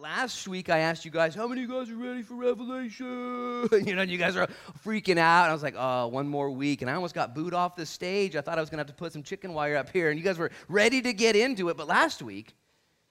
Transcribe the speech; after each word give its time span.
last 0.00 0.46
week 0.46 0.68
I 0.68 0.78
asked 0.80 1.04
you 1.04 1.10
guys, 1.10 1.34
how 1.34 1.46
many 1.48 1.62
of 1.64 1.70
you 1.70 1.76
guys 1.76 1.90
are 1.90 1.96
ready 1.96 2.22
for 2.22 2.34
Revelation? 2.34 3.68
you 3.86 3.94
know, 3.94 4.02
you 4.02 4.18
guys 4.18 4.36
are 4.36 4.48
freaking 4.84 5.18
out. 5.18 5.44
And 5.44 5.50
I 5.50 5.52
was 5.52 5.62
like, 5.62 5.74
oh, 5.76 6.08
one 6.08 6.28
more 6.28 6.50
week. 6.50 6.82
And 6.82 6.90
I 6.90 6.94
almost 6.94 7.14
got 7.14 7.34
booed 7.34 7.54
off 7.54 7.76
the 7.76 7.86
stage. 7.86 8.36
I 8.36 8.40
thought 8.40 8.58
I 8.58 8.60
was 8.60 8.70
going 8.70 8.78
to 8.78 8.82
have 8.82 8.94
to 8.94 8.94
put 8.94 9.12
some 9.12 9.22
chicken 9.22 9.54
wire 9.54 9.76
up 9.76 9.90
here. 9.90 10.10
And 10.10 10.18
you 10.18 10.24
guys 10.24 10.38
were 10.38 10.50
ready 10.68 11.00
to 11.02 11.12
get 11.12 11.36
into 11.36 11.68
it. 11.68 11.76
But 11.76 11.88
last 11.88 12.22
week, 12.22 12.54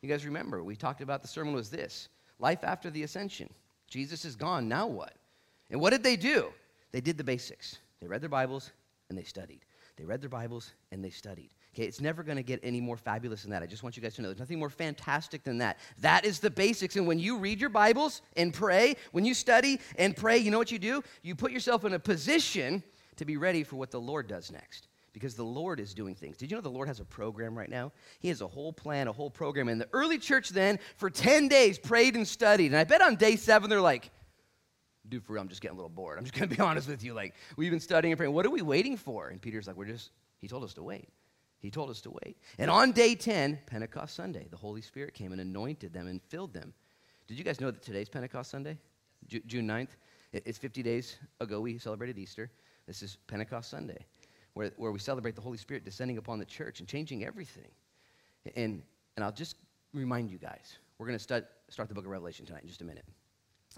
you 0.02 0.10
guys 0.10 0.26
remember, 0.26 0.64
we 0.64 0.76
talked 0.76 1.02
about 1.02 1.22
the 1.22 1.28
sermon 1.28 1.54
was 1.54 1.70
this 1.70 2.10
life 2.40 2.64
after 2.64 2.90
the 2.90 3.04
ascension. 3.04 3.50
Jesus 3.88 4.26
is 4.26 4.36
gone. 4.36 4.68
Now 4.68 4.88
what? 4.88 5.14
And 5.72 5.80
what 5.82 5.92
did 5.92 6.04
they 6.04 6.16
do? 6.16 6.52
They 6.92 7.02
did 7.02 7.18
the 7.18 7.24
basics. 7.24 7.80
They 8.02 8.08
read 8.08 8.22
their 8.22 8.30
Bibles 8.30 8.72
and 9.10 9.18
they 9.18 9.24
studied. 9.24 9.62
They 9.96 10.06
read 10.06 10.22
their 10.22 10.30
Bibles 10.30 10.74
and 10.92 11.04
they 11.04 11.10
studied. 11.10 11.50
Okay, 11.76 11.84
it's 11.84 12.00
never 12.00 12.24
going 12.24 12.38
to 12.38 12.44
get 12.44 12.62
any 12.64 12.80
more 12.80 12.96
fabulous 12.96 13.42
than 13.42 13.52
that. 13.52 13.62
I 13.62 13.66
just 13.66 13.84
want 13.84 13.98
you 13.98 14.02
guys 14.02 14.16
to 14.16 14.22
know 14.22 14.30
there's 14.30 14.40
nothing 14.40 14.60
more 14.60 14.70
fantastic 14.70 15.44
than 15.44 15.58
that. 15.58 15.78
That 16.00 16.24
is 16.24 16.40
the 16.40 16.50
basics. 16.50 16.96
And 16.96 17.06
when 17.06 17.20
you 17.20 17.38
read 17.38 17.60
your 17.60 17.70
Bibles 17.70 18.22
and 18.38 18.54
pray, 18.54 18.96
when 19.12 19.26
you 19.26 19.34
study 19.34 19.82
and 19.98 20.16
pray, 20.16 20.38
you 20.38 20.52
know 20.52 20.58
what 20.58 20.72
you 20.72 20.80
do? 20.80 21.04
You 21.22 21.36
put 21.36 21.52
yourself 21.52 21.84
in 21.84 21.92
a 21.92 22.00
position 22.00 22.82
to 23.18 23.26
be 23.26 23.36
ready 23.36 23.62
for 23.66 23.76
what 23.76 23.92
the 23.92 24.00
Lord 24.00 24.28
does 24.28 24.54
next. 24.54 24.88
Because 25.12 25.36
the 25.36 25.44
Lord 25.44 25.82
is 25.82 25.94
doing 25.94 26.16
things. 26.16 26.38
Did 26.38 26.50
you 26.50 26.56
know 26.56 26.62
the 26.62 26.70
Lord 26.70 26.88
has 26.88 27.02
a 27.02 27.06
program 27.06 27.58
right 27.58 27.70
now? 27.70 27.92
He 28.20 28.30
has 28.30 28.40
a 28.40 28.48
whole 28.48 28.72
plan, 28.72 29.10
a 29.10 29.12
whole 29.12 29.30
program. 29.30 29.68
And 29.68 29.82
the 29.82 29.90
early 29.92 30.18
church 30.18 30.52
then, 30.52 30.80
for 30.96 31.10
10 31.10 31.50
days, 31.50 31.78
prayed 31.78 32.16
and 32.16 32.26
studied. 32.26 32.68
And 32.68 32.78
I 32.78 32.86
bet 32.86 33.02
on 33.02 33.18
day 33.18 33.36
seven, 33.36 33.70
they're 33.70 33.82
like, 33.82 34.12
dude, 35.10 35.26
for 35.26 35.34
real, 35.34 35.42
I'm 35.42 35.50
just 35.50 35.60
getting 35.60 35.76
a 35.76 35.78
little 35.78 35.90
bored. 35.90 36.18
I'm 36.18 36.24
just 36.24 36.36
going 36.36 36.48
to 36.48 36.56
be 36.56 36.62
honest 36.64 36.88
with 36.88 37.04
you. 37.04 37.14
Like, 37.14 37.34
we've 37.58 37.72
been 37.72 37.82
studying 37.82 38.14
and 38.14 38.18
praying. 38.18 38.34
What 38.34 38.46
are 38.46 38.50
we 38.50 38.62
waiting 38.62 38.96
for? 38.96 39.28
And 39.28 39.42
Peter's 39.42 39.68
like, 39.68 39.76
we're 39.76 39.84
just, 39.84 40.12
he 40.40 40.48
told 40.48 40.64
us 40.64 40.74
to 40.76 40.84
wait. 40.84 41.10
He 41.66 41.72
told 41.72 41.90
us 41.90 42.00
to 42.02 42.12
wait. 42.12 42.38
And 42.60 42.70
on 42.70 42.92
day 42.92 43.16
10, 43.16 43.58
Pentecost 43.66 44.16
Sunday, 44.16 44.48
the 44.52 44.56
Holy 44.56 44.82
Spirit 44.82 45.16
came 45.16 45.32
and 45.32 45.42
anointed 45.42 45.94
them 45.94 46.06
and 46.06 46.22
filled 46.22 46.54
them. 46.54 46.76
Did 47.28 47.40
you 47.40 47.44
guys 47.44 47.60
know 47.60 47.72
that 47.72 47.82
today's 47.82 48.08
Pentecost 48.08 48.52
Sunday? 48.52 48.78
Ju- 49.28 49.42
June 49.48 49.68
9th? 49.68 49.90
It's 50.32 50.60
50 50.60 50.84
days 50.84 51.18
ago 51.40 51.60
we 51.60 51.80
celebrated 51.80 52.20
Easter. 52.20 52.52
This 52.86 53.02
is 53.02 53.18
Pentecost 53.26 53.72
Sunday, 53.72 53.98
where, 54.54 54.74
where 54.78 54.92
we 54.92 55.00
celebrate 55.00 55.36
the 55.36 55.42
Holy 55.42 55.58
Spirit 55.58 55.84
descending 55.84 56.20
upon 56.20 56.38
the 56.38 56.46
church 56.46 56.82
and 56.82 56.88
changing 56.88 57.26
everything. 57.26 57.72
And, 58.56 58.84
and 59.16 59.26
I'll 59.26 59.32
just 59.32 59.56
remind 59.92 60.30
you 60.30 60.38
guys, 60.38 60.78
we're 61.00 61.08
going 61.08 61.18
to 61.18 61.24
start, 61.24 61.48
start 61.70 61.90
the 61.90 61.96
book 61.96 62.06
of 62.06 62.12
Revelation 62.12 62.46
tonight 62.46 62.62
in 62.62 62.68
just 62.68 62.82
a 62.82 62.86
minute. 62.86 63.06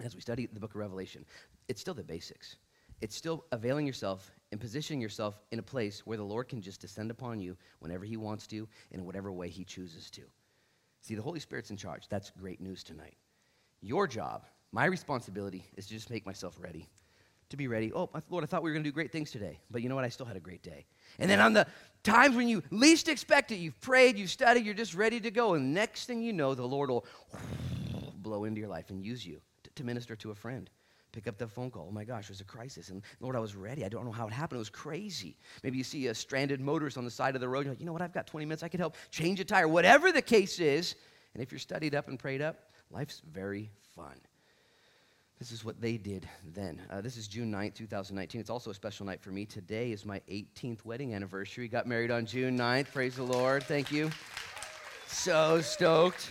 As 0.04 0.14
we 0.14 0.20
study 0.20 0.46
the 0.52 0.60
book 0.60 0.72
of 0.72 0.76
Revelation, 0.76 1.24
it's 1.68 1.80
still 1.80 1.94
the 1.94 2.04
basics. 2.04 2.56
It's 3.00 3.16
still 3.16 3.46
availing 3.50 3.86
yourself 3.86 4.30
and 4.50 4.60
positioning 4.60 5.00
yourself 5.00 5.40
in 5.50 5.58
a 5.58 5.62
place 5.62 6.06
where 6.06 6.16
the 6.16 6.24
Lord 6.24 6.48
can 6.48 6.62
just 6.62 6.80
descend 6.80 7.10
upon 7.10 7.40
you 7.40 7.56
whenever 7.80 8.04
He 8.04 8.16
wants 8.16 8.46
to, 8.48 8.68
in 8.90 9.04
whatever 9.04 9.30
way 9.30 9.48
He 9.48 9.64
chooses 9.64 10.10
to. 10.10 10.22
See, 11.00 11.14
the 11.14 11.22
Holy 11.22 11.40
Spirit's 11.40 11.70
in 11.70 11.76
charge. 11.76 12.08
That's 12.08 12.30
great 12.30 12.60
news 12.60 12.82
tonight. 12.82 13.16
Your 13.80 14.06
job, 14.06 14.44
my 14.72 14.86
responsibility, 14.86 15.64
is 15.76 15.86
to 15.86 15.94
just 15.94 16.10
make 16.10 16.26
myself 16.26 16.56
ready. 16.58 16.88
To 17.50 17.56
be 17.56 17.68
ready. 17.68 17.92
Oh, 17.92 18.10
Lord, 18.28 18.44
I 18.44 18.46
thought 18.46 18.62
we 18.62 18.70
were 18.70 18.74
going 18.74 18.84
to 18.84 18.90
do 18.90 18.94
great 18.94 19.12
things 19.12 19.30
today. 19.30 19.58
But 19.70 19.82
you 19.82 19.88
know 19.88 19.94
what? 19.94 20.04
I 20.04 20.10
still 20.10 20.26
had 20.26 20.36
a 20.36 20.40
great 20.40 20.62
day. 20.62 20.84
And 21.18 21.30
then 21.30 21.40
on 21.40 21.54
the 21.54 21.66
times 22.02 22.36
when 22.36 22.48
you 22.48 22.62
least 22.70 23.08
expect 23.08 23.52
it, 23.52 23.56
you've 23.56 23.80
prayed, 23.80 24.18
you've 24.18 24.30
studied, 24.30 24.66
you're 24.66 24.74
just 24.74 24.94
ready 24.94 25.18
to 25.20 25.30
go. 25.30 25.54
And 25.54 25.72
next 25.72 26.04
thing 26.04 26.20
you 26.20 26.34
know, 26.34 26.54
the 26.54 26.66
Lord 26.66 26.90
will 26.90 27.06
blow 28.18 28.44
into 28.44 28.60
your 28.60 28.68
life 28.68 28.90
and 28.90 29.02
use 29.02 29.24
you 29.24 29.40
to, 29.62 29.70
to 29.76 29.84
minister 29.84 30.14
to 30.16 30.30
a 30.30 30.34
friend 30.34 30.68
pick 31.18 31.26
up 31.26 31.36
the 31.36 31.48
phone 31.48 31.68
call. 31.68 31.86
Oh 31.88 31.92
my 31.92 32.04
gosh, 32.04 32.24
it 32.24 32.30
was 32.30 32.40
a 32.40 32.44
crisis. 32.44 32.90
And 32.90 33.02
Lord, 33.18 33.34
I 33.34 33.40
was 33.40 33.56
ready. 33.56 33.84
I 33.84 33.88
don't 33.88 34.04
know 34.04 34.12
how 34.12 34.28
it 34.28 34.32
happened. 34.32 34.58
It 34.58 34.60
was 34.60 34.70
crazy. 34.70 35.36
Maybe 35.64 35.76
you 35.76 35.82
see 35.82 36.06
a 36.06 36.14
stranded 36.14 36.60
motorist 36.60 36.96
on 36.96 37.04
the 37.04 37.10
side 37.10 37.34
of 37.34 37.40
the 37.40 37.48
road. 37.48 37.64
You're 37.64 37.72
like, 37.72 37.80
you 37.80 37.86
know 37.86 37.92
what? 37.92 38.02
I've 38.02 38.14
got 38.14 38.28
20 38.28 38.46
minutes. 38.46 38.62
I 38.62 38.68
could 38.68 38.78
help 38.78 38.94
change 39.10 39.40
a 39.40 39.44
tire. 39.44 39.66
Whatever 39.66 40.12
the 40.12 40.22
case 40.22 40.60
is. 40.60 40.94
And 41.34 41.42
if 41.42 41.50
you're 41.50 41.58
studied 41.58 41.96
up 41.96 42.06
and 42.06 42.20
prayed 42.20 42.40
up, 42.40 42.70
life's 42.92 43.20
very 43.32 43.68
fun. 43.96 44.14
This 45.40 45.50
is 45.50 45.64
what 45.64 45.80
they 45.80 45.96
did 45.96 46.28
then. 46.54 46.80
Uh, 46.88 47.00
this 47.00 47.16
is 47.16 47.26
June 47.26 47.50
9th, 47.50 47.74
2019. 47.74 48.40
It's 48.40 48.50
also 48.50 48.70
a 48.70 48.74
special 48.74 49.04
night 49.04 49.20
for 49.20 49.30
me. 49.30 49.44
Today 49.44 49.90
is 49.90 50.06
my 50.06 50.20
18th 50.28 50.84
wedding 50.84 51.14
anniversary. 51.14 51.66
Got 51.66 51.88
married 51.88 52.12
on 52.12 52.26
June 52.26 52.56
9th. 52.56 52.92
Praise 52.92 53.16
the 53.16 53.24
Lord. 53.24 53.64
Thank 53.64 53.90
you. 53.90 54.10
So 55.08 55.60
stoked. 55.60 56.30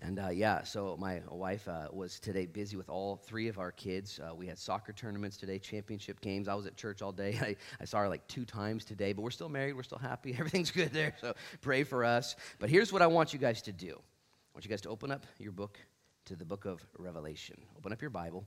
And 0.00 0.20
uh, 0.20 0.28
yeah, 0.28 0.62
so 0.62 0.96
my 0.98 1.22
wife 1.28 1.66
uh, 1.66 1.88
was 1.92 2.20
today 2.20 2.46
busy 2.46 2.76
with 2.76 2.88
all 2.88 3.16
three 3.16 3.48
of 3.48 3.58
our 3.58 3.72
kids. 3.72 4.20
Uh, 4.20 4.34
we 4.34 4.46
had 4.46 4.56
soccer 4.56 4.92
tournaments 4.92 5.36
today, 5.36 5.58
championship 5.58 6.20
games. 6.20 6.46
I 6.46 6.54
was 6.54 6.66
at 6.66 6.76
church 6.76 7.02
all 7.02 7.10
day. 7.10 7.38
I, 7.42 7.56
I 7.80 7.84
saw 7.84 7.98
her 7.98 8.08
like 8.08 8.26
two 8.28 8.44
times 8.44 8.84
today, 8.84 9.12
but 9.12 9.22
we're 9.22 9.30
still 9.30 9.48
married. 9.48 9.74
We're 9.74 9.82
still 9.82 9.98
happy. 9.98 10.34
Everything's 10.38 10.70
good 10.70 10.92
there. 10.92 11.14
So 11.20 11.34
pray 11.60 11.82
for 11.82 12.04
us. 12.04 12.36
But 12.60 12.70
here's 12.70 12.92
what 12.92 13.02
I 13.02 13.08
want 13.08 13.32
you 13.32 13.38
guys 13.38 13.62
to 13.62 13.72
do 13.72 13.90
I 13.90 14.54
want 14.54 14.64
you 14.64 14.70
guys 14.70 14.82
to 14.82 14.88
open 14.88 15.10
up 15.10 15.26
your 15.38 15.52
book 15.52 15.78
to 16.26 16.36
the 16.36 16.44
book 16.44 16.64
of 16.64 16.86
Revelation. 16.96 17.56
Open 17.76 17.92
up 17.92 18.00
your 18.00 18.10
Bible 18.10 18.46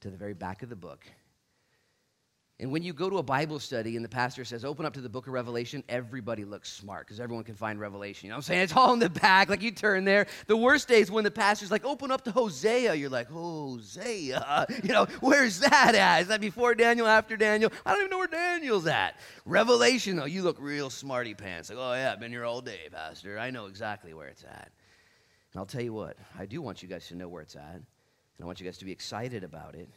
to 0.00 0.10
the 0.10 0.16
very 0.16 0.34
back 0.34 0.62
of 0.62 0.70
the 0.70 0.76
book. 0.76 1.04
And 2.60 2.70
when 2.70 2.82
you 2.82 2.92
go 2.92 3.08
to 3.08 3.16
a 3.16 3.22
Bible 3.22 3.58
study 3.58 3.96
and 3.96 4.04
the 4.04 4.08
pastor 4.08 4.44
says, 4.44 4.66
open 4.66 4.84
up 4.84 4.92
to 4.92 5.00
the 5.00 5.08
book 5.08 5.26
of 5.26 5.32
Revelation, 5.32 5.82
everybody 5.88 6.44
looks 6.44 6.70
smart 6.70 7.06
because 7.06 7.18
everyone 7.18 7.42
can 7.42 7.54
find 7.54 7.80
Revelation. 7.80 8.26
You 8.26 8.30
know 8.30 8.34
what 8.34 8.40
I'm 8.40 8.42
saying? 8.42 8.60
It's 8.60 8.76
all 8.76 8.92
in 8.92 8.98
the 8.98 9.08
back. 9.08 9.48
Like 9.48 9.62
you 9.62 9.70
turn 9.70 10.04
there. 10.04 10.26
The 10.46 10.58
worst 10.58 10.86
day 10.86 11.00
is 11.00 11.10
when 11.10 11.24
the 11.24 11.30
pastor's 11.30 11.70
like, 11.70 11.86
open 11.86 12.10
up 12.10 12.22
to 12.24 12.30
Hosea. 12.30 12.94
You're 12.94 13.08
like, 13.08 13.28
Hosea? 13.28 14.66
You 14.82 14.92
know, 14.92 15.06
where's 15.20 15.60
that 15.60 15.94
at? 15.94 16.22
Is 16.22 16.28
that 16.28 16.40
before 16.40 16.74
Daniel, 16.74 17.06
after 17.06 17.36
Daniel? 17.36 17.72
I 17.84 17.92
don't 17.92 18.00
even 18.00 18.10
know 18.10 18.18
where 18.18 18.26
Daniel's 18.26 18.86
at. 18.86 19.16
Revelation, 19.44 20.16
though, 20.16 20.24
you 20.24 20.42
look 20.42 20.56
real 20.60 20.90
smarty 20.90 21.34
pants. 21.34 21.70
Like, 21.70 21.78
oh, 21.78 21.92
yeah, 21.94 22.12
I've 22.12 22.20
been 22.20 22.30
here 22.30 22.44
all 22.44 22.60
day, 22.60 22.88
Pastor. 22.90 23.38
I 23.38 23.50
know 23.50 23.66
exactly 23.66 24.14
where 24.14 24.28
it's 24.28 24.44
at. 24.44 24.70
And 25.52 25.60
I'll 25.60 25.66
tell 25.66 25.82
you 25.82 25.92
what, 25.92 26.16
I 26.38 26.46
do 26.46 26.60
want 26.60 26.82
you 26.82 26.88
guys 26.88 27.08
to 27.08 27.14
know 27.14 27.28
where 27.28 27.42
it's 27.42 27.56
at. 27.56 27.74
And 27.74 27.84
I 28.42 28.44
want 28.44 28.60
you 28.60 28.66
guys 28.66 28.78
to 28.78 28.84
be 28.84 28.92
excited 28.92 29.44
about 29.44 29.74
it. 29.74 29.88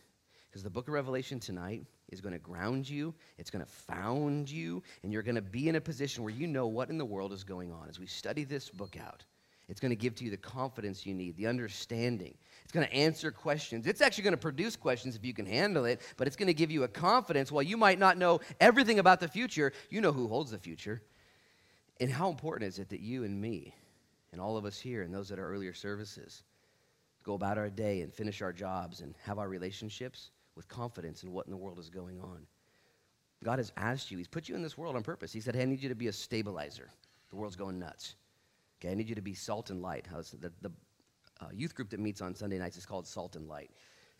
Because 0.50 0.64
the 0.64 0.70
book 0.70 0.88
of 0.88 0.94
Revelation 0.94 1.40
tonight 1.40 1.86
is 2.12 2.22
going 2.22 2.34
to 2.34 2.40
ground 2.40 2.88
you, 2.90 3.14
it's 3.38 3.50
going 3.50 3.64
to 3.64 3.72
found 3.72 4.50
you, 4.50 4.84
and 5.04 5.12
you're 5.12 5.24
going 5.24 5.36
to 5.36 5.42
be 5.42 5.70
in 5.70 5.76
a 5.76 5.82
position 5.82 6.24
where 6.24 6.34
you 6.34 6.48
know 6.48 6.68
what 6.68 6.90
in 6.90 6.98
the 6.98 7.06
world 7.06 7.34
is 7.34 7.44
going 7.44 7.72
on. 7.72 7.90
As 7.90 8.00
we 8.00 8.06
study 8.06 8.44
this 8.44 8.70
book 8.70 8.98
out, 9.04 9.24
it's 9.70 9.80
going 9.80 9.92
to 9.92 9.96
give 9.96 10.14
to 10.16 10.26
you 10.26 10.32
the 10.32 10.38
confidence 10.38 11.06
you 11.06 11.14
need, 11.14 11.38
the 11.38 11.48
understanding. 11.48 12.36
It's 12.64 12.72
going 12.74 12.86
to 12.86 12.94
answer 12.94 13.32
questions. 13.32 13.88
It's 13.88 14.02
actually 14.02 14.26
going 14.26 14.34
to 14.34 14.38
produce 14.38 14.76
questions 14.76 15.16
if 15.16 15.24
you 15.24 15.34
can 15.34 15.46
handle 15.46 15.86
it, 15.86 16.02
but 16.18 16.28
it's 16.28 16.36
going 16.36 16.48
to 16.48 16.54
give 16.54 16.70
you 16.70 16.84
a 16.84 16.88
confidence. 16.88 17.52
While 17.52 17.64
you 17.64 17.78
might 17.78 17.98
not 17.98 18.18
know 18.18 18.42
everything 18.60 19.00
about 19.00 19.20
the 19.20 19.28
future, 19.28 19.72
you 19.90 20.02
know 20.02 20.12
who 20.12 20.28
holds 20.28 20.52
the 20.52 20.60
future. 20.60 21.02
And 22.00 22.12
how 22.12 22.30
important 22.30 22.68
is 22.68 22.80
it 22.80 22.90
that 22.90 23.00
you 23.00 23.24
and 23.24 23.40
me, 23.40 23.74
and 24.32 24.42
all 24.42 24.58
of 24.58 24.66
us 24.66 24.80
here, 24.80 25.04
and 25.04 25.14
those 25.14 25.30
that 25.30 25.40
are 25.40 25.48
earlier 25.48 25.74
services, 25.74 26.44
go 27.24 27.36
about 27.36 27.58
our 27.58 27.70
day 27.70 28.02
and 28.02 28.14
finish 28.14 28.42
our 28.42 28.52
jobs 28.52 29.00
and 29.00 29.16
have 29.24 29.40
our 29.40 29.48
relationships? 29.48 30.32
With 30.56 30.68
confidence 30.68 31.24
in 31.24 31.32
what 31.32 31.46
in 31.46 31.52
the 31.52 31.58
world 31.58 31.80
is 31.80 31.90
going 31.90 32.20
on. 32.20 32.46
God 33.44 33.60
has 33.60 33.72
asked 33.78 34.10
you, 34.12 34.18
He's 34.18 34.28
put 34.28 34.48
you 34.48 34.56
in 34.56 34.62
this 34.62 34.78
world 34.78 34.96
on 34.96 35.04
purpose. 35.04 35.34
He 35.34 35.42
said, 35.42 35.56
hey, 35.56 35.64
I 35.64 35.66
need 35.66 35.82
you 35.82 35.90
to 35.90 35.96
be 35.96 36.08
a 36.08 36.14
stabilizer. 36.14 36.90
The 37.30 37.36
world's 37.36 37.56
going 37.56 37.80
nuts. 37.80 38.16
Okay, 38.80 38.92
I 38.92 38.96
need 38.96 39.10
you 39.10 39.16
to 39.16 39.22
be 39.22 39.34
salt 39.34 39.70
and 39.70 39.82
light. 39.82 40.08
The, 40.40 40.52
the 40.62 40.72
uh, 41.42 41.48
youth 41.54 41.76
group 41.76 41.90
that 41.90 42.00
meets 42.00 42.22
on 42.22 42.36
Sunday 42.36 42.58
nights 42.58 42.78
is 42.78 42.86
called 42.86 43.08
Salt 43.08 43.36
and 43.36 43.48
Light. 43.48 43.72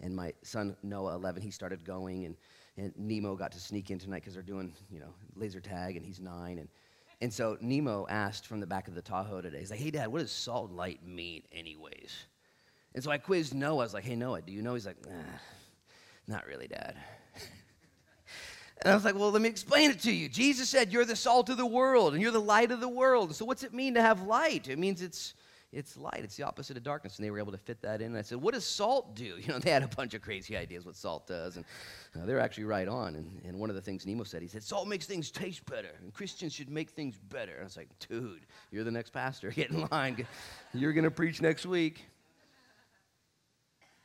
And 0.02 0.16
my 0.16 0.34
son, 0.42 0.76
Noah, 0.84 1.16
11, 1.16 1.42
he 1.42 1.52
started 1.52 1.86
going, 1.86 2.26
and, 2.26 2.36
and 2.78 2.94
Nemo 2.98 3.36
got 3.36 3.52
to 3.54 3.60
sneak 3.60 3.92
in 3.92 4.00
tonight 4.00 4.22
because 4.22 4.34
they're 4.34 4.44
doing, 4.44 4.74
you 4.90 5.00
know, 5.00 5.14
laser 5.36 5.62
tag, 5.62 5.96
and 5.96 6.06
he's 6.06 6.20
nine. 6.20 6.58
And, 6.58 6.68
and 7.22 7.32
so 7.32 7.58
Nemo 7.62 8.06
asked 8.10 8.48
from 8.48 8.60
the 8.60 8.68
back 8.68 8.88
of 8.88 8.96
the 8.96 9.02
Tahoe 9.02 9.42
today, 9.42 9.60
he's 9.60 9.72
like, 9.72 9.80
hey, 9.80 9.92
Dad, 9.92 10.08
what 10.08 10.20
does 10.20 10.32
salt 10.32 10.70
and 10.70 10.78
light 10.78 11.06
mean, 11.06 11.44
anyways? 11.52 12.26
And 12.96 13.04
so 13.04 13.12
I 13.12 13.18
quizzed 13.18 13.54
Noah. 13.54 13.80
I 13.80 13.84
was 13.84 13.94
like, 13.94 14.04
hey, 14.04 14.16
Noah, 14.16 14.42
do 14.42 14.52
you 14.52 14.62
know? 14.62 14.74
He's 14.74 14.86
like, 14.86 14.98
ah. 15.10 15.40
Not 16.28 16.46
really, 16.48 16.68
Dad. 16.68 16.96
and 18.82 18.92
I 18.92 18.96
was 18.96 19.04
like, 19.04 19.16
Well, 19.16 19.32
let 19.32 19.42
me 19.42 19.50
explain 19.50 19.92
it 19.92 20.00
to 20.02 20.12
you. 20.12 20.30
Jesus 20.30 20.70
said, 20.70 20.92
You're 20.92 21.06
the 21.06 21.16
salt 21.16 21.50
of 21.50 21.58
the 21.58 21.66
world 21.66 22.14
and 22.14 22.22
you're 22.22 22.32
the 22.32 22.40
light 22.40 22.72
of 22.72 22.80
the 22.80 22.90
world. 22.90 23.36
So, 23.36 23.46
what's 23.46 23.64
it 23.64 23.74
mean 23.74 23.96
to 23.96 24.02
have 24.02 24.24
light? 24.24 24.68
It 24.68 24.80
means 24.80 25.02
it's 25.02 25.34
it's 25.74 25.98
light. 25.98 26.22
It's 26.24 26.36
the 26.36 26.44
opposite 26.44 26.78
of 26.78 26.84
darkness. 26.84 27.18
And 27.18 27.26
they 27.26 27.32
were 27.32 27.40
able 27.40 27.52
to 27.52 27.58
fit 27.58 27.82
that 27.82 28.02
in. 28.02 28.08
And 28.08 28.18
I 28.18 28.22
said, 28.22 28.40
What 28.40 28.54
does 28.54 28.66
salt 28.66 29.16
do? 29.16 29.36
You 29.44 29.52
know, 29.52 29.60
they 29.60 29.72
had 29.72 29.84
a 29.84 29.88
bunch 29.88 30.14
of 30.14 30.22
crazy 30.22 30.56
ideas 30.56 30.86
what 30.86 30.96
salt 30.96 31.28
does. 31.28 31.58
And 31.58 31.66
uh, 32.16 32.26
they're 32.26 32.40
actually 32.40 32.64
right 32.66 32.88
on. 32.88 33.16
And, 33.16 33.42
and 33.46 33.60
one 33.60 33.70
of 33.70 33.76
the 33.76 33.82
things 33.82 34.06
Nemo 34.06 34.24
said, 34.24 34.42
he 34.42 34.48
said, 34.48 34.64
Salt 34.64 34.88
makes 34.88 35.06
things 35.06 35.32
taste 35.32 35.66
better. 35.66 35.90
And 36.02 36.14
Christians 36.14 36.54
should 36.54 36.70
make 36.70 36.92
things 36.92 37.20
better. 37.30 37.54
And 37.54 37.62
I 37.62 37.66
was 37.66 37.76
like, 37.76 37.90
Dude, 38.08 38.46
you're 38.72 38.84
the 38.84 38.92
next 38.92 39.12
pastor. 39.12 39.52
Get 39.56 39.72
in 39.72 39.88
line. 39.92 40.26
You're 40.74 40.94
going 40.94 41.04
to 41.04 41.12
preach 41.12 41.42
next 41.42 41.66
week. 41.66 42.06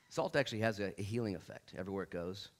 Salt 0.09 0.37
actually 0.37 0.61
has 0.61 0.81
a, 0.81 0.93
healing 0.97 1.37
effect 1.37 1.75
everywhere 1.77 2.05
it 2.05 2.11
goes. 2.11 2.51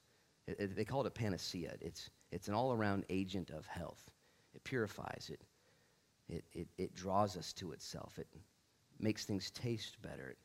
It, 0.47 0.59
it, 0.59 0.75
they 0.75 0.85
call 0.85 1.01
it 1.01 1.07
a 1.07 1.11
panacea. 1.11 1.73
It's, 1.81 2.09
it's 2.31 2.47
an 2.47 2.53
all 2.53 2.71
around 2.71 3.05
agent 3.09 3.49
of 3.49 3.65
health. 3.65 4.11
It 4.53 4.63
purifies, 4.63 5.31
it, 5.31 5.41
it, 6.27 6.43
it, 6.53 6.67
it 6.77 6.95
draws 6.95 7.37
us 7.37 7.53
to 7.53 7.71
itself, 7.71 8.17
it 8.17 8.27
makes 8.99 9.25
things 9.25 9.51
taste 9.51 10.01
better. 10.01 10.35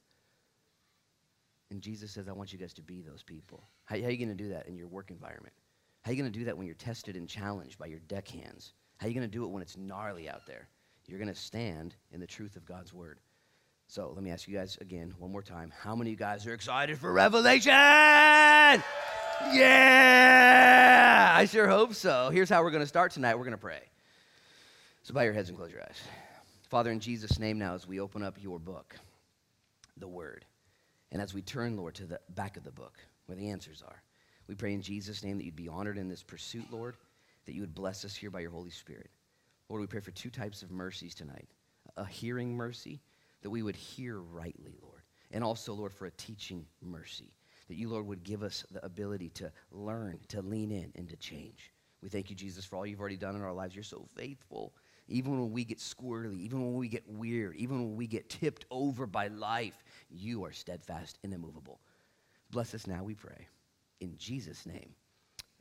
And 1.71 1.81
Jesus 1.81 2.12
says, 2.12 2.29
I 2.29 2.33
want 2.33 2.53
you 2.53 2.59
guys 2.59 2.75
to 2.75 2.83
be 2.83 3.01
those 3.01 3.23
people. 3.23 3.65
How, 3.85 3.97
how 3.97 4.06
are 4.06 4.11
you 4.11 4.19
going 4.19 4.37
to 4.37 4.43
do 4.43 4.51
that 4.51 4.69
in 4.69 4.77
your 4.77 4.87
work 4.87 5.11
environment? 5.11 5.55
How 6.03 6.11
are 6.11 6.15
you 6.15 6.21
going 6.21 6.33
to 6.33 6.39
do 6.39 6.45
that 6.45 6.56
when 6.56 6.67
you're 6.67 6.77
tested 6.77 7.17
and 7.17 7.29
challenged 7.29 7.79
by 7.79 7.87
your 7.87 8.01
deckhands? 8.01 8.75
How 8.99 9.06
are 9.06 9.09
you 9.09 9.15
going 9.15 9.29
to 9.29 9.33
do 9.33 9.45
it 9.45 9.51
when 9.51 9.62
it's 9.62 9.77
gnarly 9.77 10.29
out 10.29 10.47
there? 10.47 10.69
You're 11.06 11.19
going 11.19 11.33
to 11.33 11.35
stand 11.35 11.97
in 12.12 12.21
the 12.21 12.27
truth 12.27 12.56
of 12.56 12.65
God's 12.65 12.93
word. 12.93 13.21
So 13.87 14.13
let 14.15 14.23
me 14.23 14.31
ask 14.31 14.49
you 14.49 14.57
guys 14.57 14.79
again 14.81 15.15
one 15.19 15.31
more 15.31 15.43
time. 15.43 15.73
How 15.83 15.95
many 15.95 16.11
of 16.11 16.13
you 16.13 16.19
guys 16.19 16.47
are 16.47 16.55
excited 16.55 16.99
for 16.99 17.13
Revelation? 17.13 17.73
Yeah! 19.53 21.35
I 21.37 21.45
sure 21.47 21.69
hope 21.69 21.95
so. 21.95 22.31
Here's 22.31 22.49
how 22.49 22.63
we're 22.63 22.71
going 22.71 22.83
to 22.83 22.87
start 22.87 23.13
tonight. 23.13 23.35
We're 23.35 23.45
going 23.45 23.53
to 23.53 23.59
pray. 23.59 23.83
So 25.03 25.13
bow 25.13 25.23
your 25.23 25.35
heads 25.35 25.49
and 25.49 25.59
close 25.59 25.71
your 25.71 25.83
eyes. 25.83 26.01
Father, 26.71 26.91
in 26.91 27.01
Jesus' 27.01 27.39
name 27.39 27.59
now, 27.59 27.75
as 27.75 27.87
we 27.87 28.01
open 28.01 28.23
up 28.23 28.37
your 28.41 28.59
book, 28.59 28.97
the 29.99 30.09
Word, 30.09 30.45
and 31.13 31.21
as 31.21 31.35
we 31.35 31.43
turn, 31.43 31.77
Lord, 31.77 31.95
to 31.97 32.07
the 32.07 32.21
back 32.31 32.57
of 32.57 32.65
the 32.65 32.73
book 32.73 32.99
where 33.27 33.37
the 33.37 33.51
answers 33.51 33.83
are, 33.87 34.03
we 34.49 34.55
pray 34.55 34.73
in 34.73 34.83
Jesus' 34.83 35.23
name 35.23 35.39
that 35.39 35.45
you'd 35.45 35.57
be 35.57 35.69
honored 35.69 35.99
in 35.99 36.09
this 36.09 36.23
pursuit, 36.23 36.65
Lord, 36.71 36.97
that 37.47 37.55
you 37.55 37.61
would 37.61 37.75
bless 37.75 38.05
us 38.05 38.15
here 38.15 38.31
by 38.31 38.41
your 38.41 38.51
Holy 38.51 38.71
Spirit. 38.71 39.11
Lord, 39.69 39.81
we 39.81 39.87
pray 39.87 40.01
for 40.01 40.11
two 40.11 40.31
types 40.31 40.63
of 40.63 40.71
mercies 40.71 41.15
tonight 41.15 41.49
a 41.97 42.05
hearing 42.05 42.55
mercy, 42.55 43.01
that 43.44 43.50
we 43.50 43.62
would 43.62 43.76
hear 43.76 44.19
rightly, 44.19 44.75
Lord, 44.82 45.02
and 45.31 45.44
also, 45.44 45.75
Lord, 45.75 45.93
for 45.93 46.06
a 46.06 46.11
teaching 46.12 46.64
mercy, 46.81 47.37
that 47.69 47.76
you, 47.76 47.91
Lord, 47.91 48.06
would 48.06 48.25
give 48.25 48.43
us 48.43 48.64
the 48.70 48.82
ability 48.85 49.29
to 49.35 49.52
learn, 49.70 50.19
to 50.29 50.41
lean 50.41 50.73
in, 50.73 50.91
and 50.96 51.06
to 51.11 51.17
change. 51.17 51.70
We 52.02 52.08
thank 52.08 52.31
you, 52.31 52.37
Jesus, 52.37 52.64
for 52.64 52.76
all 52.76 52.87
you've 52.87 53.00
already 53.00 53.19
done 53.19 53.37
in 53.37 53.43
our 53.43 53.52
lives. 53.52 53.75
You're 53.75 53.85
so 53.85 54.06
faithful. 54.17 54.73
Even 55.08 55.38
when 55.38 55.52
we 55.52 55.62
get 55.62 55.79
squirrely, 55.79 56.38
even 56.41 56.62
when 56.62 56.75
we 56.75 56.88
get 56.88 57.06
weird, 57.06 57.56
even 57.56 57.81
when 57.81 57.96
we 57.96 58.06
get 58.06 58.31
tipped 58.31 58.64
over 58.70 59.06
by 59.06 59.29
life, 59.29 59.85
you 60.08 60.43
are 60.46 60.52
steadfast 60.52 61.19
and 61.23 61.35
immovable. 61.35 61.81
Bless 62.50 62.75
us 62.75 62.87
now, 62.87 63.05
we 63.05 63.14
pray. 63.14 63.46
In 64.00 64.17
Jesus' 64.17 64.64
name, 64.64 64.94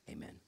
amen. 0.09 0.39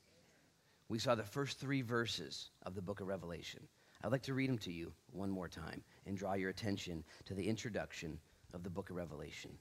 We 0.87 0.99
saw 0.99 1.15
the 1.15 1.23
first 1.23 1.59
three 1.59 1.81
verses 1.81 2.51
of 2.65 2.75
the 2.75 2.81
book 2.81 3.01
of 3.01 3.07
Revelation. 3.07 3.67
I'd 4.01 4.11
like 4.13 4.23
to 4.23 4.33
read 4.33 4.49
them 4.49 4.59
to 4.59 4.71
you 4.71 4.93
one 5.11 5.29
more 5.29 5.49
time 5.49 5.83
and 6.05 6.17
draw 6.17 6.33
your 6.33 6.49
attention 6.49 7.03
to 7.25 7.33
the 7.33 7.47
introduction 7.47 8.19
of 8.53 8.63
the 8.63 8.69
book 8.69 8.89
of 8.89 8.95
Revelation. 8.95 9.51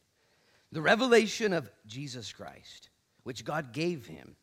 The 0.72 0.82
revelation 0.82 1.52
of 1.52 1.70
Jesus 1.86 2.32
Christ, 2.32 2.90
which 3.22 3.44
God 3.44 3.72
gave 3.72 4.06
him 4.06 4.36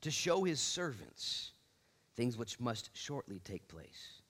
to 0.00 0.10
show 0.10 0.44
his 0.44 0.60
servants 0.60 1.52
things 2.16 2.36
which 2.36 2.60
must 2.60 2.90
shortly 2.94 3.40
take 3.40 3.68
place. 3.68 4.22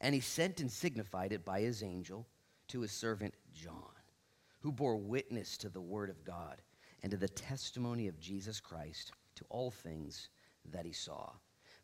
And 0.00 0.14
he 0.14 0.20
sent 0.20 0.60
and 0.60 0.70
signified 0.70 1.32
it 1.32 1.44
by 1.44 1.60
his 1.60 1.82
angel 1.82 2.26
to 2.68 2.80
his 2.80 2.92
servant 2.92 3.34
John, 3.52 3.74
who 4.60 4.72
bore 4.72 4.96
witness 4.96 5.56
to 5.58 5.68
the 5.68 5.80
word 5.80 6.10
of 6.10 6.24
God 6.24 6.62
and 7.02 7.10
to 7.10 7.16
the 7.16 7.28
testimony 7.28 8.08
of 8.08 8.20
Jesus 8.20 8.60
Christ 8.60 9.12
to 9.36 9.44
all 9.48 9.70
things 9.70 10.28
that 10.70 10.86
he 10.86 10.92
saw. 10.92 11.30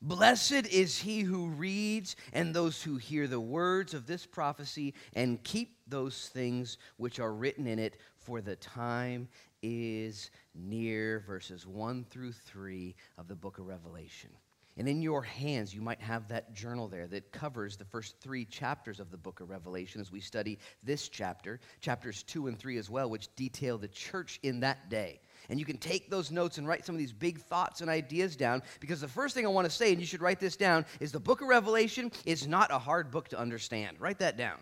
Blessed 0.02 0.66
is 0.70 0.98
he 0.98 1.20
who 1.20 1.46
reads 1.46 2.16
and 2.32 2.54
those 2.54 2.82
who 2.82 2.96
hear 2.96 3.26
the 3.26 3.40
words 3.40 3.94
of 3.94 4.06
this 4.06 4.26
prophecy 4.26 4.94
and 5.14 5.42
keep 5.42 5.78
those 5.88 6.28
things 6.28 6.78
which 6.96 7.18
are 7.18 7.32
written 7.32 7.66
in 7.66 7.78
it, 7.78 7.98
for 8.16 8.40
the 8.40 8.56
time 8.56 9.28
is 9.62 10.30
near. 10.54 11.24
Verses 11.26 11.66
1 11.66 12.04
through 12.10 12.32
3 12.32 12.94
of 13.18 13.26
the 13.26 13.34
book 13.34 13.58
of 13.58 13.66
Revelation. 13.66 14.30
And 14.78 14.86
in 14.86 15.00
your 15.00 15.22
hands, 15.22 15.74
you 15.74 15.80
might 15.80 16.02
have 16.02 16.28
that 16.28 16.52
journal 16.52 16.86
there 16.86 17.06
that 17.06 17.32
covers 17.32 17.76
the 17.76 17.86
first 17.86 18.20
three 18.20 18.44
chapters 18.44 19.00
of 19.00 19.10
the 19.10 19.16
book 19.16 19.40
of 19.40 19.48
Revelation 19.48 20.02
as 20.02 20.12
we 20.12 20.20
study 20.20 20.58
this 20.82 21.08
chapter, 21.08 21.60
chapters 21.80 22.22
two 22.22 22.48
and 22.48 22.58
three 22.58 22.76
as 22.76 22.90
well, 22.90 23.08
which 23.08 23.34
detail 23.36 23.78
the 23.78 23.88
church 23.88 24.38
in 24.42 24.60
that 24.60 24.90
day. 24.90 25.20
And 25.48 25.58
you 25.58 25.64
can 25.66 25.78
take 25.78 26.10
those 26.10 26.30
notes 26.30 26.58
and 26.58 26.66
write 26.66 26.84
some 26.84 26.94
of 26.94 26.98
these 26.98 27.12
big 27.12 27.40
thoughts 27.40 27.80
and 27.80 27.90
ideas 27.90 28.36
down 28.36 28.62
because 28.80 29.00
the 29.00 29.08
first 29.08 29.34
thing 29.34 29.46
I 29.46 29.50
want 29.50 29.66
to 29.66 29.70
say, 29.70 29.92
and 29.92 30.00
you 30.00 30.06
should 30.06 30.22
write 30.22 30.40
this 30.40 30.56
down, 30.56 30.84
is 31.00 31.12
the 31.12 31.20
book 31.20 31.40
of 31.40 31.48
Revelation 31.48 32.10
is 32.24 32.46
not 32.46 32.70
a 32.70 32.78
hard 32.78 33.10
book 33.10 33.28
to 33.28 33.38
understand. 33.38 34.00
Write 34.00 34.18
that 34.18 34.36
down. 34.36 34.58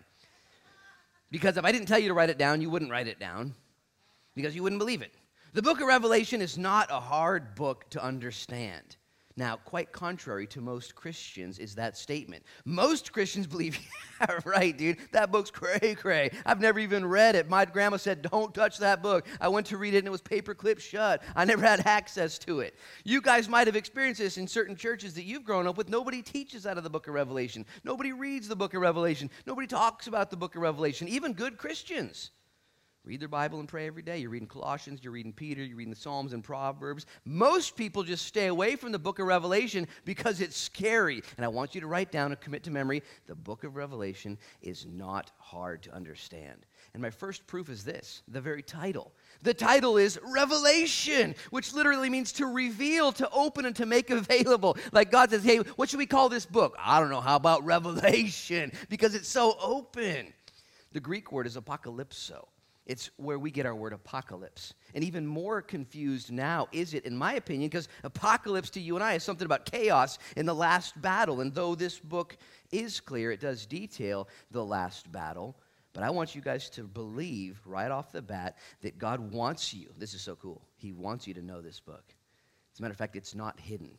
Because 1.30 1.56
if 1.56 1.64
I 1.64 1.72
didn't 1.72 1.88
tell 1.88 1.98
you 1.98 2.08
to 2.08 2.14
write 2.14 2.30
it 2.30 2.38
down, 2.38 2.60
you 2.60 2.70
wouldn't 2.70 2.90
write 2.90 3.08
it 3.08 3.18
down 3.18 3.54
because 4.34 4.54
you 4.54 4.62
wouldn't 4.62 4.78
believe 4.78 5.02
it. 5.02 5.12
The 5.52 5.62
book 5.62 5.80
of 5.80 5.86
Revelation 5.86 6.42
is 6.42 6.58
not 6.58 6.90
a 6.90 7.00
hard 7.00 7.54
book 7.54 7.88
to 7.90 8.02
understand. 8.02 8.96
Now, 9.36 9.56
quite 9.56 9.90
contrary 9.90 10.46
to 10.48 10.60
most 10.60 10.94
Christians 10.94 11.58
is 11.58 11.74
that 11.74 11.96
statement. 11.96 12.44
Most 12.64 13.12
Christians 13.12 13.46
believe, 13.48 13.78
yeah, 14.20 14.38
right, 14.44 14.76
dude, 14.76 14.98
that 15.10 15.32
book's 15.32 15.50
cray 15.50 15.96
cray. 15.96 16.30
I've 16.46 16.60
never 16.60 16.78
even 16.78 17.04
read 17.04 17.34
it. 17.34 17.48
My 17.48 17.64
grandma 17.64 17.96
said, 17.96 18.22
don't 18.22 18.54
touch 18.54 18.78
that 18.78 19.02
book. 19.02 19.26
I 19.40 19.48
went 19.48 19.66
to 19.68 19.76
read 19.76 19.94
it 19.94 19.98
and 19.98 20.06
it 20.06 20.10
was 20.10 20.22
paperclip 20.22 20.78
shut. 20.78 21.22
I 21.34 21.44
never 21.44 21.62
had 21.62 21.84
access 21.84 22.38
to 22.40 22.60
it. 22.60 22.76
You 23.04 23.20
guys 23.20 23.48
might 23.48 23.66
have 23.66 23.76
experienced 23.76 24.20
this 24.20 24.38
in 24.38 24.46
certain 24.46 24.76
churches 24.76 25.14
that 25.14 25.24
you've 25.24 25.44
grown 25.44 25.66
up 25.66 25.76
with. 25.76 25.88
Nobody 25.88 26.22
teaches 26.22 26.64
out 26.64 26.78
of 26.78 26.84
the 26.84 26.90
book 26.90 27.08
of 27.08 27.14
Revelation, 27.14 27.66
nobody 27.82 28.12
reads 28.12 28.46
the 28.46 28.56
book 28.56 28.74
of 28.74 28.82
Revelation, 28.82 29.30
nobody 29.46 29.66
talks 29.66 30.06
about 30.06 30.30
the 30.30 30.36
book 30.36 30.54
of 30.54 30.62
Revelation, 30.62 31.08
even 31.08 31.32
good 31.32 31.58
Christians 31.58 32.30
read 33.04 33.20
their 33.20 33.28
Bible 33.28 33.60
and 33.60 33.68
pray 33.68 33.86
every 33.86 34.02
day. 34.02 34.18
You're 34.18 34.30
reading 34.30 34.48
Colossians, 34.48 35.00
you're 35.02 35.12
reading 35.12 35.32
Peter, 35.32 35.62
you're 35.62 35.76
reading 35.76 35.92
the 35.92 36.00
Psalms 36.00 36.32
and 36.32 36.42
Proverbs. 36.42 37.04
Most 37.26 37.76
people 37.76 38.02
just 38.02 38.24
stay 38.24 38.46
away 38.46 38.76
from 38.76 38.92
the 38.92 38.98
book 38.98 39.18
of 39.18 39.26
Revelation 39.26 39.86
because 40.06 40.40
it's 40.40 40.56
scary. 40.56 41.22
And 41.36 41.44
I 41.44 41.48
want 41.48 41.74
you 41.74 41.82
to 41.82 41.86
write 41.86 42.10
down 42.10 42.32
and 42.32 42.40
commit 42.40 42.62
to 42.64 42.70
memory 42.70 43.02
the 43.26 43.34
book 43.34 43.64
of 43.64 43.76
Revelation 43.76 44.38
is 44.62 44.86
not 44.86 45.30
hard 45.38 45.82
to 45.82 45.94
understand. 45.94 46.64
And 46.94 47.02
my 47.02 47.10
first 47.10 47.46
proof 47.46 47.68
is 47.68 47.84
this 47.84 48.22
the 48.28 48.40
very 48.40 48.62
title. 48.62 49.12
The 49.42 49.52
title 49.52 49.98
is 49.98 50.18
Revelation, 50.22 51.34
which 51.50 51.74
literally 51.74 52.08
means 52.08 52.32
to 52.32 52.46
reveal, 52.46 53.12
to 53.12 53.28
open, 53.30 53.66
and 53.66 53.76
to 53.76 53.84
make 53.84 54.08
available. 54.08 54.78
Like 54.92 55.10
God 55.10 55.30
says, 55.30 55.44
hey, 55.44 55.58
what 55.58 55.90
should 55.90 55.98
we 55.98 56.06
call 56.06 56.30
this 56.30 56.46
book? 56.46 56.74
I 56.78 57.00
don't 57.00 57.10
know. 57.10 57.20
How 57.20 57.36
about 57.36 57.64
Revelation? 57.66 58.72
Because 58.88 59.14
it's 59.14 59.28
so 59.28 59.56
open. 59.60 60.32
The 60.92 61.00
Greek 61.00 61.32
word 61.32 61.46
is 61.46 61.56
apocalypso. 61.56 62.46
It's 62.86 63.10
where 63.16 63.38
we 63.38 63.50
get 63.50 63.64
our 63.64 63.74
word 63.74 63.94
apocalypse. 63.94 64.74
And 64.94 65.02
even 65.02 65.26
more 65.26 65.62
confused 65.62 66.30
now 66.30 66.68
is 66.70 66.92
it, 66.92 67.06
in 67.06 67.16
my 67.16 67.34
opinion, 67.34 67.70
because 67.70 67.88
apocalypse 68.02 68.68
to 68.70 68.80
you 68.80 68.94
and 68.94 69.02
I 69.02 69.14
is 69.14 69.22
something 69.22 69.46
about 69.46 69.64
chaos 69.64 70.18
in 70.36 70.44
the 70.44 70.54
last 70.54 71.00
battle. 71.00 71.40
And 71.40 71.54
though 71.54 71.74
this 71.74 71.98
book 71.98 72.36
is 72.72 73.00
clear, 73.00 73.32
it 73.32 73.40
does 73.40 73.64
detail 73.64 74.28
the 74.50 74.64
last 74.64 75.10
battle. 75.10 75.56
But 75.94 76.02
I 76.02 76.10
want 76.10 76.34
you 76.34 76.42
guys 76.42 76.68
to 76.70 76.82
believe 76.82 77.58
right 77.64 77.90
off 77.90 78.12
the 78.12 78.20
bat 78.20 78.58
that 78.82 78.98
God 78.98 79.32
wants 79.32 79.72
you. 79.72 79.88
This 79.96 80.12
is 80.12 80.20
so 80.20 80.36
cool. 80.36 80.60
He 80.76 80.92
wants 80.92 81.26
you 81.26 81.34
to 81.34 81.42
know 81.42 81.62
this 81.62 81.80
book. 81.80 82.04
As 82.74 82.80
a 82.80 82.82
matter 82.82 82.92
of 82.92 82.98
fact, 82.98 83.16
it's 83.16 83.34
not 83.34 83.58
hidden. 83.58 83.96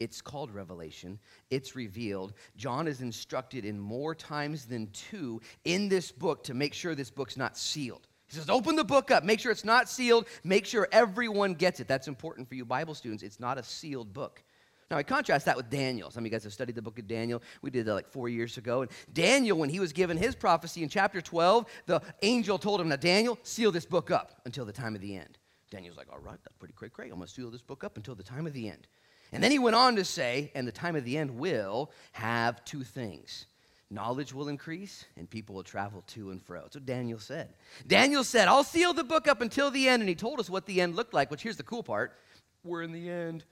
It's 0.00 0.22
called 0.22 0.50
Revelation. 0.52 1.18
It's 1.50 1.76
revealed. 1.76 2.32
John 2.56 2.88
is 2.88 3.02
instructed 3.02 3.64
in 3.64 3.78
more 3.78 4.14
times 4.14 4.64
than 4.64 4.88
two 4.90 5.40
in 5.64 5.88
this 5.88 6.10
book 6.10 6.44
to 6.44 6.54
make 6.54 6.72
sure 6.74 6.94
this 6.94 7.10
book's 7.10 7.36
not 7.36 7.58
sealed. 7.58 8.06
He 8.32 8.38
says, 8.38 8.48
open 8.48 8.76
the 8.76 8.84
book 8.84 9.10
up, 9.10 9.24
make 9.24 9.40
sure 9.40 9.52
it's 9.52 9.64
not 9.64 9.90
sealed, 9.90 10.26
make 10.42 10.64
sure 10.64 10.88
everyone 10.90 11.52
gets 11.52 11.80
it. 11.80 11.88
That's 11.88 12.08
important 12.08 12.48
for 12.48 12.54
you 12.54 12.64
Bible 12.64 12.94
students. 12.94 13.22
It's 13.22 13.38
not 13.38 13.58
a 13.58 13.62
sealed 13.62 14.14
book. 14.14 14.42
Now, 14.90 14.96
I 14.96 15.02
contrast 15.02 15.44
that 15.46 15.56
with 15.56 15.68
Daniel. 15.68 16.10
Some 16.10 16.22
of 16.22 16.26
you 16.26 16.30
guys 16.30 16.44
have 16.44 16.52
studied 16.52 16.74
the 16.74 16.82
book 16.82 16.98
of 16.98 17.06
Daniel. 17.06 17.42
We 17.60 17.70
did 17.70 17.84
that 17.86 17.94
like 17.94 18.08
four 18.08 18.30
years 18.30 18.56
ago. 18.56 18.82
And 18.82 18.90
Daniel, 19.12 19.58
when 19.58 19.68
he 19.68 19.80
was 19.80 19.92
given 19.92 20.16
his 20.16 20.34
prophecy 20.34 20.82
in 20.82 20.88
chapter 20.88 21.20
12, 21.20 21.66
the 21.86 22.00
angel 22.22 22.58
told 22.58 22.80
him, 22.80 22.88
Now, 22.88 22.96
Daniel, 22.96 23.38
seal 23.42 23.70
this 23.70 23.86
book 23.86 24.10
up 24.10 24.40
until 24.46 24.64
the 24.64 24.72
time 24.72 24.94
of 24.94 25.02
the 25.02 25.16
end. 25.16 25.38
Daniel's 25.70 25.98
like, 25.98 26.10
All 26.10 26.18
right, 26.18 26.38
that's 26.42 26.56
pretty 26.56 26.74
cray 26.74 26.88
cray. 26.88 27.06
I'm 27.06 27.16
going 27.16 27.26
to 27.26 27.32
seal 27.32 27.50
this 27.50 27.62
book 27.62 27.84
up 27.84 27.96
until 27.98 28.14
the 28.14 28.22
time 28.22 28.46
of 28.46 28.54
the 28.54 28.68
end. 28.68 28.86
And 29.32 29.42
then 29.42 29.50
he 29.50 29.58
went 29.58 29.76
on 29.76 29.96
to 29.96 30.04
say, 30.04 30.50
And 30.54 30.66
the 30.66 30.72
time 30.72 30.96
of 30.96 31.04
the 31.04 31.18
end 31.18 31.38
will 31.38 31.90
have 32.12 32.64
two 32.64 32.82
things 32.82 33.46
knowledge 33.92 34.32
will 34.32 34.48
increase 34.48 35.04
and 35.16 35.28
people 35.28 35.54
will 35.54 35.62
travel 35.62 36.02
to 36.08 36.30
and 36.30 36.42
fro. 36.42 36.62
That's 36.62 36.76
what 36.76 36.86
Daniel 36.86 37.18
said. 37.18 37.50
Daniel 37.86 38.24
said, 38.24 38.48
I'll 38.48 38.64
seal 38.64 38.92
the 38.92 39.04
book 39.04 39.28
up 39.28 39.40
until 39.40 39.70
the 39.70 39.88
end. 39.88 40.02
And 40.02 40.08
he 40.08 40.14
told 40.14 40.40
us 40.40 40.48
what 40.50 40.66
the 40.66 40.80
end 40.80 40.96
looked 40.96 41.14
like, 41.14 41.30
which 41.30 41.42
here's 41.42 41.56
the 41.56 41.62
cool 41.62 41.82
part 41.82 42.16
we're 42.64 42.82
in 42.82 42.92
the 42.92 43.10
end. 43.10 43.44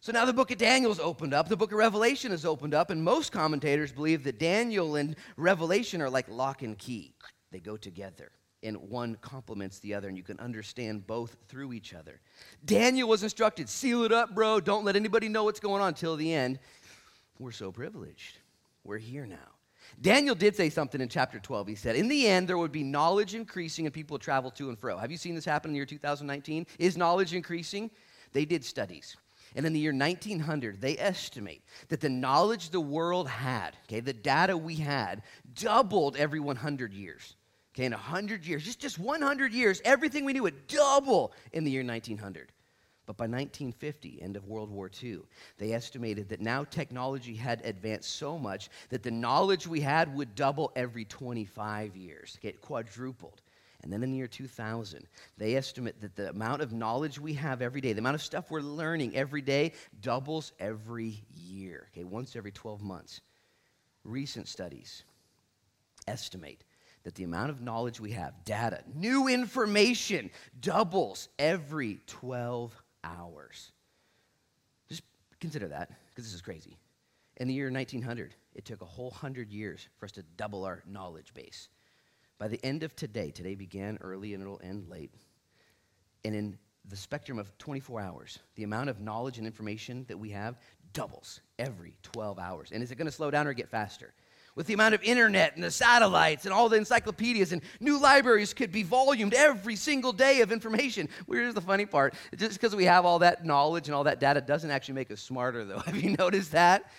So 0.00 0.10
now 0.10 0.24
the 0.24 0.32
book 0.32 0.50
of 0.50 0.58
Daniel's 0.58 0.98
opened 0.98 1.32
up, 1.32 1.48
the 1.48 1.56
book 1.56 1.70
of 1.70 1.78
Revelation 1.78 2.32
is 2.32 2.44
opened 2.44 2.74
up, 2.74 2.90
and 2.90 3.04
most 3.04 3.30
commentators 3.30 3.92
believe 3.92 4.24
that 4.24 4.38
Daniel 4.38 4.96
and 4.96 5.14
Revelation 5.36 6.02
are 6.02 6.10
like 6.10 6.28
lock 6.28 6.62
and 6.62 6.76
key. 6.76 7.14
They 7.52 7.60
go 7.60 7.76
together, 7.76 8.32
and 8.64 8.76
one 8.90 9.14
complements 9.20 9.78
the 9.78 9.94
other, 9.94 10.08
and 10.08 10.16
you 10.16 10.24
can 10.24 10.40
understand 10.40 11.06
both 11.06 11.36
through 11.46 11.72
each 11.72 11.94
other. 11.94 12.20
Daniel 12.64 13.08
was 13.08 13.22
instructed 13.22 13.68
seal 13.68 14.02
it 14.02 14.10
up, 14.10 14.34
bro. 14.34 14.58
Don't 14.58 14.84
let 14.84 14.96
anybody 14.96 15.28
know 15.28 15.44
what's 15.44 15.60
going 15.60 15.80
on 15.80 15.88
until 15.88 16.16
the 16.16 16.34
end. 16.34 16.58
We're 17.38 17.52
so 17.52 17.70
privileged. 17.70 18.38
We're 18.84 18.98
here 18.98 19.26
now. 19.26 19.36
Daniel 20.00 20.34
did 20.34 20.56
say 20.56 20.70
something 20.70 21.00
in 21.00 21.08
chapter 21.08 21.38
12. 21.38 21.68
He 21.68 21.74
said, 21.74 21.96
In 21.96 22.08
the 22.08 22.26
end, 22.26 22.48
there 22.48 22.58
would 22.58 22.72
be 22.72 22.82
knowledge 22.82 23.34
increasing 23.34 23.86
and 23.86 23.94
people 23.94 24.14
would 24.14 24.22
travel 24.22 24.50
to 24.52 24.68
and 24.68 24.78
fro. 24.78 24.96
Have 24.96 25.10
you 25.10 25.16
seen 25.16 25.34
this 25.34 25.44
happen 25.44 25.70
in 25.70 25.72
the 25.72 25.78
year 25.78 25.86
2019? 25.86 26.66
Is 26.78 26.96
knowledge 26.96 27.34
increasing? 27.34 27.90
They 28.32 28.44
did 28.44 28.64
studies. 28.64 29.16
And 29.54 29.66
in 29.66 29.72
the 29.72 29.80
year 29.80 29.92
1900, 29.92 30.80
they 30.80 30.96
estimate 30.98 31.62
that 31.88 32.00
the 32.00 32.08
knowledge 32.08 32.70
the 32.70 32.80
world 32.80 33.28
had, 33.28 33.76
okay, 33.84 34.00
the 34.00 34.14
data 34.14 34.56
we 34.56 34.76
had, 34.76 35.22
doubled 35.54 36.16
every 36.16 36.40
100 36.40 36.94
years. 36.94 37.36
Okay, 37.74 37.84
in 37.84 37.92
100 37.92 38.46
years, 38.46 38.64
just, 38.64 38.80
just 38.80 38.98
100 38.98 39.52
years, 39.52 39.80
everything 39.84 40.24
we 40.24 40.32
knew 40.32 40.42
would 40.42 40.66
double 40.66 41.32
in 41.52 41.64
the 41.64 41.70
year 41.70 41.84
1900. 41.84 42.52
But 43.04 43.16
by 43.16 43.24
1950, 43.24 44.22
end 44.22 44.36
of 44.36 44.46
World 44.46 44.70
War 44.70 44.90
II, 45.02 45.20
they 45.58 45.72
estimated 45.72 46.28
that 46.28 46.40
now 46.40 46.64
technology 46.64 47.34
had 47.34 47.60
advanced 47.64 48.16
so 48.16 48.38
much 48.38 48.70
that 48.90 49.02
the 49.02 49.10
knowledge 49.10 49.66
we 49.66 49.80
had 49.80 50.14
would 50.14 50.34
double 50.34 50.70
every 50.76 51.04
25 51.04 51.96
years, 51.96 52.38
get 52.40 52.60
quadrupled. 52.60 53.42
And 53.82 53.92
then 53.92 54.04
in 54.04 54.12
the 54.12 54.18
year 54.18 54.28
2000, 54.28 55.06
they 55.36 55.56
estimate 55.56 56.00
that 56.00 56.14
the 56.14 56.30
amount 56.30 56.62
of 56.62 56.72
knowledge 56.72 57.18
we 57.18 57.32
have 57.34 57.60
every 57.60 57.80
day, 57.80 57.92
the 57.92 57.98
amount 57.98 58.14
of 58.14 58.22
stuff 58.22 58.50
we're 58.50 58.60
learning 58.60 59.16
every 59.16 59.42
day, 59.42 59.72
doubles 60.00 60.52
every 60.60 61.24
year, 61.34 61.88
okay, 61.92 62.04
once 62.04 62.36
every 62.36 62.52
12 62.52 62.80
months. 62.82 63.20
Recent 64.04 64.46
studies 64.46 65.02
estimate 66.06 66.64
that 67.04 67.14
the 67.16 67.24
amount 67.24 67.50
of 67.50 67.60
knowledge 67.60 68.00
we 68.00 68.12
have, 68.12 68.44
data, 68.44 68.82
new 68.94 69.28
information, 69.28 70.30
doubles 70.60 71.28
every 71.38 72.00
12 72.06 72.81
hours. 73.04 73.72
Just 74.88 75.02
consider 75.40 75.68
that, 75.68 75.90
because 76.10 76.24
this 76.24 76.34
is 76.34 76.42
crazy. 76.42 76.78
In 77.38 77.48
the 77.48 77.54
year 77.54 77.70
1900, 77.70 78.34
it 78.54 78.64
took 78.64 78.82
a 78.82 78.86
whole 78.86 79.10
hundred 79.10 79.50
years 79.50 79.88
for 79.96 80.04
us 80.04 80.12
to 80.12 80.22
double 80.36 80.64
our 80.64 80.82
knowledge 80.86 81.32
base. 81.34 81.68
By 82.38 82.48
the 82.48 82.64
end 82.64 82.82
of 82.82 82.94
today, 82.96 83.30
today 83.30 83.54
began 83.54 83.98
early 84.00 84.34
and 84.34 84.42
it'll 84.42 84.60
end 84.62 84.88
late. 84.88 85.14
And 86.24 86.34
in 86.34 86.58
the 86.88 86.96
spectrum 86.96 87.38
of 87.38 87.56
24 87.58 88.00
hours, 88.00 88.38
the 88.56 88.64
amount 88.64 88.90
of 88.90 89.00
knowledge 89.00 89.38
and 89.38 89.46
information 89.46 90.04
that 90.08 90.18
we 90.18 90.30
have 90.30 90.58
doubles 90.92 91.40
every 91.58 91.96
12 92.02 92.38
hours. 92.38 92.70
And 92.72 92.82
is 92.82 92.90
it 92.90 92.96
going 92.96 93.06
to 93.06 93.12
slow 93.12 93.30
down 93.30 93.46
or 93.46 93.52
get 93.52 93.68
faster? 93.68 94.12
With 94.54 94.66
the 94.66 94.74
amount 94.74 94.94
of 94.94 95.02
internet 95.02 95.54
and 95.54 95.64
the 95.64 95.70
satellites 95.70 96.44
and 96.44 96.52
all 96.52 96.68
the 96.68 96.76
encyclopedias 96.76 97.52
and 97.52 97.62
new 97.80 97.98
libraries 97.98 98.52
could 98.52 98.70
be 98.70 98.82
volumed 98.82 99.32
every 99.32 99.76
single 99.76 100.12
day 100.12 100.42
of 100.42 100.52
information. 100.52 101.08
Here's 101.30 101.54
the 101.54 101.62
funny 101.62 101.86
part 101.86 102.14
just 102.36 102.60
because 102.60 102.76
we 102.76 102.84
have 102.84 103.06
all 103.06 103.20
that 103.20 103.46
knowledge 103.46 103.88
and 103.88 103.94
all 103.94 104.04
that 104.04 104.20
data 104.20 104.42
doesn't 104.42 104.70
actually 104.70 104.94
make 104.94 105.10
us 105.10 105.22
smarter, 105.22 105.64
though. 105.64 105.78
Have 105.86 105.96
you 105.96 106.14
noticed 106.18 106.52
that? 106.52 106.90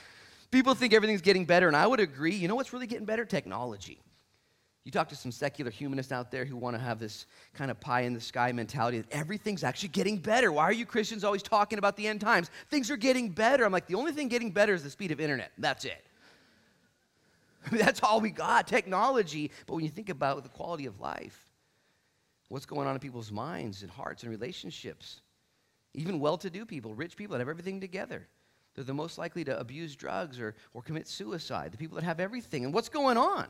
People 0.50 0.74
think 0.74 0.94
everything's 0.94 1.22
getting 1.22 1.46
better, 1.46 1.68
and 1.68 1.78
I 1.78 1.86
would 1.86 2.00
agree. 2.00 2.36
You 2.36 2.48
know 2.48 2.56
what's 2.56 2.74
really 2.74 2.88
getting 2.88 3.06
better? 3.06 3.26
Technology. 3.26 4.02
You 4.84 4.92
talk 4.92 5.08
to 5.10 5.16
some 5.16 5.32
secular 5.32 5.72
humanists 5.72 6.12
out 6.12 6.30
there 6.30 6.44
who 6.44 6.58
want 6.58 6.76
to 6.76 6.82
have 6.82 7.00
this 7.00 7.26
kind 7.54 7.72
of 7.72 7.80
pie 7.80 8.02
in 8.02 8.14
the 8.14 8.20
sky 8.20 8.52
mentality 8.52 8.98
that 8.98 9.12
everything's 9.12 9.64
actually 9.64 9.90
getting 9.90 10.18
better. 10.18 10.52
Why 10.52 10.64
are 10.64 10.74
you 10.74 10.86
Christians 10.86 11.24
always 11.24 11.42
talking 11.42 11.80
about 11.80 11.96
the 11.96 12.08
end 12.08 12.20
times? 12.20 12.52
Things 12.70 12.92
are 12.92 12.98
getting 12.98 13.30
better. 13.30 13.64
I'm 13.64 13.72
like, 13.72 13.88
the 13.88 13.96
only 13.96 14.12
thing 14.12 14.28
getting 14.28 14.52
better 14.52 14.74
is 14.74 14.84
the 14.84 14.90
speed 14.90 15.12
of 15.12 15.22
internet. 15.22 15.52
That's 15.58 15.86
it. 15.86 16.06
that's 17.72 18.02
all 18.04 18.22
we 18.22 18.30
got, 18.30 18.68
technology. 18.68 19.52
But 19.66 19.76
when 19.76 19.84
you 19.84 19.90
think 19.90 20.10
about 20.10 20.44
the 20.44 20.50
quality 20.50 20.86
of 20.86 21.00
life, 21.00 21.48
what's 22.50 22.66
going 22.66 22.88
on 22.88 22.94
in 22.94 23.00
people's 23.00 23.32
minds 23.32 23.82
and 23.82 23.92
hearts 23.92 24.24
and 24.24 24.32
relationships, 24.32 25.22
even 25.94 26.20
well 26.20 26.38
to 26.38 26.50
do 26.50 26.66
people, 26.66 26.94
rich 26.94 27.16
people 27.16 27.34
that 27.34 27.40
have 27.40 27.50
everything 27.50 27.80
together, 27.80 28.28
they're 28.76 28.84
the 28.84 28.94
most 28.94 29.18
likely 29.18 29.44
to 29.44 29.60
abuse 29.60 29.96
drugs 29.96 30.40
or, 30.40 30.56
or 30.74 30.82
commit 30.82 31.08
suicide, 31.08 31.72
the 31.72 31.78
people 31.78 31.96
that 31.96 32.04
have 32.04 32.20
everything. 32.20 32.66
And 32.66 32.74
what's 32.74 32.90
going 32.90 33.18
on? 33.18 33.48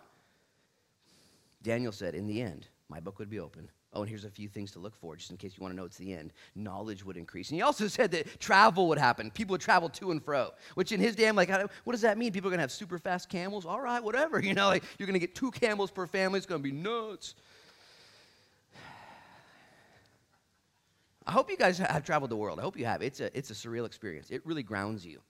Daniel 1.61 1.93
said, 1.93 2.13
In 2.13 2.27
the 2.27 2.41
end, 2.41 2.67
my 2.89 2.99
book 2.99 3.19
would 3.19 3.29
be 3.29 3.39
open. 3.39 3.69
Oh, 3.93 4.01
and 4.01 4.09
here's 4.09 4.25
a 4.25 4.29
few 4.29 4.47
things 4.47 4.71
to 4.71 4.79
look 4.79 4.95
for, 4.95 5.15
just 5.15 5.29
in 5.29 5.37
case 5.37 5.53
you 5.55 5.61
want 5.61 5.71
to 5.71 5.75
know 5.75 5.85
it's 5.85 5.97
the 5.97 6.13
end. 6.13 6.33
Knowledge 6.55 7.05
would 7.05 7.15
increase. 7.15 7.49
And 7.49 7.55
he 7.55 7.61
also 7.61 7.87
said 7.97 8.11
that 8.11 8.39
travel 8.39 8.87
would 8.89 8.97
happen. 8.97 9.29
People 9.31 9.53
would 9.53 9.61
travel 9.61 9.89
to 9.89 10.11
and 10.11 10.23
fro, 10.23 10.51
which 10.75 10.91
in 10.91 10.99
his 10.99 11.15
day, 11.15 11.27
I'm 11.27 11.35
like, 11.35 11.49
what 11.49 11.93
does 11.93 12.01
that 12.01 12.17
mean? 12.17 12.31
People 12.31 12.49
are 12.49 12.51
going 12.51 12.57
to 12.59 12.63
have 12.63 12.71
super 12.71 12.97
fast 12.97 13.29
camels? 13.29 13.65
All 13.65 13.81
right, 13.81 14.03
whatever. 14.03 14.41
You 14.53 14.53
know, 14.53 14.67
like 14.67 14.83
you're 14.99 15.07
going 15.07 15.19
to 15.19 15.25
get 15.25 15.35
two 15.35 15.51
camels 15.51 15.89
per 15.89 16.05
family. 16.05 16.37
It's 16.37 16.45
going 16.45 16.61
to 16.61 16.63
be 16.63 16.75
nuts. 16.75 17.33
I 21.25 21.31
hope 21.31 21.49
you 21.49 21.55
guys 21.55 21.77
have 21.77 22.03
traveled 22.03 22.29
the 22.29 22.35
world. 22.35 22.59
I 22.59 22.61
hope 22.61 22.77
you 22.77 22.85
have. 22.85 23.01
It's 23.01 23.21
a, 23.21 23.35
it's 23.35 23.49
a 23.51 23.53
surreal 23.53 23.85
experience. 23.85 24.29
It 24.29 24.45
really 24.45 24.63
grounds 24.63 25.05
you. 25.05 25.21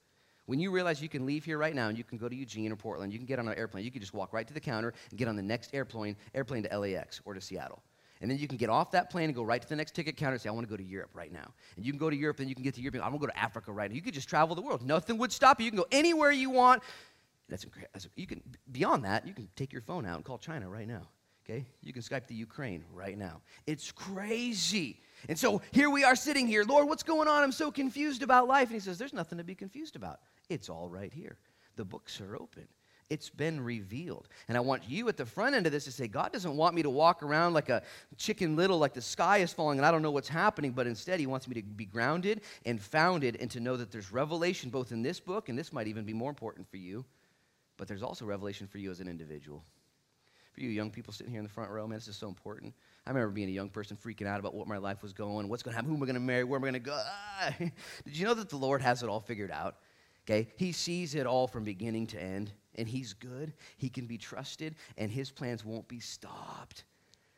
When 0.45 0.59
you 0.59 0.71
realize 0.71 1.01
you 1.01 1.09
can 1.09 1.25
leave 1.25 1.45
here 1.45 1.57
right 1.57 1.73
now 1.73 1.87
and 1.87 1.97
you 1.97 2.03
can 2.03 2.17
go 2.17 2.27
to 2.27 2.35
Eugene 2.35 2.71
or 2.71 2.75
Portland, 2.75 3.13
you 3.13 3.19
can 3.19 3.25
get 3.25 3.39
on 3.39 3.47
an 3.47 3.57
airplane, 3.57 3.85
you 3.85 3.91
can 3.91 4.01
just 4.01 4.13
walk 4.13 4.33
right 4.33 4.47
to 4.47 4.53
the 4.53 4.59
counter 4.59 4.93
and 5.09 5.19
get 5.19 5.27
on 5.27 5.35
the 5.35 5.41
next 5.41 5.73
airplane, 5.73 6.17
airplane 6.33 6.63
to 6.63 6.77
LAX 6.77 7.21
or 7.23 7.33
to 7.33 7.39
Seattle. 7.39 7.81
And 8.23 8.31
then 8.31 8.37
you 8.37 8.47
can 8.47 8.55
get 8.55 8.69
off 8.69 8.91
that 8.91 9.09
plane 9.09 9.25
and 9.25 9.35
go 9.35 9.43
right 9.43 9.61
to 9.61 9.67
the 9.67 9.75
next 9.75 9.95
ticket 9.95 10.15
counter 10.15 10.35
and 10.35 10.41
say, 10.41 10.47
I 10.47 10.53
want 10.53 10.65
to 10.65 10.71
go 10.71 10.77
to 10.77 10.83
Europe 10.83 11.09
right 11.13 11.31
now. 11.31 11.51
And 11.75 11.85
you 11.85 11.91
can 11.91 11.99
go 11.99 12.09
to 12.09 12.15
Europe 12.15 12.39
and 12.39 12.47
you 12.47 12.55
can 12.55 12.63
get 12.63 12.73
to 12.75 12.81
Europe 12.81 12.95
and 12.95 13.03
I 13.03 13.09
want 13.09 13.21
to 13.21 13.27
go 13.27 13.33
to 13.33 13.37
Africa 13.37 13.73
right 13.73 13.91
now. 13.91 13.95
You 13.95 14.01
could 14.01 14.13
just 14.13 14.29
travel 14.29 14.55
the 14.55 14.61
world. 14.61 14.81
Nothing 14.81 15.17
would 15.17 15.33
stop 15.33 15.59
you. 15.59 15.65
You 15.65 15.71
can 15.71 15.79
go 15.79 15.87
anywhere 15.91 16.31
you 16.31 16.49
want. 16.49 16.83
That's 17.49 17.65
incredible. 17.65 17.99
You 18.15 18.25
can, 18.25 18.41
beyond 18.71 19.03
that, 19.03 19.27
you 19.27 19.33
can 19.33 19.49
take 19.57 19.73
your 19.73 19.81
phone 19.81 20.05
out 20.05 20.15
and 20.15 20.23
call 20.23 20.37
China 20.37 20.69
right 20.69 20.87
now. 20.87 21.09
Okay? 21.43 21.65
You 21.81 21.91
can 21.91 22.01
Skype 22.01 22.27
the 22.27 22.33
Ukraine 22.33 22.85
right 22.93 23.17
now. 23.17 23.41
It's 23.67 23.91
crazy. 23.91 25.01
And 25.27 25.37
so 25.37 25.61
here 25.71 25.89
we 25.89 26.05
are 26.05 26.15
sitting 26.15 26.47
here. 26.47 26.63
Lord, 26.63 26.87
what's 26.87 27.03
going 27.03 27.27
on? 27.27 27.43
I'm 27.43 27.51
so 27.51 27.71
confused 27.71 28.23
about 28.23 28.47
life. 28.47 28.69
And 28.69 28.75
he 28.75 28.79
says, 28.79 28.97
There's 28.97 29.11
nothing 29.11 29.37
to 29.37 29.43
be 29.43 29.53
confused 29.53 29.97
about. 29.97 30.21
It's 30.47 30.69
all 30.69 30.87
right 30.87 31.11
here. 31.11 31.35
The 31.75 31.83
books 31.83 32.21
are 32.21 32.37
open. 32.37 32.69
It's 33.13 33.29
been 33.29 33.61
revealed. 33.61 34.27
And 34.47 34.57
I 34.57 34.59
want 34.59 34.89
you 34.89 35.07
at 35.07 35.17
the 35.17 35.25
front 35.25 35.53
end 35.53 35.67
of 35.67 35.71
this 35.71 35.85
to 35.85 35.91
say, 35.91 36.07
God 36.07 36.31
doesn't 36.33 36.57
want 36.57 36.73
me 36.73 36.81
to 36.81 36.89
walk 36.89 37.21
around 37.21 37.53
like 37.53 37.69
a 37.69 37.83
chicken 38.17 38.55
little, 38.55 38.79
like 38.79 38.95
the 38.95 39.03
sky 39.03 39.37
is 39.37 39.53
falling 39.53 39.77
and 39.77 39.85
I 39.85 39.91
don't 39.91 40.01
know 40.01 40.09
what's 40.09 40.27
happening, 40.27 40.71
but 40.71 40.87
instead, 40.87 41.19
He 41.19 41.27
wants 41.27 41.47
me 41.47 41.53
to 41.53 41.61
be 41.61 41.85
grounded 41.85 42.41
and 42.65 42.81
founded 42.81 43.37
and 43.39 43.51
to 43.51 43.59
know 43.59 43.77
that 43.77 43.91
there's 43.91 44.11
revelation 44.11 44.71
both 44.71 44.91
in 44.91 45.03
this 45.03 45.19
book, 45.19 45.49
and 45.49 45.57
this 45.57 45.71
might 45.71 45.85
even 45.85 46.05
be 46.05 46.13
more 46.13 46.29
important 46.29 46.67
for 46.67 46.77
you, 46.77 47.05
but 47.77 47.87
there's 47.87 48.01
also 48.01 48.25
revelation 48.25 48.65
for 48.65 48.79
you 48.79 48.89
as 48.89 48.99
an 48.99 49.07
individual. 49.07 49.63
For 50.53 50.61
you 50.61 50.69
young 50.69 50.89
people 50.89 51.13
sitting 51.13 51.31
here 51.31 51.39
in 51.39 51.45
the 51.45 51.53
front 51.53 51.69
row, 51.69 51.85
man, 51.87 51.97
this 51.97 52.07
is 52.07 52.15
so 52.15 52.27
important. 52.27 52.73
I 53.05 53.11
remember 53.11 53.31
being 53.31 53.49
a 53.49 53.51
young 53.51 53.69
person 53.69 53.95
freaking 53.95 54.25
out 54.25 54.39
about 54.39 54.55
what 54.55 54.67
my 54.67 54.77
life 54.77 55.03
was 55.03 55.13
going, 55.13 55.49
what's 55.49 55.61
going 55.61 55.73
to 55.73 55.75
happen, 55.75 55.89
who 55.89 55.97
am 55.97 56.01
I 56.01 56.05
going 56.05 56.15
to 56.15 56.19
marry, 56.19 56.43
where 56.43 56.57
am 56.57 56.63
I 56.63 56.71
going 56.71 56.73
to 56.73 56.79
go. 56.79 57.03
Did 58.05 58.17
you 58.17 58.25
know 58.25 58.33
that 58.33 58.49
the 58.49 58.57
Lord 58.57 58.81
has 58.81 59.03
it 59.03 59.09
all 59.09 59.19
figured 59.19 59.51
out? 59.51 59.77
Okay? 60.25 60.47
He 60.55 60.71
sees 60.71 61.15
it 61.15 61.25
all 61.25 61.47
from 61.47 61.63
beginning 61.63 62.07
to 62.07 62.21
end, 62.21 62.51
and 62.75 62.87
He's 62.87 63.13
good. 63.13 63.53
He 63.77 63.89
can 63.89 64.05
be 64.05 64.17
trusted, 64.17 64.75
and 64.97 65.11
His 65.11 65.31
plans 65.31 65.63
won't 65.65 65.87
be 65.87 65.99
stopped. 65.99 66.83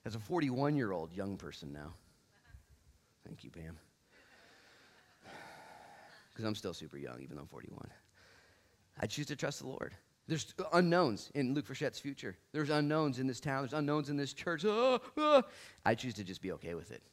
As 0.06 0.15
a 0.15 0.20
41 0.20 0.75
year 0.75 0.92
old 0.92 1.12
young 1.13 1.38
person 1.38 1.74
now, 1.74 1.94
thank 3.25 3.44
you, 3.44 3.50
Pam. 3.50 3.77
Because 6.32 6.46
I'm 6.46 6.56
still 6.56 6.74
super 6.74 6.98
young, 6.98 7.22
even 7.22 7.36
though 7.38 7.44
I'm 7.44 7.48
41. 7.48 7.88
I 9.00 9.08
choose 9.08 9.25
to 9.27 9.36
trust 9.36 9.60
the 9.60 9.68
Lord. 9.68 9.96
There's 10.27 10.54
unknowns 10.74 11.32
in 11.36 11.54
Luke 11.54 11.68
Frichette's 11.68 12.00
future. 12.00 12.36
There's 12.51 12.70
unknowns 12.70 13.20
in 13.20 13.27
this 13.27 13.39
town. 13.39 13.62
There's 13.62 13.74
unknowns 13.74 14.10
in 14.10 14.18
this 14.18 14.34
church. 14.34 14.65
Ah, 14.65 15.00
ah. 15.18 15.44
I 15.86 15.94
choose 15.96 16.15
to 16.15 16.24
just 16.24 16.42
be 16.42 16.51
okay 16.54 16.74
with 16.74 16.92
it. 16.92 17.04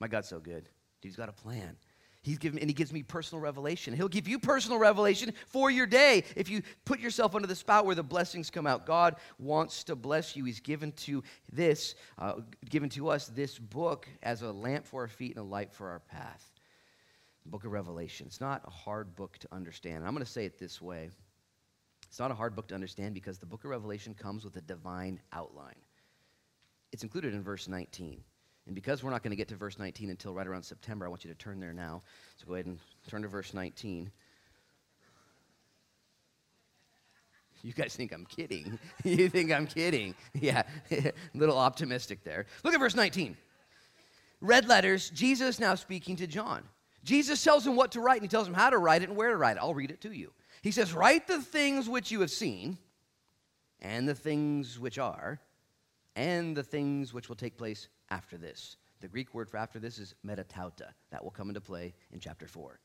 My 0.00 0.08
God's 0.08 0.28
so 0.28 0.40
good. 0.40 0.68
He's 1.00 1.16
got 1.16 1.28
a 1.28 1.32
plan. 1.32 1.76
He's 2.22 2.36
given, 2.36 2.58
and 2.58 2.68
he 2.68 2.74
gives 2.74 2.92
me 2.92 3.02
personal 3.02 3.40
revelation. 3.40 3.94
He'll 3.94 4.08
give 4.08 4.28
you 4.28 4.38
personal 4.38 4.78
revelation 4.78 5.32
for 5.46 5.70
your 5.70 5.86
day 5.86 6.24
if 6.36 6.50
you 6.50 6.62
put 6.84 7.00
yourself 7.00 7.34
under 7.34 7.46
the 7.46 7.56
spout 7.56 7.86
where 7.86 7.94
the 7.94 8.02
blessings 8.02 8.50
come 8.50 8.66
out. 8.66 8.84
God 8.84 9.16
wants 9.38 9.84
to 9.84 9.96
bless 9.96 10.36
you. 10.36 10.44
He's 10.44 10.60
given 10.60 10.92
to 10.92 11.22
this, 11.50 11.94
uh, 12.18 12.34
given 12.68 12.90
to 12.90 13.08
us 13.08 13.28
this 13.28 13.58
book 13.58 14.06
as 14.22 14.42
a 14.42 14.52
lamp 14.52 14.86
for 14.86 15.00
our 15.00 15.08
feet 15.08 15.36
and 15.36 15.46
a 15.46 15.48
light 15.48 15.72
for 15.72 15.88
our 15.88 16.00
path. 16.00 16.52
The 17.44 17.48
book 17.48 17.64
of 17.64 17.72
Revelation. 17.72 18.26
It's 18.26 18.40
not 18.40 18.62
a 18.66 18.70
hard 18.70 19.16
book 19.16 19.38
to 19.38 19.48
understand. 19.50 20.04
I'm 20.04 20.12
going 20.12 20.24
to 20.24 20.30
say 20.30 20.44
it 20.44 20.58
this 20.58 20.82
way. 20.82 21.08
It's 22.06 22.18
not 22.18 22.30
a 22.30 22.34
hard 22.34 22.54
book 22.54 22.68
to 22.68 22.74
understand 22.74 23.14
because 23.14 23.38
the 23.38 23.46
book 23.46 23.64
of 23.64 23.70
Revelation 23.70 24.12
comes 24.12 24.44
with 24.44 24.56
a 24.56 24.60
divine 24.60 25.20
outline. 25.32 25.76
It's 26.92 27.02
included 27.02 27.32
in 27.32 27.42
verse 27.42 27.66
19. 27.66 28.22
And 28.70 28.74
because 28.76 29.02
we're 29.02 29.10
not 29.10 29.24
going 29.24 29.32
to 29.32 29.36
get 29.36 29.48
to 29.48 29.56
verse 29.56 29.80
19 29.80 30.10
until 30.10 30.32
right 30.32 30.46
around 30.46 30.62
September, 30.62 31.04
I 31.04 31.08
want 31.08 31.24
you 31.24 31.32
to 31.32 31.36
turn 31.36 31.58
there 31.58 31.72
now. 31.72 32.02
So 32.36 32.46
go 32.46 32.54
ahead 32.54 32.66
and 32.66 32.78
turn 33.08 33.22
to 33.22 33.28
verse 33.28 33.52
19. 33.52 34.12
You 37.62 37.74
guys 37.74 37.94
think 37.94 38.10
I'm 38.14 38.24
kidding. 38.24 38.78
you 39.04 39.28
think 39.28 39.52
I'm 39.52 39.66
kidding. 39.66 40.14
Yeah, 40.34 40.62
a 40.90 41.12
little 41.34 41.58
optimistic 41.58 42.24
there. 42.24 42.46
Look 42.64 42.72
at 42.72 42.80
verse 42.80 42.94
19. 42.94 43.36
Red 44.40 44.66
letters, 44.66 45.10
Jesus 45.10 45.60
now 45.60 45.74
speaking 45.74 46.16
to 46.16 46.26
John. 46.26 46.62
Jesus 47.04 47.44
tells 47.44 47.66
him 47.66 47.76
what 47.76 47.92
to 47.92 48.00
write, 48.00 48.22
and 48.22 48.22
he 48.22 48.28
tells 48.28 48.48
him 48.48 48.54
how 48.54 48.70
to 48.70 48.78
write 48.78 49.02
it 49.02 49.10
and 49.10 49.18
where 49.18 49.28
to 49.28 49.36
write 49.36 49.58
it. 49.58 49.60
I'll 49.60 49.74
read 49.74 49.90
it 49.90 50.00
to 50.02 50.12
you. 50.12 50.32
He 50.62 50.70
says, 50.70 50.94
Write 50.94 51.26
the 51.26 51.42
things 51.42 51.86
which 51.86 52.10
you 52.10 52.22
have 52.22 52.30
seen, 52.30 52.78
and 53.82 54.08
the 54.08 54.14
things 54.14 54.78
which 54.78 54.98
are, 54.98 55.38
and 56.16 56.56
the 56.56 56.62
things 56.62 57.12
which 57.14 57.28
will 57.28 57.36
take 57.36 57.56
place 57.56 57.88
after 58.10 58.36
this. 58.36 58.76
The 59.00 59.08
Greek 59.08 59.34
word 59.34 59.48
for 59.48 59.56
after 59.56 59.78
this 59.78 59.98
is 59.98 60.14
metatauta. 60.26 60.88
That 61.10 61.24
will 61.24 61.30
come 61.30 61.48
into 61.48 61.60
play 61.60 61.94
in 62.12 62.20
chapter 62.20 62.46
4. 62.46 62.78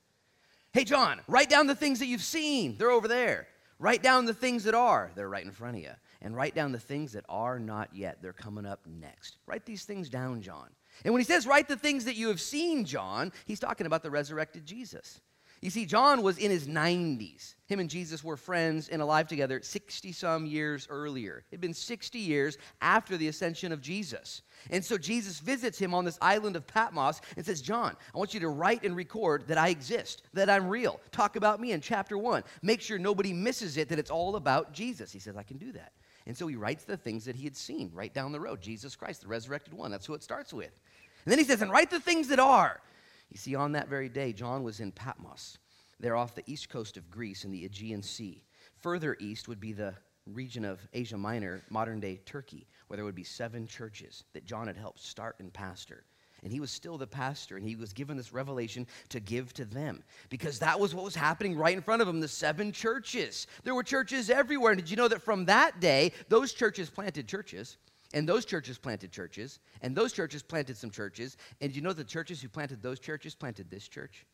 Hey, 0.71 0.83
John, 0.83 1.21
write 1.27 1.49
down 1.49 1.67
the 1.67 1.75
things 1.75 1.99
that 1.99 2.07
you've 2.07 2.21
seen. 2.21 2.77
They're 2.77 2.91
over 2.91 3.07
there. 3.07 3.47
Write 3.77 4.01
down 4.01 4.25
the 4.25 4.33
things 4.33 4.63
that 4.63 4.73
are. 4.73 5.11
They're 5.15 5.29
right 5.29 5.43
in 5.43 5.51
front 5.51 5.77
of 5.77 5.83
you. 5.83 5.91
And 6.21 6.35
write 6.35 6.55
down 6.55 6.71
the 6.71 6.79
things 6.79 7.11
that 7.13 7.25
are 7.27 7.59
not 7.59 7.89
yet. 7.93 8.21
They're 8.21 8.33
coming 8.33 8.65
up 8.65 8.81
next. 8.87 9.37
Write 9.45 9.65
these 9.65 9.83
things 9.83 10.09
down, 10.09 10.41
John. 10.41 10.69
And 11.03 11.13
when 11.13 11.19
he 11.19 11.25
says, 11.25 11.45
write 11.45 11.67
the 11.67 11.75
things 11.75 12.05
that 12.05 12.15
you 12.15 12.29
have 12.29 12.39
seen, 12.39 12.85
John, 12.85 13.33
he's 13.45 13.59
talking 13.59 13.85
about 13.85 14.01
the 14.01 14.11
resurrected 14.11 14.65
Jesus. 14.65 15.19
You 15.65 15.71
see, 15.71 15.87
John 15.87 16.21
was 16.21 16.37
in 16.37 16.51
his 16.51 16.67
90s. 16.67 17.55
Him 17.65 17.79
and 17.79 17.89
Jesus 17.89 18.23
were 18.23 18.37
friends 18.37 18.87
and 18.87 19.01
alive 19.01 19.27
together 19.27 19.59
60 19.63 20.11
some 20.11 20.45
years 20.45 20.85
earlier. 20.91 21.43
It 21.49 21.55
had 21.55 21.61
been 21.61 21.73
60 21.73 22.19
years 22.19 22.59
after 22.83 23.17
the 23.17 23.29
ascension 23.29 23.71
of 23.71 23.81
Jesus. 23.81 24.43
And 24.69 24.85
so 24.85 24.95
Jesus 24.95 25.39
visits 25.39 25.79
him 25.79 25.95
on 25.95 26.05
this 26.05 26.19
island 26.21 26.55
of 26.55 26.67
Patmos 26.67 27.19
and 27.35 27.43
says, 27.43 27.63
John, 27.63 27.97
I 28.13 28.17
want 28.19 28.35
you 28.35 28.39
to 28.41 28.49
write 28.49 28.83
and 28.83 28.95
record 28.95 29.47
that 29.47 29.57
I 29.57 29.69
exist, 29.69 30.21
that 30.33 30.51
I'm 30.51 30.67
real. 30.67 30.99
Talk 31.11 31.35
about 31.35 31.59
me 31.59 31.71
in 31.71 31.81
chapter 31.81 32.15
one. 32.15 32.43
Make 32.61 32.79
sure 32.79 32.99
nobody 32.99 33.33
misses 33.33 33.75
it, 33.77 33.89
that 33.89 33.97
it's 33.97 34.11
all 34.11 34.35
about 34.35 34.71
Jesus. 34.71 35.11
He 35.11 35.17
says, 35.17 35.35
I 35.35 35.41
can 35.41 35.57
do 35.57 35.71
that. 35.71 35.93
And 36.27 36.37
so 36.37 36.45
he 36.45 36.55
writes 36.55 36.83
the 36.83 36.95
things 36.95 37.25
that 37.25 37.35
he 37.35 37.43
had 37.43 37.57
seen 37.57 37.89
right 37.91 38.13
down 38.13 38.31
the 38.31 38.39
road 38.39 38.61
Jesus 38.61 38.95
Christ, 38.95 39.23
the 39.23 39.27
resurrected 39.27 39.73
one. 39.73 39.89
That's 39.89 40.05
who 40.05 40.13
it 40.13 40.21
starts 40.21 40.53
with. 40.53 40.79
And 41.25 41.31
then 41.31 41.39
he 41.39 41.43
says, 41.43 41.63
and 41.63 41.71
write 41.71 41.89
the 41.89 41.99
things 41.99 42.27
that 42.27 42.39
are. 42.39 42.81
You 43.29 43.37
see, 43.37 43.55
on 43.55 43.73
that 43.73 43.89
very 43.89 44.09
day, 44.09 44.33
John 44.33 44.63
was 44.63 44.79
in 44.79 44.91
Patmos. 44.91 45.57
They're 45.99 46.15
off 46.15 46.35
the 46.35 46.43
east 46.45 46.69
coast 46.69 46.97
of 46.97 47.09
Greece 47.09 47.45
in 47.45 47.51
the 47.51 47.65
Aegean 47.65 48.01
Sea. 48.01 48.43
Further 48.77 49.15
east 49.19 49.47
would 49.47 49.59
be 49.59 49.73
the 49.73 49.93
region 50.25 50.65
of 50.65 50.79
Asia 50.93 51.17
Minor, 51.17 51.61
modern 51.69 51.99
day 51.99 52.19
Turkey, 52.25 52.67
where 52.87 52.97
there 52.97 53.05
would 53.05 53.15
be 53.15 53.23
seven 53.23 53.67
churches 53.67 54.23
that 54.33 54.45
John 54.45 54.67
had 54.67 54.77
helped 54.77 54.99
start 54.99 55.35
and 55.39 55.53
pastor. 55.53 56.03
And 56.43 56.51
he 56.51 56.59
was 56.59 56.69
still 56.69 56.97
the 56.97 57.07
pastor, 57.07 57.57
and 57.57 57.65
he 57.65 57.75
was 57.75 57.91
given 57.91 58.17
this 58.17 58.31
revelation 58.31 58.85
to 59.09 59.19
give 59.19 59.53
to 59.53 59.65
them 59.65 60.03
because 60.29 60.59
that 60.59 60.79
was 60.79 60.93
what 60.93 61.03
was 61.03 61.15
happening 61.15 61.57
right 61.57 61.75
in 61.75 61.81
front 61.81 62.03
of 62.03 62.07
him 62.07 62.19
the 62.19 62.27
seven 62.27 62.71
churches. 62.71 63.47
There 63.63 63.73
were 63.73 63.83
churches 63.83 64.29
everywhere. 64.29 64.73
And 64.73 64.79
did 64.79 64.89
you 64.89 64.97
know 64.97 65.07
that 65.07 65.23
from 65.23 65.45
that 65.45 65.79
day, 65.79 66.11
those 66.29 66.53
churches 66.53 66.89
planted 66.89 67.27
churches? 67.27 67.77
And 68.15 68.27
those 68.27 68.45
churches 68.45 68.77
planted 68.77 69.11
churches, 69.11 69.59
and 69.81 69.93
those 69.93 70.13
churches 70.13 70.41
planted 70.41 70.77
some 70.77 70.89
churches. 70.89 71.35
And 71.59 71.75
you 71.75 71.81
know 71.81 71.91
the 71.91 72.03
churches 72.03 72.41
who 72.41 72.47
planted 72.47 72.81
those 72.81 72.97
churches 72.97 73.35
planted 73.35 73.69
this 73.69 73.89
church? 73.89 74.25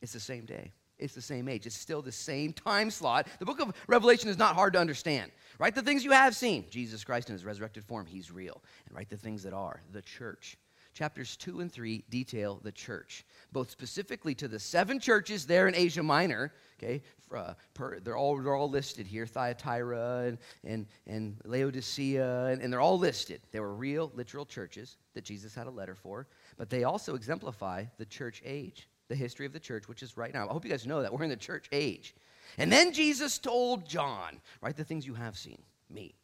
It's 0.00 0.14
the 0.14 0.20
same 0.20 0.46
day. 0.46 0.72
It's 0.98 1.14
the 1.14 1.20
same 1.20 1.48
age. 1.48 1.66
It's 1.66 1.76
still 1.76 2.00
the 2.00 2.10
same 2.10 2.54
time 2.54 2.90
slot. 2.90 3.26
The 3.38 3.44
book 3.44 3.60
of 3.60 3.74
Revelation 3.88 4.30
is 4.30 4.38
not 4.38 4.54
hard 4.54 4.72
to 4.72 4.78
understand. 4.78 5.32
Write 5.58 5.74
the 5.74 5.82
things 5.82 6.02
you 6.02 6.12
have 6.12 6.34
seen 6.34 6.64
Jesus 6.70 7.04
Christ 7.04 7.28
in 7.28 7.34
his 7.34 7.44
resurrected 7.44 7.84
form, 7.84 8.06
he's 8.06 8.30
real. 8.30 8.62
And 8.86 8.96
write 8.96 9.10
the 9.10 9.18
things 9.18 9.42
that 9.42 9.52
are 9.52 9.82
the 9.92 10.02
church. 10.02 10.56
Chapters 10.94 11.36
2 11.36 11.60
and 11.60 11.72
3 11.72 12.04
detail 12.08 12.60
the 12.62 12.70
church, 12.70 13.24
both 13.50 13.68
specifically 13.68 14.32
to 14.36 14.46
the 14.46 14.60
seven 14.60 15.00
churches 15.00 15.44
there 15.44 15.66
in 15.66 15.74
Asia 15.74 16.04
Minor. 16.04 16.52
Okay, 16.78 17.02
uh, 17.34 17.54
per, 17.74 17.98
they're, 17.98 18.16
all, 18.16 18.36
they're 18.36 18.54
all 18.54 18.70
listed 18.70 19.04
here 19.06 19.26
Thyatira 19.26 20.26
and, 20.26 20.38
and, 20.62 20.86
and 21.08 21.36
Laodicea, 21.44 22.46
and, 22.46 22.62
and 22.62 22.72
they're 22.72 22.80
all 22.80 22.98
listed. 22.98 23.40
They 23.50 23.58
were 23.58 23.74
real, 23.74 24.12
literal 24.14 24.46
churches 24.46 24.96
that 25.14 25.24
Jesus 25.24 25.52
had 25.52 25.66
a 25.66 25.70
letter 25.70 25.96
for, 25.96 26.28
but 26.56 26.70
they 26.70 26.84
also 26.84 27.16
exemplify 27.16 27.84
the 27.98 28.06
church 28.06 28.40
age, 28.44 28.88
the 29.08 29.16
history 29.16 29.46
of 29.46 29.52
the 29.52 29.60
church, 29.60 29.88
which 29.88 30.02
is 30.02 30.16
right 30.16 30.32
now. 30.32 30.48
I 30.48 30.52
hope 30.52 30.64
you 30.64 30.70
guys 30.70 30.86
know 30.86 31.02
that. 31.02 31.12
We're 31.12 31.24
in 31.24 31.30
the 31.30 31.36
church 31.36 31.68
age. 31.72 32.14
And 32.56 32.70
then 32.70 32.92
Jesus 32.92 33.38
told 33.38 33.88
John, 33.88 34.40
Write 34.60 34.76
the 34.76 34.84
things 34.84 35.06
you 35.06 35.14
have 35.14 35.36
seen, 35.36 35.58
me, 35.90 36.14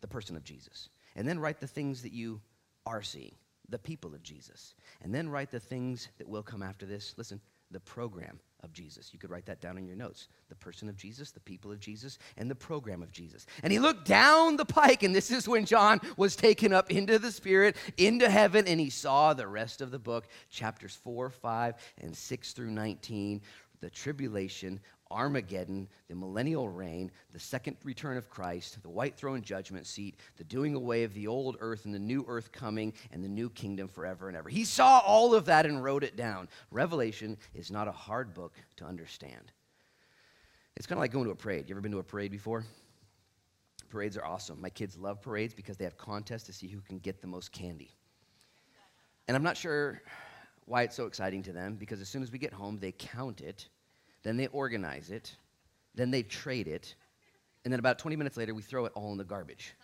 the 0.00 0.08
person 0.08 0.34
of 0.34 0.44
Jesus. 0.44 0.88
And 1.14 1.28
then 1.28 1.38
write 1.38 1.60
the 1.60 1.66
things 1.66 2.02
that 2.02 2.12
you 2.12 2.40
are 2.86 3.02
seeing 3.02 3.34
the 3.68 3.78
people 3.78 4.14
of 4.14 4.22
Jesus. 4.22 4.74
And 5.02 5.14
then 5.14 5.28
write 5.28 5.50
the 5.50 5.60
things 5.60 6.08
that 6.18 6.28
will 6.28 6.42
come 6.42 6.62
after 6.62 6.86
this. 6.86 7.14
Listen, 7.16 7.40
the 7.70 7.80
program 7.80 8.40
of 8.62 8.72
Jesus. 8.72 9.12
You 9.12 9.18
could 9.18 9.30
write 9.30 9.46
that 9.46 9.60
down 9.60 9.78
in 9.78 9.86
your 9.86 9.96
notes. 9.96 10.28
The 10.48 10.54
person 10.54 10.88
of 10.88 10.96
Jesus, 10.96 11.30
the 11.30 11.40
people 11.40 11.70
of 11.70 11.78
Jesus, 11.78 12.18
and 12.36 12.50
the 12.50 12.54
program 12.54 13.02
of 13.02 13.12
Jesus. 13.12 13.46
And 13.62 13.72
he 13.72 13.78
looked 13.78 14.06
down 14.06 14.56
the 14.56 14.64
pike, 14.64 15.02
and 15.02 15.14
this 15.14 15.30
is 15.30 15.46
when 15.46 15.64
John 15.64 16.00
was 16.16 16.34
taken 16.34 16.72
up 16.72 16.90
into 16.90 17.18
the 17.18 17.30
Spirit, 17.30 17.76
into 17.96 18.28
heaven, 18.28 18.66
and 18.66 18.80
he 18.80 18.90
saw 18.90 19.34
the 19.34 19.46
rest 19.46 19.80
of 19.80 19.90
the 19.90 19.98
book, 19.98 20.26
chapters 20.50 20.98
4, 21.04 21.30
5, 21.30 21.74
and 21.98 22.16
6 22.16 22.52
through 22.52 22.70
19 22.70 23.42
the 23.80 23.90
tribulation, 23.90 24.80
Armageddon, 25.10 25.88
the 26.08 26.14
millennial 26.14 26.68
reign, 26.68 27.10
the 27.32 27.38
second 27.38 27.76
return 27.84 28.16
of 28.16 28.28
Christ, 28.28 28.82
the 28.82 28.88
white 28.88 29.16
throne 29.16 29.42
judgment 29.42 29.86
seat, 29.86 30.18
the 30.36 30.44
doing 30.44 30.74
away 30.74 31.04
of 31.04 31.14
the 31.14 31.26
old 31.26 31.56
earth 31.60 31.84
and 31.84 31.94
the 31.94 31.98
new 31.98 32.24
earth 32.28 32.52
coming, 32.52 32.92
and 33.10 33.24
the 33.24 33.28
new 33.28 33.48
kingdom 33.50 33.88
forever 33.88 34.28
and 34.28 34.36
ever. 34.36 34.48
He 34.48 34.64
saw 34.64 35.00
all 35.00 35.34
of 35.34 35.46
that 35.46 35.66
and 35.66 35.82
wrote 35.82 36.04
it 36.04 36.16
down. 36.16 36.48
Revelation 36.70 37.36
is 37.54 37.70
not 37.70 37.88
a 37.88 37.92
hard 37.92 38.34
book 38.34 38.54
to 38.76 38.84
understand. 38.84 39.52
It's 40.76 40.86
kind 40.86 40.98
of 40.98 41.00
like 41.00 41.12
going 41.12 41.24
to 41.24 41.32
a 41.32 41.36
parade. 41.36 41.68
You 41.68 41.74
ever 41.74 41.80
been 41.80 41.92
to 41.92 41.98
a 41.98 42.04
parade 42.04 42.30
before? 42.30 42.64
Parades 43.90 44.16
are 44.16 44.24
awesome. 44.24 44.60
My 44.60 44.70
kids 44.70 44.96
love 44.98 45.22
parades 45.22 45.54
because 45.54 45.76
they 45.76 45.84
have 45.84 45.96
contests 45.96 46.44
to 46.44 46.52
see 46.52 46.68
who 46.68 46.80
can 46.82 46.98
get 46.98 47.20
the 47.20 47.26
most 47.26 47.52
candy. 47.52 47.90
And 49.26 49.36
I'm 49.36 49.42
not 49.42 49.56
sure 49.56 50.02
why 50.66 50.82
it's 50.82 50.94
so 50.94 51.06
exciting 51.06 51.42
to 51.44 51.52
them 51.52 51.76
because 51.76 52.00
as 52.00 52.08
soon 52.08 52.22
as 52.22 52.30
we 52.30 52.38
get 52.38 52.52
home, 52.52 52.78
they 52.78 52.92
count 52.92 53.40
it 53.40 53.68
then 54.22 54.36
they 54.36 54.46
organize 54.48 55.10
it, 55.10 55.36
then 55.94 56.10
they 56.10 56.22
trade 56.22 56.68
it, 56.68 56.94
and 57.64 57.72
then 57.72 57.80
about 57.80 57.98
20 57.98 58.16
minutes 58.16 58.36
later, 58.36 58.54
we 58.54 58.62
throw 58.62 58.86
it 58.86 58.92
all 58.94 59.12
in 59.12 59.18
the 59.18 59.24
garbage. 59.24 59.74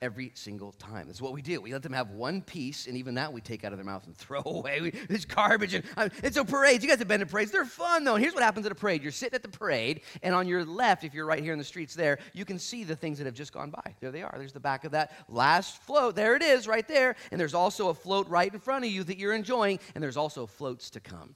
Every 0.00 0.32
single 0.32 0.72
time. 0.72 1.08
That's 1.08 1.20
what 1.20 1.34
we 1.34 1.42
do. 1.42 1.60
We 1.60 1.74
let 1.74 1.82
them 1.82 1.92
have 1.92 2.12
one 2.12 2.40
piece, 2.40 2.86
and 2.86 2.96
even 2.96 3.16
that 3.16 3.30
we 3.30 3.42
take 3.42 3.64
out 3.64 3.72
of 3.72 3.78
their 3.78 3.84
mouth 3.84 4.06
and 4.06 4.16
throw 4.16 4.40
away. 4.46 4.80
We, 4.80 4.92
it's 5.10 5.26
garbage. 5.26 5.74
And 5.74 5.84
uh, 5.98 6.08
it's 6.22 6.38
a 6.38 6.44
parade. 6.46 6.82
You 6.82 6.88
guys 6.88 6.98
have 7.00 7.08
been 7.08 7.20
to 7.20 7.26
parades. 7.26 7.50
They're 7.50 7.66
fun, 7.66 8.04
though. 8.04 8.14
And 8.14 8.24
here's 8.24 8.32
what 8.32 8.42
happens 8.42 8.64
at 8.64 8.72
a 8.72 8.74
parade 8.74 9.02
you're 9.02 9.12
sitting 9.12 9.34
at 9.34 9.42
the 9.42 9.50
parade, 9.50 10.00
and 10.22 10.34
on 10.34 10.48
your 10.48 10.64
left, 10.64 11.04
if 11.04 11.12
you're 11.12 11.26
right 11.26 11.42
here 11.42 11.52
in 11.52 11.58
the 11.58 11.64
streets 11.64 11.94
there, 11.94 12.18
you 12.32 12.46
can 12.46 12.58
see 12.58 12.82
the 12.82 12.96
things 12.96 13.18
that 13.18 13.26
have 13.26 13.34
just 13.34 13.52
gone 13.52 13.68
by. 13.68 13.94
There 14.00 14.10
they 14.10 14.22
are. 14.22 14.34
There's 14.38 14.54
the 14.54 14.60
back 14.60 14.84
of 14.84 14.92
that 14.92 15.12
last 15.28 15.82
float. 15.82 16.16
There 16.16 16.34
it 16.34 16.42
is, 16.42 16.66
right 16.66 16.88
there. 16.88 17.16
And 17.30 17.38
there's 17.38 17.52
also 17.52 17.90
a 17.90 17.94
float 17.94 18.26
right 18.28 18.50
in 18.50 18.60
front 18.60 18.86
of 18.86 18.90
you 18.90 19.04
that 19.04 19.18
you're 19.18 19.34
enjoying, 19.34 19.78
and 19.94 20.02
there's 20.02 20.16
also 20.16 20.46
floats 20.46 20.88
to 20.88 21.00
come. 21.00 21.34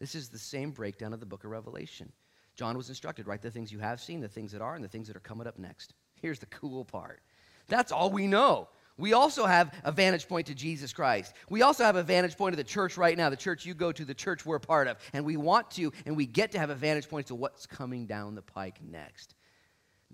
This 0.00 0.14
is 0.14 0.28
the 0.28 0.38
same 0.38 0.70
breakdown 0.70 1.12
of 1.12 1.20
the 1.20 1.26
book 1.26 1.44
of 1.44 1.50
Revelation. 1.50 2.12
John 2.56 2.76
was 2.76 2.88
instructed 2.88 3.26
write 3.26 3.42
the 3.42 3.50
things 3.50 3.72
you 3.72 3.78
have 3.78 4.00
seen, 4.00 4.20
the 4.20 4.28
things 4.28 4.52
that 4.52 4.60
are, 4.60 4.74
and 4.74 4.84
the 4.84 4.88
things 4.88 5.06
that 5.06 5.16
are 5.16 5.20
coming 5.20 5.46
up 5.46 5.58
next. 5.58 5.94
Here's 6.20 6.38
the 6.38 6.46
cool 6.46 6.84
part 6.84 7.20
that's 7.68 7.92
all 7.92 8.10
we 8.10 8.26
know. 8.26 8.68
We 8.96 9.12
also 9.12 9.46
have 9.46 9.72
a 9.84 9.92
vantage 9.92 10.26
point 10.26 10.48
to 10.48 10.54
Jesus 10.54 10.92
Christ. 10.92 11.34
We 11.48 11.62
also 11.62 11.84
have 11.84 11.94
a 11.94 12.02
vantage 12.02 12.36
point 12.36 12.52
of 12.52 12.56
the 12.56 12.64
church 12.64 12.96
right 12.96 13.16
now, 13.16 13.30
the 13.30 13.36
church 13.36 13.64
you 13.64 13.74
go 13.74 13.92
to, 13.92 14.04
the 14.04 14.12
church 14.12 14.44
we're 14.44 14.58
part 14.58 14.88
of. 14.88 14.96
And 15.12 15.24
we 15.24 15.36
want 15.36 15.70
to, 15.72 15.92
and 16.04 16.16
we 16.16 16.26
get 16.26 16.50
to 16.52 16.58
have 16.58 16.70
a 16.70 16.74
vantage 16.74 17.08
point 17.08 17.28
to 17.28 17.36
what's 17.36 17.64
coming 17.64 18.06
down 18.06 18.34
the 18.34 18.42
pike 18.42 18.80
next. 18.82 19.36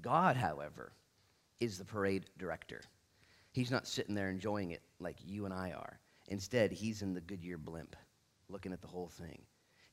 God, 0.03 0.37
however, 0.37 0.92
is 1.61 1.79
the 1.79 1.85
parade 1.85 2.27
director. 2.37 2.83
He's 3.53 3.70
not 3.70 3.87
sitting 3.87 4.14
there 4.14 4.29
enjoying 4.29 4.73
it 4.73 4.83
like 4.99 5.16
you 5.25 5.47
and 5.47 5.55
I 5.55 5.70
are. 5.70 5.99
Instead, 6.29 6.70
he's 6.70 7.01
in 7.01 7.14
the 7.14 7.20
Goodyear 7.23 7.57
blimp 7.57 7.97
looking 8.51 8.73
at 8.73 8.83
the 8.83 8.88
whole 8.88 9.09
thing. 9.09 9.40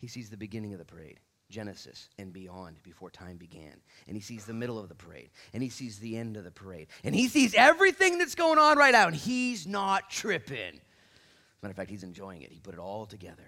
He 0.02 0.08
sees 0.08 0.32
the 0.32 0.38
beginning 0.38 0.74
of 0.74 0.80
the 0.80 0.86
parade, 0.86 1.20
Genesis 1.52 2.10
and 2.18 2.34
beyond, 2.34 2.82
before 2.82 3.12
time 3.12 3.38
began. 3.38 3.76
And 4.08 4.18
he 4.18 4.22
sees 4.22 4.46
the 4.46 4.54
middle 4.54 4.80
of 4.80 4.90
the 4.90 4.96
parade. 4.96 5.30
And 5.54 5.62
he 5.62 5.70
sees 5.70 6.00
the 6.00 6.18
end 6.18 6.38
of 6.38 6.44
the 6.44 6.50
parade. 6.50 6.88
And 7.04 7.14
he 7.14 7.28
sees 7.28 7.54
everything 7.54 8.18
that's 8.18 8.34
going 8.34 8.58
on 8.58 8.80
right 8.80 8.94
now. 8.94 9.06
And 9.06 9.16
he's 9.16 9.68
not 9.68 10.10
tripping. 10.10 10.58
As 10.58 10.74
a 10.74 11.62
matter 11.62 11.72
of 11.72 11.76
fact, 11.76 11.92
he's 11.92 12.02
enjoying 12.02 12.42
it. 12.42 12.52
He 12.52 12.60
put 12.60 12.74
it 12.74 12.80
all 12.80 13.06
together. 13.06 13.48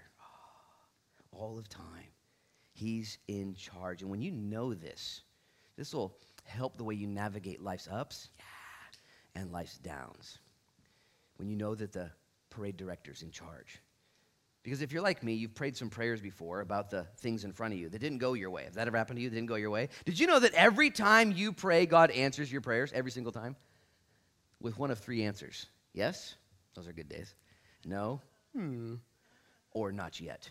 All 1.32 1.58
of 1.58 1.68
time. 1.68 2.06
He's 2.72 3.18
in 3.26 3.56
charge. 3.56 4.02
And 4.02 4.10
when 4.10 4.22
you 4.22 4.30
know 4.30 4.74
this, 4.74 5.22
this 5.76 5.92
will 5.92 6.16
help 6.44 6.76
the 6.76 6.84
way 6.84 6.94
you 6.94 7.08
navigate 7.08 7.60
life's 7.60 7.88
ups 7.90 8.28
and 9.34 9.50
life's 9.50 9.78
downs. 9.78 10.38
When 11.38 11.48
you 11.48 11.56
know 11.56 11.74
that 11.74 11.92
the 11.92 12.12
parade 12.48 12.76
director's 12.76 13.22
in 13.22 13.32
charge. 13.32 13.80
Because 14.64 14.80
if 14.80 14.92
you're 14.92 15.02
like 15.02 15.22
me, 15.22 15.34
you've 15.34 15.54
prayed 15.54 15.76
some 15.76 15.90
prayers 15.90 16.22
before 16.22 16.62
about 16.62 16.90
the 16.90 17.06
things 17.18 17.44
in 17.44 17.52
front 17.52 17.74
of 17.74 17.78
you 17.78 17.90
that 17.90 17.98
didn't 17.98 18.18
go 18.18 18.32
your 18.32 18.48
way. 18.48 18.64
Has 18.64 18.74
that 18.74 18.88
ever 18.88 18.96
happened 18.96 19.18
to 19.18 19.22
you 19.22 19.28
that 19.28 19.34
didn't 19.34 19.48
go 19.48 19.56
your 19.56 19.70
way? 19.70 19.90
Did 20.06 20.18
you 20.18 20.26
know 20.26 20.40
that 20.40 20.54
every 20.54 20.90
time 20.90 21.32
you 21.32 21.52
pray, 21.52 21.84
God 21.84 22.10
answers 22.10 22.50
your 22.50 22.62
prayers 22.62 22.90
every 22.94 23.10
single 23.10 23.30
time? 23.30 23.56
With 24.62 24.78
one 24.78 24.90
of 24.90 24.98
three 24.98 25.22
answers 25.22 25.66
yes, 25.92 26.34
those 26.74 26.88
are 26.88 26.92
good 26.92 27.10
days. 27.10 27.34
No, 27.84 28.22
hmm, 28.56 28.94
or 29.72 29.92
not 29.92 30.18
yet. 30.18 30.50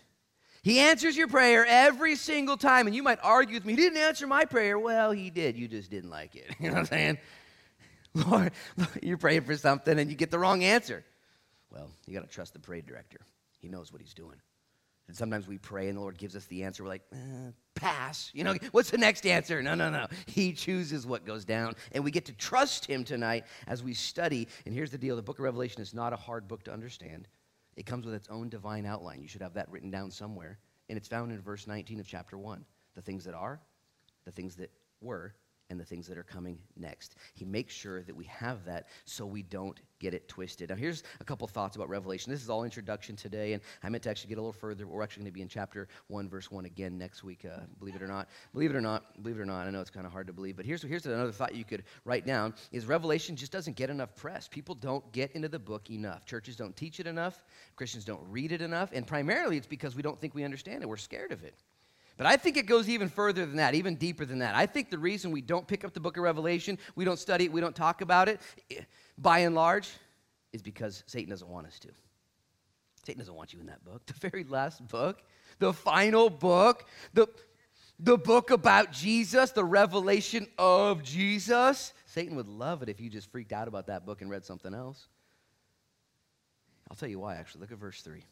He 0.62 0.78
answers 0.78 1.16
your 1.16 1.28
prayer 1.28 1.66
every 1.68 2.14
single 2.14 2.56
time, 2.56 2.86
and 2.86 2.94
you 2.94 3.02
might 3.02 3.18
argue 3.22 3.54
with 3.54 3.66
me, 3.66 3.72
He 3.72 3.76
didn't 3.76 3.98
answer 3.98 4.28
my 4.28 4.44
prayer. 4.44 4.78
Well, 4.78 5.10
He 5.10 5.28
did. 5.28 5.58
You 5.58 5.66
just 5.66 5.90
didn't 5.90 6.10
like 6.10 6.36
it. 6.36 6.54
You 6.60 6.68
know 6.68 6.74
what 6.74 6.80
I'm 6.80 6.86
saying? 6.86 7.18
Lord, 8.14 8.52
you're 9.02 9.18
praying 9.18 9.42
for 9.42 9.56
something 9.56 9.98
and 9.98 10.08
you 10.08 10.16
get 10.16 10.30
the 10.30 10.38
wrong 10.38 10.62
answer. 10.62 11.04
Well, 11.72 11.90
you 12.06 12.14
got 12.14 12.22
to 12.22 12.32
trust 12.32 12.52
the 12.52 12.60
parade 12.60 12.86
director. 12.86 13.18
He 13.64 13.70
knows 13.70 13.90
what 13.90 14.02
he's 14.02 14.12
doing. 14.12 14.36
And 15.08 15.16
sometimes 15.16 15.48
we 15.48 15.56
pray 15.56 15.88
and 15.88 15.96
the 15.96 16.02
Lord 16.02 16.18
gives 16.18 16.36
us 16.36 16.44
the 16.46 16.64
answer. 16.64 16.82
We're 16.82 16.90
like, 16.90 17.04
eh, 17.12 17.50
pass. 17.74 18.30
You 18.34 18.44
know, 18.44 18.54
what's 18.72 18.90
the 18.90 18.98
next 18.98 19.24
answer? 19.24 19.62
No, 19.62 19.74
no, 19.74 19.88
no. 19.88 20.06
He 20.26 20.52
chooses 20.52 21.06
what 21.06 21.24
goes 21.24 21.46
down. 21.46 21.74
And 21.92 22.04
we 22.04 22.10
get 22.10 22.26
to 22.26 22.32
trust 22.32 22.84
him 22.84 23.04
tonight 23.04 23.44
as 23.66 23.82
we 23.82 23.94
study. 23.94 24.48
And 24.66 24.74
here's 24.74 24.90
the 24.90 24.98
deal 24.98 25.16
the 25.16 25.22
book 25.22 25.38
of 25.38 25.44
Revelation 25.44 25.80
is 25.80 25.94
not 25.94 26.12
a 26.12 26.16
hard 26.16 26.46
book 26.46 26.62
to 26.64 26.72
understand, 26.72 27.26
it 27.76 27.86
comes 27.86 28.04
with 28.04 28.14
its 28.14 28.28
own 28.28 28.50
divine 28.50 28.84
outline. 28.84 29.22
You 29.22 29.28
should 29.28 29.40
have 29.40 29.54
that 29.54 29.70
written 29.70 29.90
down 29.90 30.10
somewhere. 30.10 30.58
And 30.90 30.98
it's 30.98 31.08
found 31.08 31.32
in 31.32 31.40
verse 31.40 31.66
19 31.66 32.00
of 32.00 32.06
chapter 32.06 32.36
1. 32.36 32.62
The 32.94 33.02
things 33.02 33.24
that 33.24 33.34
are, 33.34 33.60
the 34.26 34.30
things 34.30 34.56
that 34.56 34.70
were, 35.00 35.34
and 35.74 35.80
the 35.80 35.84
things 35.84 36.06
that 36.06 36.16
are 36.16 36.22
coming 36.22 36.56
next. 36.76 37.16
He 37.34 37.44
makes 37.44 37.74
sure 37.74 38.02
that 38.02 38.14
we 38.14 38.24
have 38.26 38.64
that 38.64 38.86
so 39.04 39.26
we 39.26 39.42
don't 39.42 39.78
get 39.98 40.14
it 40.14 40.28
twisted. 40.28 40.70
Now, 40.70 40.76
here's 40.76 41.02
a 41.20 41.24
couple 41.24 41.46
thoughts 41.48 41.76
about 41.76 41.88
Revelation. 41.88 42.30
This 42.30 42.42
is 42.42 42.48
all 42.48 42.62
introduction 42.62 43.16
today, 43.16 43.54
and 43.54 43.62
I 43.82 43.88
meant 43.88 44.04
to 44.04 44.10
actually 44.10 44.28
get 44.28 44.38
a 44.38 44.40
little 44.40 44.52
further. 44.52 44.86
We're 44.86 45.02
actually 45.02 45.22
going 45.22 45.32
to 45.32 45.34
be 45.34 45.42
in 45.42 45.48
chapter 45.48 45.88
1, 46.08 46.28
verse 46.28 46.50
1 46.50 46.64
again 46.64 46.96
next 46.96 47.24
week, 47.24 47.44
uh, 47.44 47.60
believe 47.78 47.96
it 47.96 48.02
or 48.02 48.06
not. 48.06 48.28
Believe 48.52 48.70
it 48.70 48.76
or 48.76 48.80
not, 48.80 49.20
believe 49.22 49.36
it 49.36 49.40
or 49.40 49.46
not. 49.46 49.66
I 49.66 49.70
know 49.70 49.80
it's 49.80 49.90
kind 49.90 50.06
of 50.06 50.12
hard 50.12 50.28
to 50.28 50.32
believe, 50.32 50.56
but 50.56 50.64
here's, 50.64 50.82
here's 50.82 51.06
another 51.06 51.32
thought 51.32 51.54
you 51.54 51.64
could 51.64 51.84
write 52.04 52.24
down 52.24 52.54
is 52.70 52.86
Revelation 52.86 53.34
just 53.34 53.50
doesn't 53.50 53.76
get 53.76 53.90
enough 53.90 54.14
press. 54.14 54.46
People 54.46 54.74
don't 54.74 55.10
get 55.12 55.32
into 55.32 55.48
the 55.48 55.58
book 55.58 55.90
enough. 55.90 56.24
Churches 56.24 56.54
don't 56.54 56.76
teach 56.76 57.00
it 57.00 57.06
enough. 57.06 57.44
Christians 57.74 58.04
don't 58.04 58.22
read 58.30 58.52
it 58.52 58.62
enough, 58.62 58.90
and 58.92 59.06
primarily 59.06 59.56
it's 59.56 59.66
because 59.66 59.96
we 59.96 60.02
don't 60.02 60.20
think 60.20 60.34
we 60.34 60.44
understand 60.44 60.82
it. 60.82 60.88
We're 60.88 60.96
scared 60.96 61.32
of 61.32 61.42
it. 61.42 61.54
But 62.16 62.26
I 62.26 62.36
think 62.36 62.56
it 62.56 62.66
goes 62.66 62.88
even 62.88 63.08
further 63.08 63.44
than 63.44 63.56
that, 63.56 63.74
even 63.74 63.96
deeper 63.96 64.24
than 64.24 64.38
that. 64.38 64.54
I 64.54 64.66
think 64.66 64.90
the 64.90 64.98
reason 64.98 65.32
we 65.32 65.40
don't 65.40 65.66
pick 65.66 65.84
up 65.84 65.92
the 65.92 66.00
book 66.00 66.16
of 66.16 66.22
Revelation, 66.22 66.78
we 66.94 67.04
don't 67.04 67.18
study 67.18 67.44
it, 67.44 67.52
we 67.52 67.60
don't 67.60 67.74
talk 67.74 68.02
about 68.02 68.28
it, 68.28 68.40
eh, 68.70 68.82
by 69.18 69.40
and 69.40 69.54
large, 69.54 69.90
is 70.52 70.62
because 70.62 71.02
Satan 71.06 71.30
doesn't 71.30 71.48
want 71.48 71.66
us 71.66 71.78
to. 71.80 71.88
Satan 73.04 73.18
doesn't 73.18 73.34
want 73.34 73.52
you 73.52 73.60
in 73.60 73.66
that 73.66 73.84
book. 73.84 74.02
The 74.20 74.30
very 74.30 74.44
last 74.44 74.86
book, 74.86 75.22
the 75.58 75.72
final 75.72 76.30
book, 76.30 76.86
the, 77.12 77.26
the 77.98 78.16
book 78.16 78.50
about 78.50 78.92
Jesus, 78.92 79.50
the 79.50 79.64
revelation 79.64 80.46
of 80.56 81.02
Jesus. 81.02 81.92
Satan 82.06 82.36
would 82.36 82.48
love 82.48 82.82
it 82.82 82.88
if 82.88 83.00
you 83.00 83.10
just 83.10 83.30
freaked 83.32 83.52
out 83.52 83.66
about 83.66 83.88
that 83.88 84.06
book 84.06 84.22
and 84.22 84.30
read 84.30 84.44
something 84.44 84.72
else. 84.72 85.08
I'll 86.88 86.96
tell 86.96 87.08
you 87.08 87.18
why, 87.18 87.34
actually. 87.34 87.62
Look 87.62 87.72
at 87.72 87.78
verse 87.78 88.02
3. 88.02 88.22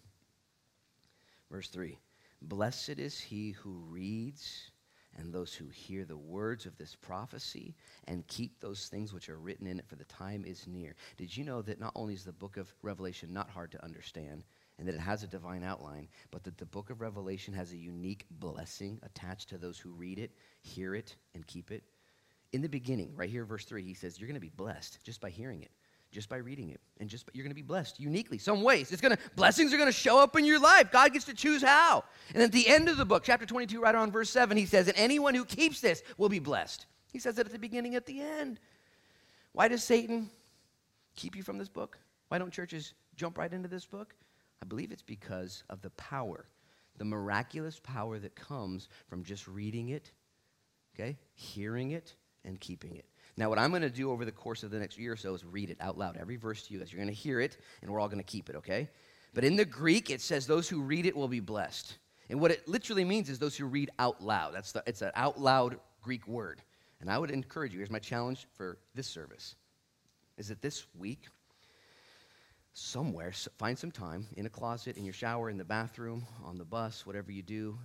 Verse 1.50 1.68
3 1.68 1.98
Blessed 2.48 2.98
is 2.98 3.20
he 3.20 3.52
who 3.52 3.70
reads 3.88 4.70
and 5.16 5.32
those 5.32 5.54
who 5.54 5.68
hear 5.68 6.04
the 6.04 6.16
words 6.16 6.66
of 6.66 6.76
this 6.76 6.94
prophecy 6.94 7.74
and 8.08 8.26
keep 8.26 8.60
those 8.60 8.88
things 8.88 9.12
which 9.12 9.28
are 9.28 9.38
written 9.38 9.66
in 9.66 9.78
it, 9.78 9.86
for 9.86 9.96
the 9.96 10.04
time 10.04 10.44
is 10.44 10.66
near. 10.66 10.94
Did 11.16 11.36
you 11.36 11.44
know 11.44 11.62
that 11.62 11.80
not 11.80 11.92
only 11.94 12.14
is 12.14 12.24
the 12.24 12.32
book 12.32 12.56
of 12.56 12.74
Revelation 12.82 13.32
not 13.32 13.50
hard 13.50 13.70
to 13.72 13.84
understand, 13.84 14.42
and 14.78 14.88
that 14.88 14.94
it 14.94 15.00
has 15.00 15.22
a 15.22 15.28
divine 15.28 15.62
outline, 15.62 16.08
but 16.30 16.42
that 16.44 16.58
the 16.58 16.66
book 16.66 16.90
of 16.90 17.00
Revelation 17.00 17.54
has 17.54 17.72
a 17.72 17.76
unique 17.76 18.26
blessing 18.30 18.98
attached 19.02 19.48
to 19.50 19.58
those 19.58 19.78
who 19.78 19.92
read 19.92 20.18
it, 20.18 20.32
hear 20.62 20.94
it, 20.94 21.16
and 21.34 21.46
keep 21.46 21.70
it? 21.70 21.84
In 22.52 22.62
the 22.62 22.68
beginning, 22.68 23.14
right 23.14 23.30
here, 23.30 23.44
verse 23.44 23.64
3, 23.66 23.82
he 23.82 23.94
says, 23.94 24.18
You're 24.18 24.28
going 24.28 24.34
to 24.34 24.40
be 24.40 24.48
blessed 24.48 24.98
just 25.04 25.20
by 25.20 25.30
hearing 25.30 25.62
it 25.62 25.70
just 26.12 26.28
by 26.28 26.36
reading 26.36 26.70
it. 26.70 26.80
And 27.00 27.08
just 27.08 27.28
you're 27.32 27.42
going 27.42 27.50
to 27.50 27.56
be 27.56 27.62
blessed 27.62 27.98
uniquely 27.98 28.38
some 28.38 28.62
ways. 28.62 28.92
It's 28.92 29.00
going 29.00 29.16
to 29.16 29.22
blessings 29.34 29.72
are 29.72 29.76
going 29.76 29.88
to 29.88 29.92
show 29.92 30.20
up 30.20 30.36
in 30.36 30.44
your 30.44 30.60
life. 30.60 30.92
God 30.92 31.12
gets 31.12 31.24
to 31.24 31.34
choose 31.34 31.62
how. 31.62 32.04
And 32.34 32.42
at 32.42 32.52
the 32.52 32.68
end 32.68 32.88
of 32.88 32.96
the 32.96 33.04
book 33.04 33.24
chapter 33.24 33.46
22 33.46 33.80
right 33.80 33.94
on 33.94 34.12
verse 34.12 34.30
7 34.30 34.56
he 34.56 34.66
says 34.66 34.86
and 34.86 34.96
anyone 34.96 35.34
who 35.34 35.44
keeps 35.44 35.80
this 35.80 36.02
will 36.18 36.28
be 36.28 36.38
blessed. 36.38 36.86
He 37.12 37.18
says 37.18 37.38
it 37.38 37.46
at 37.46 37.52
the 37.52 37.58
beginning 37.58 37.96
at 37.96 38.06
the 38.06 38.20
end. 38.20 38.60
Why 39.52 39.68
does 39.68 39.82
satan 39.82 40.30
keep 41.16 41.34
you 41.34 41.42
from 41.42 41.58
this 41.58 41.68
book? 41.68 41.98
Why 42.28 42.38
don't 42.38 42.52
churches 42.52 42.94
jump 43.16 43.38
right 43.38 43.52
into 43.52 43.68
this 43.68 43.84
book? 43.84 44.14
I 44.62 44.66
believe 44.66 44.92
it's 44.92 45.02
because 45.02 45.64
of 45.68 45.82
the 45.82 45.90
power 45.90 46.46
the 46.98 47.04
miraculous 47.04 47.80
power 47.80 48.18
that 48.18 48.34
comes 48.34 48.88
from 49.08 49.24
just 49.24 49.48
reading 49.48 49.88
it 49.88 50.12
okay 50.94 51.18
hearing 51.34 51.92
it 51.92 52.14
and 52.44 52.60
keeping 52.60 52.96
it 52.96 53.06
now, 53.36 53.48
what 53.48 53.58
I'm 53.58 53.70
going 53.70 53.82
to 53.82 53.90
do 53.90 54.10
over 54.10 54.24
the 54.24 54.32
course 54.32 54.62
of 54.62 54.70
the 54.70 54.78
next 54.78 54.98
year 54.98 55.12
or 55.12 55.16
so 55.16 55.34
is 55.34 55.44
read 55.44 55.70
it 55.70 55.78
out 55.80 55.96
loud, 55.96 56.18
every 56.18 56.36
verse 56.36 56.62
to 56.64 56.74
you 56.74 56.78
guys. 56.78 56.92
You're 56.92 57.02
going 57.02 57.14
to 57.14 57.18
hear 57.18 57.40
it, 57.40 57.56
and 57.80 57.90
we're 57.90 57.98
all 57.98 58.08
going 58.08 58.18
to 58.18 58.24
keep 58.24 58.50
it, 58.50 58.56
okay? 58.56 58.88
But 59.32 59.44
in 59.44 59.56
the 59.56 59.64
Greek, 59.64 60.10
it 60.10 60.20
says 60.20 60.46
those 60.46 60.68
who 60.68 60.82
read 60.82 61.06
it 61.06 61.16
will 61.16 61.28
be 61.28 61.40
blessed. 61.40 61.96
And 62.28 62.40
what 62.40 62.50
it 62.50 62.68
literally 62.68 63.04
means 63.04 63.30
is 63.30 63.38
those 63.38 63.56
who 63.56 63.64
read 63.64 63.90
out 63.98 64.22
loud. 64.22 64.54
That's 64.54 64.72
the, 64.72 64.82
it's 64.86 65.00
an 65.00 65.12
out 65.14 65.40
loud 65.40 65.78
Greek 66.02 66.28
word. 66.28 66.60
And 67.00 67.10
I 67.10 67.18
would 67.18 67.30
encourage 67.30 67.72
you, 67.72 67.78
here's 67.78 67.90
my 67.90 67.98
challenge 67.98 68.46
for 68.54 68.78
this 68.94 69.06
service, 69.06 69.56
is 70.36 70.48
that 70.48 70.60
this 70.60 70.84
week, 70.98 71.28
somewhere, 72.74 73.32
find 73.56 73.78
some 73.78 73.90
time 73.90 74.26
in 74.36 74.44
a 74.44 74.50
closet, 74.50 74.98
in 74.98 75.04
your 75.04 75.14
shower, 75.14 75.48
in 75.48 75.56
the 75.56 75.64
bathroom, 75.64 76.26
on 76.44 76.58
the 76.58 76.64
bus, 76.64 77.06
whatever 77.06 77.32
you 77.32 77.42
do, 77.42 77.78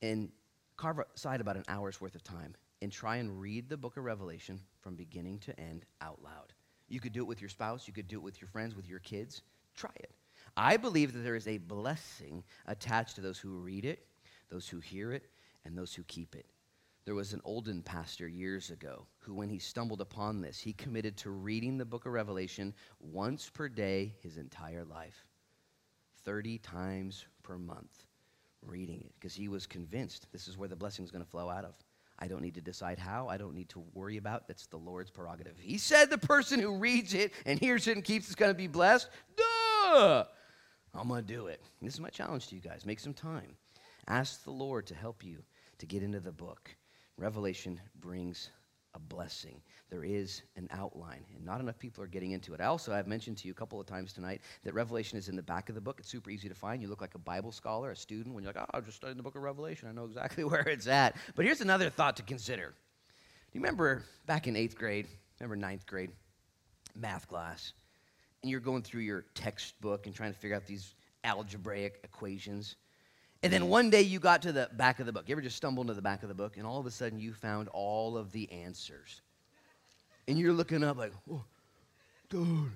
and 0.00 0.30
carve 0.76 1.00
aside 1.14 1.40
about 1.40 1.56
an 1.56 1.64
hour's 1.68 2.00
worth 2.00 2.14
of 2.14 2.22
time 2.22 2.54
and 2.82 2.90
try 2.90 3.16
and 3.16 3.40
read 3.40 3.68
the 3.68 3.76
book 3.76 3.96
of 3.96 4.04
Revelation 4.04 4.60
from 4.80 4.96
beginning 4.96 5.38
to 5.40 5.58
end 5.60 5.84
out 6.00 6.22
loud. 6.22 6.52
You 6.88 7.00
could 7.00 7.12
do 7.12 7.20
it 7.20 7.28
with 7.28 7.40
your 7.40 7.50
spouse, 7.50 7.86
you 7.86 7.92
could 7.92 8.08
do 8.08 8.16
it 8.16 8.22
with 8.22 8.40
your 8.40 8.48
friends, 8.48 8.74
with 8.74 8.88
your 8.88 8.98
kids. 9.00 9.42
Try 9.76 9.92
it. 9.96 10.12
I 10.56 10.76
believe 10.76 11.12
that 11.12 11.20
there 11.20 11.36
is 11.36 11.46
a 11.46 11.58
blessing 11.58 12.42
attached 12.66 13.14
to 13.16 13.20
those 13.20 13.38
who 13.38 13.50
read 13.50 13.84
it, 13.84 14.06
those 14.50 14.68
who 14.68 14.80
hear 14.80 15.12
it, 15.12 15.30
and 15.64 15.76
those 15.76 15.94
who 15.94 16.02
keep 16.04 16.34
it. 16.34 16.46
There 17.04 17.14
was 17.14 17.32
an 17.32 17.40
Olden 17.44 17.82
pastor 17.82 18.28
years 18.28 18.70
ago 18.70 19.06
who, 19.18 19.34
when 19.34 19.48
he 19.48 19.58
stumbled 19.58 20.00
upon 20.00 20.40
this, 20.40 20.58
he 20.58 20.72
committed 20.72 21.16
to 21.18 21.30
reading 21.30 21.78
the 21.78 21.84
book 21.84 22.06
of 22.06 22.12
Revelation 22.12 22.74
once 23.00 23.48
per 23.48 23.68
day 23.68 24.14
his 24.22 24.36
entire 24.36 24.84
life, 24.84 25.26
30 26.24 26.58
times 26.58 27.26
per 27.42 27.58
month, 27.58 28.04
reading 28.62 29.00
it, 29.00 29.12
because 29.18 29.34
he 29.34 29.48
was 29.48 29.66
convinced 29.66 30.26
this 30.32 30.46
is 30.46 30.58
where 30.58 30.68
the 30.68 30.76
blessing 30.76 31.04
is 31.04 31.10
going 31.10 31.24
to 31.24 31.30
flow 31.30 31.48
out 31.48 31.64
of. 31.64 31.74
I 32.20 32.28
don't 32.28 32.42
need 32.42 32.54
to 32.54 32.60
decide 32.60 32.98
how. 32.98 33.28
I 33.28 33.38
don't 33.38 33.54
need 33.54 33.70
to 33.70 33.82
worry 33.94 34.18
about. 34.18 34.46
That's 34.46 34.66
the 34.66 34.76
Lord's 34.76 35.10
prerogative. 35.10 35.56
He 35.58 35.78
said 35.78 36.10
the 36.10 36.18
person 36.18 36.60
who 36.60 36.76
reads 36.76 37.14
it 37.14 37.32
and 37.46 37.58
hears 37.58 37.88
it 37.88 37.96
and 37.96 38.04
keeps 38.04 38.26
it 38.26 38.30
is 38.30 38.34
going 38.34 38.50
to 38.50 38.58
be 38.58 38.66
blessed. 38.66 39.08
Duh! 39.36 40.24
I'm 40.94 41.08
going 41.08 41.24
to 41.24 41.34
do 41.34 41.46
it. 41.46 41.62
This 41.80 41.94
is 41.94 42.00
my 42.00 42.10
challenge 42.10 42.48
to 42.48 42.56
you 42.56 42.60
guys. 42.60 42.84
Make 42.84 43.00
some 43.00 43.14
time. 43.14 43.56
Ask 44.06 44.44
the 44.44 44.50
Lord 44.50 44.86
to 44.88 44.94
help 44.94 45.24
you 45.24 45.38
to 45.78 45.86
get 45.86 46.02
into 46.02 46.20
the 46.20 46.32
book. 46.32 46.74
Revelation 47.16 47.80
brings 48.00 48.50
a 48.94 48.98
blessing. 48.98 49.60
There 49.88 50.04
is 50.04 50.42
an 50.56 50.68
outline, 50.72 51.24
and 51.34 51.44
not 51.44 51.60
enough 51.60 51.78
people 51.78 52.02
are 52.02 52.08
getting 52.08 52.32
into 52.32 52.54
it. 52.54 52.60
I 52.60 52.64
also 52.64 52.92
have 52.92 53.06
mentioned 53.06 53.38
to 53.38 53.46
you 53.46 53.52
a 53.52 53.54
couple 53.54 53.80
of 53.80 53.86
times 53.86 54.12
tonight 54.12 54.40
that 54.64 54.74
Revelation 54.74 55.18
is 55.18 55.28
in 55.28 55.36
the 55.36 55.42
back 55.42 55.68
of 55.68 55.74
the 55.74 55.80
book. 55.80 56.00
It's 56.00 56.08
super 56.08 56.30
easy 56.30 56.48
to 56.48 56.54
find. 56.54 56.82
You 56.82 56.88
look 56.88 57.00
like 57.00 57.14
a 57.14 57.18
Bible 57.18 57.52
scholar, 57.52 57.90
a 57.90 57.96
student, 57.96 58.34
when 58.34 58.44
you're 58.44 58.52
like, 58.52 58.62
oh, 58.62 58.78
I'm 58.78 58.84
just 58.84 58.96
studying 58.96 59.16
the 59.16 59.22
book 59.22 59.36
of 59.36 59.42
Revelation. 59.42 59.88
I 59.88 59.92
know 59.92 60.04
exactly 60.04 60.44
where 60.44 60.68
it's 60.68 60.86
at. 60.86 61.16
But 61.34 61.44
here's 61.44 61.60
another 61.60 61.90
thought 61.90 62.16
to 62.16 62.22
consider. 62.22 62.74
Do 63.52 63.58
you 63.58 63.60
remember 63.60 64.04
back 64.26 64.46
in 64.46 64.56
eighth 64.56 64.76
grade, 64.76 65.06
remember 65.38 65.56
ninth 65.56 65.86
grade, 65.86 66.10
math 66.94 67.28
class, 67.28 67.72
and 68.42 68.50
you're 68.50 68.60
going 68.60 68.82
through 68.82 69.02
your 69.02 69.26
textbook 69.34 70.06
and 70.06 70.14
trying 70.14 70.32
to 70.32 70.38
figure 70.38 70.56
out 70.56 70.66
these 70.66 70.94
algebraic 71.24 72.00
equations? 72.04 72.76
And 73.42 73.52
then 73.52 73.68
one 73.68 73.88
day 73.88 74.02
you 74.02 74.18
got 74.18 74.42
to 74.42 74.52
the 74.52 74.68
back 74.72 75.00
of 75.00 75.06
the 75.06 75.12
book. 75.12 75.24
You 75.26 75.32
ever 75.32 75.40
just 75.40 75.56
stumbled 75.56 75.84
into 75.84 75.94
the 75.94 76.02
back 76.02 76.22
of 76.22 76.28
the 76.28 76.34
book 76.34 76.56
and 76.56 76.66
all 76.66 76.78
of 76.78 76.86
a 76.86 76.90
sudden 76.90 77.18
you 77.18 77.32
found 77.32 77.68
all 77.68 78.16
of 78.16 78.32
the 78.32 78.50
answers? 78.52 79.22
And 80.28 80.38
you're 80.38 80.52
looking 80.52 80.84
up 80.84 80.98
like, 80.98 81.12
oh, 81.30 81.44
dude. 82.28 82.70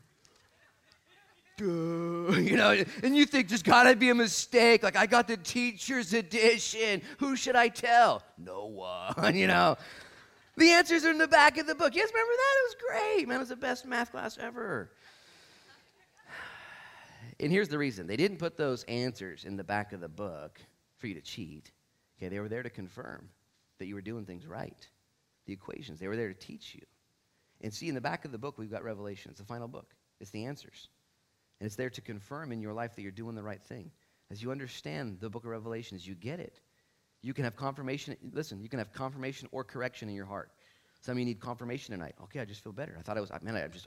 Duh. 1.57 1.65
You 2.45 2.57
know, 2.57 2.85
and 3.03 3.17
you 3.17 3.27
think 3.27 3.49
there's 3.49 3.63
got 3.63 3.85
to 3.85 3.95
be 3.95 4.11
a 4.11 4.15
mistake. 4.15 4.83
Like, 4.83 4.97
I 4.97 5.07
got 5.07 5.29
the 5.29 5.37
teacher's 5.37 6.13
edition. 6.13 7.01
Who 7.19 7.37
should 7.37 7.55
I 7.55 7.69
tell? 7.69 8.23
No 8.39 8.67
one, 8.67 9.35
you 9.37 9.47
know. 9.47 9.77
The 10.57 10.71
answers 10.71 11.05
are 11.05 11.11
in 11.11 11.19
the 11.19 11.29
back 11.29 11.59
of 11.59 11.67
the 11.67 11.75
book. 11.75 11.95
Yes, 11.95 12.11
remember 12.13 12.33
that? 12.33 12.55
It 12.57 12.65
was 12.65 12.77
great. 12.89 13.29
Man, 13.29 13.37
it 13.37 13.41
was 13.41 13.49
the 13.51 13.57
best 13.57 13.87
math 13.87 14.11
class 14.11 14.39
ever. 14.39 14.91
And 17.45 17.53
here's 17.53 17.69
the 17.69 17.77
reason 17.77 18.07
they 18.07 18.17
didn't 18.17 18.39
put 18.39 18.57
those 18.57 18.85
answers 18.85 19.45
in 19.45 19.59
the 19.59 19.65
back 19.65 19.93
of 19.93 20.01
the 20.01 20.09
book 20.09 20.59
for 20.97 21.09
you 21.09 21.15
to 21.15 21.21
cheat. 21.21 21.71
Okay, 22.17 22.31
they 22.31 22.41
were 22.41 22.49
there 22.49 22.63
to 22.63 22.71
confirm 22.71 23.29
that 23.79 23.85
you 23.85 23.95
were 23.95 24.01
doing 24.01 24.25
things 24.25 24.47
right. 24.47 24.89
The 25.45 25.53
equations, 25.53 26.01
they 26.01 26.09
were 26.09 26.17
there 26.17 26.33
to 26.33 26.35
teach 26.35 26.75
you. 26.75 26.81
And 27.61 27.71
see, 27.71 27.91
in 27.91 27.95
the 27.95 28.01
back 28.01 28.25
of 28.25 28.33
the 28.33 28.39
book, 28.39 28.57
we've 28.57 28.71
got 28.71 28.83
Revelation. 28.83 29.31
It's 29.31 29.41
the 29.41 29.47
final 29.47 29.69
book, 29.69 29.95
it's 30.21 30.31
the 30.31 30.47
answers. 30.47 30.89
And 31.61 31.67
it's 31.67 31.77
there 31.77 31.91
to 31.91 32.01
confirm 32.01 32.51
in 32.51 32.63
your 32.63 32.73
life 32.73 32.97
that 32.97 33.03
you're 33.03 33.11
doing 33.11 33.35
the 33.35 33.43
right 33.43 33.63
thing. 33.63 33.91
As 34.31 34.43
you 34.43 34.51
understand 34.51 35.19
the 35.21 35.29
book 35.29 35.45
of 35.45 35.51
Revelation, 35.51 35.97
as 35.97 36.07
you 36.09 36.15
get 36.15 36.41
it, 36.41 36.63
you 37.21 37.35
can 37.35 37.45
have 37.45 37.57
confirmation. 37.57 38.17
Listen, 38.33 38.63
you 38.63 38.71
can 38.71 38.79
have 38.79 38.95
confirmation 38.95 39.51
or 39.53 39.65
correction 39.65 40.09
in 40.09 40.15
your 40.15 40.25
heart. 40.25 40.51
Some 41.03 41.13
of 41.13 41.19
you 41.19 41.27
need 41.27 41.41
confirmation 41.41 41.93
tonight. 41.93 42.15
Okay, 42.23 42.41
I 42.41 42.47
just 42.47 42.65
feel 42.65 42.73
better. 42.73 42.97
I 42.99 43.03
thought 43.03 43.19
I 43.19 43.21
was, 43.21 43.31
man, 43.43 43.55
I 43.55 43.69
just, 43.69 43.87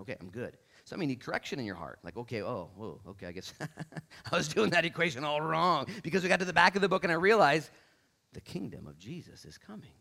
okay, 0.00 0.16
I'm 0.20 0.28
good. 0.28 0.58
Some 0.90 0.98
of 0.98 1.02
you 1.02 1.06
need 1.06 1.20
correction 1.20 1.60
in 1.60 1.64
your 1.64 1.76
heart. 1.76 2.00
Like, 2.02 2.16
okay, 2.16 2.42
oh, 2.42 2.68
whoa, 2.74 3.00
okay, 3.10 3.26
I 3.26 3.32
guess 3.32 3.54
I 4.32 4.36
was 4.36 4.48
doing 4.48 4.70
that 4.70 4.84
equation 4.84 5.22
all 5.22 5.40
wrong 5.40 5.86
because 6.02 6.24
we 6.24 6.28
got 6.28 6.40
to 6.40 6.44
the 6.44 6.52
back 6.52 6.74
of 6.74 6.82
the 6.82 6.88
book 6.88 7.04
and 7.04 7.12
I 7.12 7.14
realized 7.14 7.70
the 8.32 8.40
kingdom 8.40 8.88
of 8.88 8.98
Jesus 8.98 9.44
is 9.44 9.56
coming. 9.56 9.92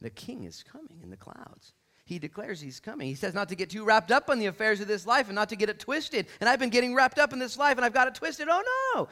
The 0.00 0.08
king 0.08 0.44
is 0.44 0.62
coming 0.62 1.00
in 1.02 1.10
the 1.10 1.16
clouds. 1.16 1.72
He 2.04 2.20
declares 2.20 2.60
he's 2.60 2.78
coming. 2.78 3.08
He 3.08 3.16
says 3.16 3.34
not 3.34 3.48
to 3.48 3.56
get 3.56 3.70
too 3.70 3.84
wrapped 3.84 4.12
up 4.12 4.30
on 4.30 4.38
the 4.38 4.46
affairs 4.46 4.80
of 4.80 4.86
this 4.86 5.04
life 5.04 5.26
and 5.26 5.34
not 5.34 5.48
to 5.48 5.56
get 5.56 5.68
it 5.68 5.80
twisted. 5.80 6.26
And 6.40 6.48
I've 6.48 6.60
been 6.60 6.70
getting 6.70 6.94
wrapped 6.94 7.18
up 7.18 7.32
in 7.32 7.40
this 7.40 7.58
life 7.58 7.76
and 7.76 7.84
I've 7.84 7.92
got 7.92 8.06
it 8.06 8.14
twisted. 8.14 8.46
Oh 8.48 8.92
no. 8.94 9.08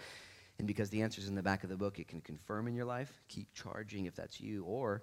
And 0.61 0.69
because 0.69 0.89
the 0.89 1.03
answer's 1.03 1.27
in 1.27 1.35
the 1.35 1.43
back 1.43 1.65
of 1.65 1.69
the 1.69 1.77
book, 1.77 1.99
it 1.99 2.07
can 2.07 2.21
confirm 2.21 2.69
in 2.69 2.77
your 2.77 2.85
life. 2.85 3.13
Keep 3.27 3.53
charging 3.55 4.07
if 4.07 4.15
that's 4.15 4.41
you. 4.41 4.63
Or 4.63 5.03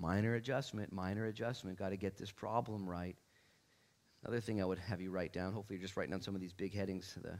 Minor 0.00 0.36
adjustment, 0.36 0.92
minor 0.92 1.26
adjustment. 1.26 1.76
Got 1.76 1.88
to 1.88 1.96
get 1.96 2.16
this 2.16 2.30
problem 2.30 2.88
right. 2.88 3.16
Another 4.24 4.40
thing 4.40 4.60
I 4.60 4.64
would 4.64 4.78
have 4.78 5.00
you 5.00 5.10
write 5.10 5.32
down, 5.32 5.52
hopefully 5.52 5.78
you're 5.78 5.84
just 5.84 5.96
writing 5.96 6.10
down 6.10 6.20
some 6.20 6.34
of 6.34 6.40
these 6.40 6.52
big 6.52 6.74
headings, 6.74 7.16
the 7.22 7.38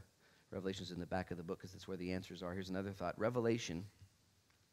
Revelations 0.51 0.91
in 0.91 0.99
the 0.99 1.05
back 1.05 1.29
of 1.29 1.37
the 1.37 1.43
book, 1.43 1.59
because 1.59 1.73
that's 1.73 1.87
where 1.87 1.97
the 1.97 2.11
answers 2.11 2.41
are. 2.41 2.53
Here's 2.53 2.69
another 2.69 2.91
thought 2.91 3.13
Revelation, 3.17 3.85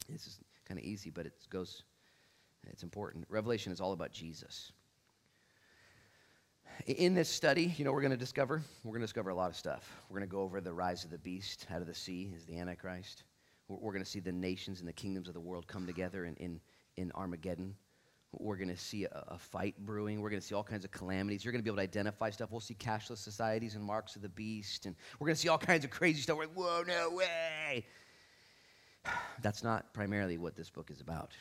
this 0.08 0.26
is 0.26 0.38
kind 0.66 0.78
of 0.78 0.86
easy, 0.86 1.10
but 1.10 1.26
it 1.26 1.34
goes 1.50 1.82
It's 2.70 2.82
important. 2.82 3.26
Revelation 3.28 3.72
is 3.72 3.80
all 3.80 3.92
about 3.92 4.12
Jesus. 4.12 4.72
In 6.86 7.14
this 7.14 7.28
study, 7.28 7.74
you 7.76 7.84
know, 7.84 7.92
we're 7.92 8.00
going 8.00 8.10
to 8.10 8.16
discover, 8.16 8.62
we're 8.84 8.92
going 8.92 9.00
to 9.00 9.06
discover 9.06 9.30
a 9.30 9.34
lot 9.34 9.50
of 9.50 9.56
stuff. 9.56 10.00
We're 10.08 10.18
going 10.18 10.28
to 10.28 10.32
go 10.32 10.40
over 10.40 10.60
the 10.60 10.72
rise 10.72 11.04
of 11.04 11.10
the 11.10 11.18
beast 11.18 11.66
out 11.70 11.80
of 11.80 11.86
the 11.86 11.94
sea 11.94 12.32
is 12.34 12.44
the 12.44 12.58
Antichrist. 12.58 13.24
We're 13.68 13.92
going 13.92 14.04
to 14.04 14.10
see 14.10 14.20
the 14.20 14.32
nations 14.32 14.80
and 14.80 14.88
the 14.88 14.92
kingdoms 14.92 15.28
of 15.28 15.34
the 15.34 15.40
world 15.40 15.66
come 15.66 15.86
together 15.86 16.24
in, 16.24 16.36
in, 16.36 16.60
in 16.96 17.10
Armageddon. 17.12 17.74
We're 18.38 18.56
going 18.56 18.68
to 18.68 18.76
see 18.76 19.04
a, 19.04 19.24
a, 19.28 19.38
fight 19.38 19.74
brewing. 19.78 20.20
We're 20.20 20.30
going 20.30 20.40
to 20.40 20.46
see 20.46 20.54
all 20.54 20.62
kinds 20.62 20.84
of 20.84 20.90
calamities. 20.90 21.44
You're 21.44 21.52
going 21.52 21.60
to 21.60 21.64
be 21.64 21.70
able 21.70 21.78
to 21.78 21.82
identify 21.82 22.30
stuff. 22.30 22.50
We'll 22.50 22.60
see 22.60 22.74
cashless 22.74 23.18
societies 23.18 23.74
and 23.74 23.84
marks 23.84 24.16
of 24.16 24.22
the 24.22 24.28
beast. 24.28 24.86
And 24.86 24.94
we're 25.18 25.26
going 25.26 25.34
to 25.34 25.40
see 25.40 25.48
all 25.48 25.58
kinds 25.58 25.84
of 25.84 25.90
crazy 25.90 26.20
stuff. 26.20 26.36
We're 26.36 26.44
like, 26.44 26.54
whoa, 26.54 26.82
no 26.86 27.10
way. 27.10 27.84
That's 29.42 29.64
not 29.64 29.92
primarily 29.92 30.38
what 30.38 30.56
this 30.56 30.70
book 30.70 30.90
is 30.90 31.00
about. 31.00 31.32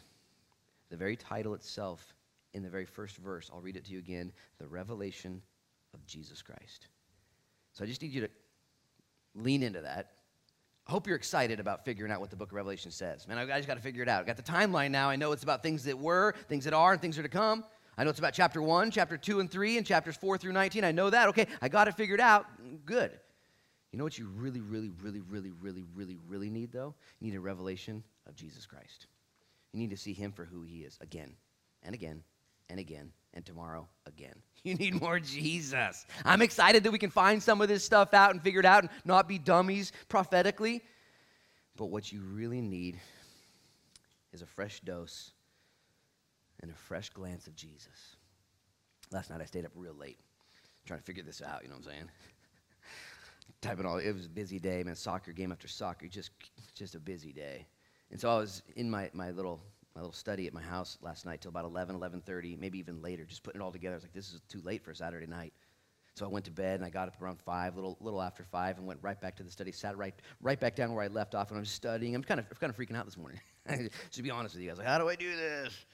The 0.90 0.98
very 0.98 1.16
title 1.16 1.54
itself, 1.54 2.14
in 2.54 2.64
the 2.64 2.70
very 2.70 2.86
first 2.86 3.18
verse, 3.18 3.50
I'll 3.54 3.62
read 3.62 3.76
it 3.76 3.86
to 3.86 3.92
you 3.92 4.00
again 4.00 4.32
the 4.60 4.68
revelation 4.68 5.42
of 5.94 6.06
Jesus 6.06 6.42
Christ. 6.42 6.88
So 7.74 7.84
I 7.84 7.88
just 7.88 8.02
need 8.02 8.12
you 8.12 8.22
to 8.22 8.30
lean 9.36 9.64
into 9.64 9.82
that 9.82 10.15
I 10.88 10.92
hope 10.92 11.08
you're 11.08 11.16
excited 11.16 11.60
about 11.60 11.84
figuring 11.84 12.12
out 12.12 12.22
what 12.22 12.30
the 12.30 12.36
book 12.36 12.50
of 12.50 12.54
Revelation 12.54 12.92
says. 12.92 13.28
Man, 13.28 13.38
I 13.40 13.46
just 13.58 13.68
got 13.68 13.74
to 13.74 13.82
figure 13.82 14.04
it 14.04 14.10
out. 14.10 14.22
I 14.22 14.26
got 14.26 14.38
the 14.38 14.44
timeline 14.44 14.92
now. 14.92 15.10
I 15.10 15.16
know 15.16 15.32
it's 15.32 15.42
about 15.42 15.64
things 15.64 15.84
that 15.86 15.98
were, 15.98 16.36
things 16.48 16.64
that 16.66 16.74
are, 16.74 16.94
and 16.94 17.02
things 17.02 17.16
that 17.16 17.22
are 17.22 17.28
to 17.28 17.30
come. 17.30 17.64
I 17.98 18.04
know 18.04 18.12
it's 18.12 18.20
about 18.20 18.34
chapter 18.34 18.62
1, 18.62 18.92
chapter 18.92 19.18
2 19.18 19.40
and 19.40 19.50
3, 19.50 19.78
and 19.78 19.86
chapters 19.86 20.16
4 20.16 20.38
through 20.38 20.52
19. 20.52 20.84
I 20.84 20.92
know 20.92 21.10
that. 21.10 21.30
Okay, 21.30 21.48
I 21.62 21.70
got 21.70 21.88
it 21.88 21.96
figured 21.96 22.22
out. 22.22 22.46
Good. 22.86 23.12
You 23.92 23.98
know 23.98 24.04
what 24.04 24.20
you 24.20 24.28
really, 24.36 24.60
really, 24.60 24.92
really, 25.02 25.22
really, 25.22 25.52
really, 25.60 25.84
really, 25.96 26.18
really 26.28 26.50
need, 26.50 26.72
though? 26.72 26.94
You 27.20 27.32
need 27.32 27.38
a 27.38 27.42
revelation 27.42 28.04
of 28.28 28.36
Jesus 28.36 28.66
Christ. 28.68 29.08
You 29.72 29.80
need 29.80 29.90
to 29.90 29.98
see 29.98 30.14
him 30.14 30.34
for 30.34 30.46
who 30.46 30.62
he 30.64 30.80
is 30.80 31.00
again 31.02 31.32
and 31.82 31.96
again 31.96 32.24
and 32.70 32.80
again 32.80 33.12
and 33.34 33.46
tomorrow 33.46 33.88
again. 34.06 34.36
You 34.66 34.74
need 34.74 35.00
more 35.00 35.20
Jesus. 35.20 36.08
I'm 36.24 36.42
excited 36.42 36.84
that 36.86 36.92
we 36.92 36.98
can 36.98 37.12
find 37.12 37.44
some 37.44 37.62
of 37.62 37.68
this 37.68 37.84
stuff 37.84 38.16
out 38.16 38.32
and 38.32 38.42
figure 38.42 38.60
it 38.60 38.66
out 38.66 38.82
and 38.82 38.90
not 39.06 39.28
be 39.28 39.38
dummies 39.38 39.92
prophetically. 40.10 40.82
But 41.78 41.92
what 41.92 42.12
you 42.12 42.22
really 42.22 42.62
need 42.62 43.00
is 44.34 44.42
a 44.42 44.48
fresh 44.48 44.80
dose 44.80 45.34
and 46.62 46.72
a 46.72 46.74
fresh 46.74 47.12
glance 47.12 47.46
of 47.46 47.56
Jesus. 47.56 48.16
Last 49.12 49.30
night 49.30 49.40
I 49.40 49.46
stayed 49.46 49.66
up 49.66 49.72
real 49.76 49.94
late 49.94 50.18
trying 50.86 51.00
to 51.00 51.06
figure 51.06 51.24
this 51.24 51.42
out, 51.42 51.64
you 51.64 51.70
know 51.70 51.76
what 51.76 51.86
I'm 51.86 51.92
saying? 51.92 52.10
Typing 53.62 53.86
all, 53.86 53.98
it 53.98 54.12
was 54.12 54.26
a 54.26 54.30
busy 54.30 54.60
day, 54.60 54.84
man, 54.84 54.96
soccer 54.96 55.32
game 55.32 55.52
after 55.52 55.68
soccer, 55.68 56.08
just, 56.08 56.32
just 56.76 56.96
a 56.96 57.00
busy 57.00 57.32
day. 57.32 57.66
And 58.12 58.20
so 58.20 58.30
I 58.30 58.38
was 58.38 58.62
in 58.76 58.90
my, 58.90 59.10
my 59.14 59.32
little 59.32 59.62
my 59.96 60.02
little 60.02 60.14
study 60.14 60.46
at 60.46 60.54
my 60.54 60.62
house 60.62 60.98
last 61.02 61.26
night 61.26 61.42
till 61.42 61.50
about 61.50 61.64
11, 61.64 61.98
11.30, 61.98 62.60
maybe 62.60 62.78
even 62.80 63.02
later, 63.02 63.24
just 63.24 63.44
putting 63.44 63.62
it 63.62 63.64
all 63.64 63.72
together. 63.72 63.96
I 63.96 63.98
was 63.98 64.04
like, 64.04 64.14
this 64.14 64.34
is 64.34 64.42
too 64.50 64.62
late 64.64 64.84
for 64.84 64.92
a 64.92 64.96
Saturday 64.96 65.26
night. 65.26 65.54
So 66.16 66.26
I 66.26 66.30
went 66.30 66.46
to 66.46 66.52
bed 66.52 66.76
and 66.76 66.86
I 66.86 66.90
got 66.90 67.08
up 67.08 67.22
around 67.22 67.42
five, 67.42 67.76
little 67.76 67.98
little 68.00 68.22
after 68.22 68.44
five, 68.44 68.78
and 68.78 68.88
went 68.88 69.00
right 69.02 69.20
back 69.20 69.36
to 69.36 69.44
the 69.44 69.52
study. 69.52 69.74
Sat 69.74 69.98
right 69.98 70.14
right 70.42 70.58
back 70.58 70.74
down 70.74 70.94
where 70.94 71.04
I 71.04 71.08
left 71.08 71.36
off, 71.36 71.50
and 71.50 71.58
I'm 71.58 71.66
studying. 71.66 72.16
I'm 72.16 72.24
kind 72.24 72.40
of 72.40 72.58
kind 72.58 72.70
of 72.70 72.78
freaking 72.78 72.96
out 72.96 73.04
this 73.04 73.18
morning. 73.18 73.42
to 74.12 74.24
be 74.24 74.32
honest 74.32 74.56
with 74.56 74.64
you, 74.64 74.70
I 74.70 74.72
was 74.72 74.80
like, 74.80 74.88
how 74.88 74.98
do 74.98 75.10
I 75.10 75.16
do 75.16 75.36
this? 75.36 75.86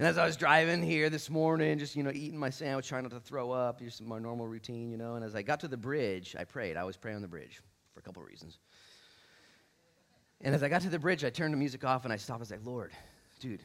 And 0.00 0.08
as 0.08 0.18
I 0.18 0.26
was 0.26 0.36
driving 0.36 0.82
here 0.82 1.10
this 1.10 1.30
morning, 1.30 1.78
just 1.78 1.94
you 1.94 2.02
know 2.02 2.10
eating 2.12 2.40
my 2.40 2.50
sandwich, 2.50 2.88
trying 2.88 3.04
not 3.04 3.12
to 3.12 3.20
throw 3.20 3.52
up, 3.52 3.78
just 3.78 4.02
my 4.02 4.18
normal 4.18 4.48
routine, 4.48 4.90
you 4.90 4.96
know. 4.96 5.14
And 5.14 5.24
as 5.24 5.36
I 5.36 5.42
got 5.42 5.60
to 5.60 5.68
the 5.68 5.76
bridge, 5.76 6.34
I 6.36 6.42
prayed. 6.42 6.76
I 6.76 6.80
always 6.80 6.96
pray 6.96 7.14
on 7.14 7.22
the 7.22 7.28
bridge 7.28 7.60
for 7.94 8.00
a 8.00 8.02
couple 8.02 8.22
of 8.22 8.28
reasons. 8.28 8.58
And 10.40 10.56
as 10.56 10.64
I 10.64 10.68
got 10.68 10.82
to 10.82 10.88
the 10.88 10.98
bridge, 10.98 11.24
I 11.24 11.30
turned 11.30 11.54
the 11.54 11.58
music 11.58 11.84
off 11.84 12.02
and 12.02 12.12
I 12.12 12.16
stopped. 12.16 12.40
I 12.40 12.42
was 12.42 12.50
like, 12.50 12.60
Lord, 12.64 12.92
dude, 13.38 13.62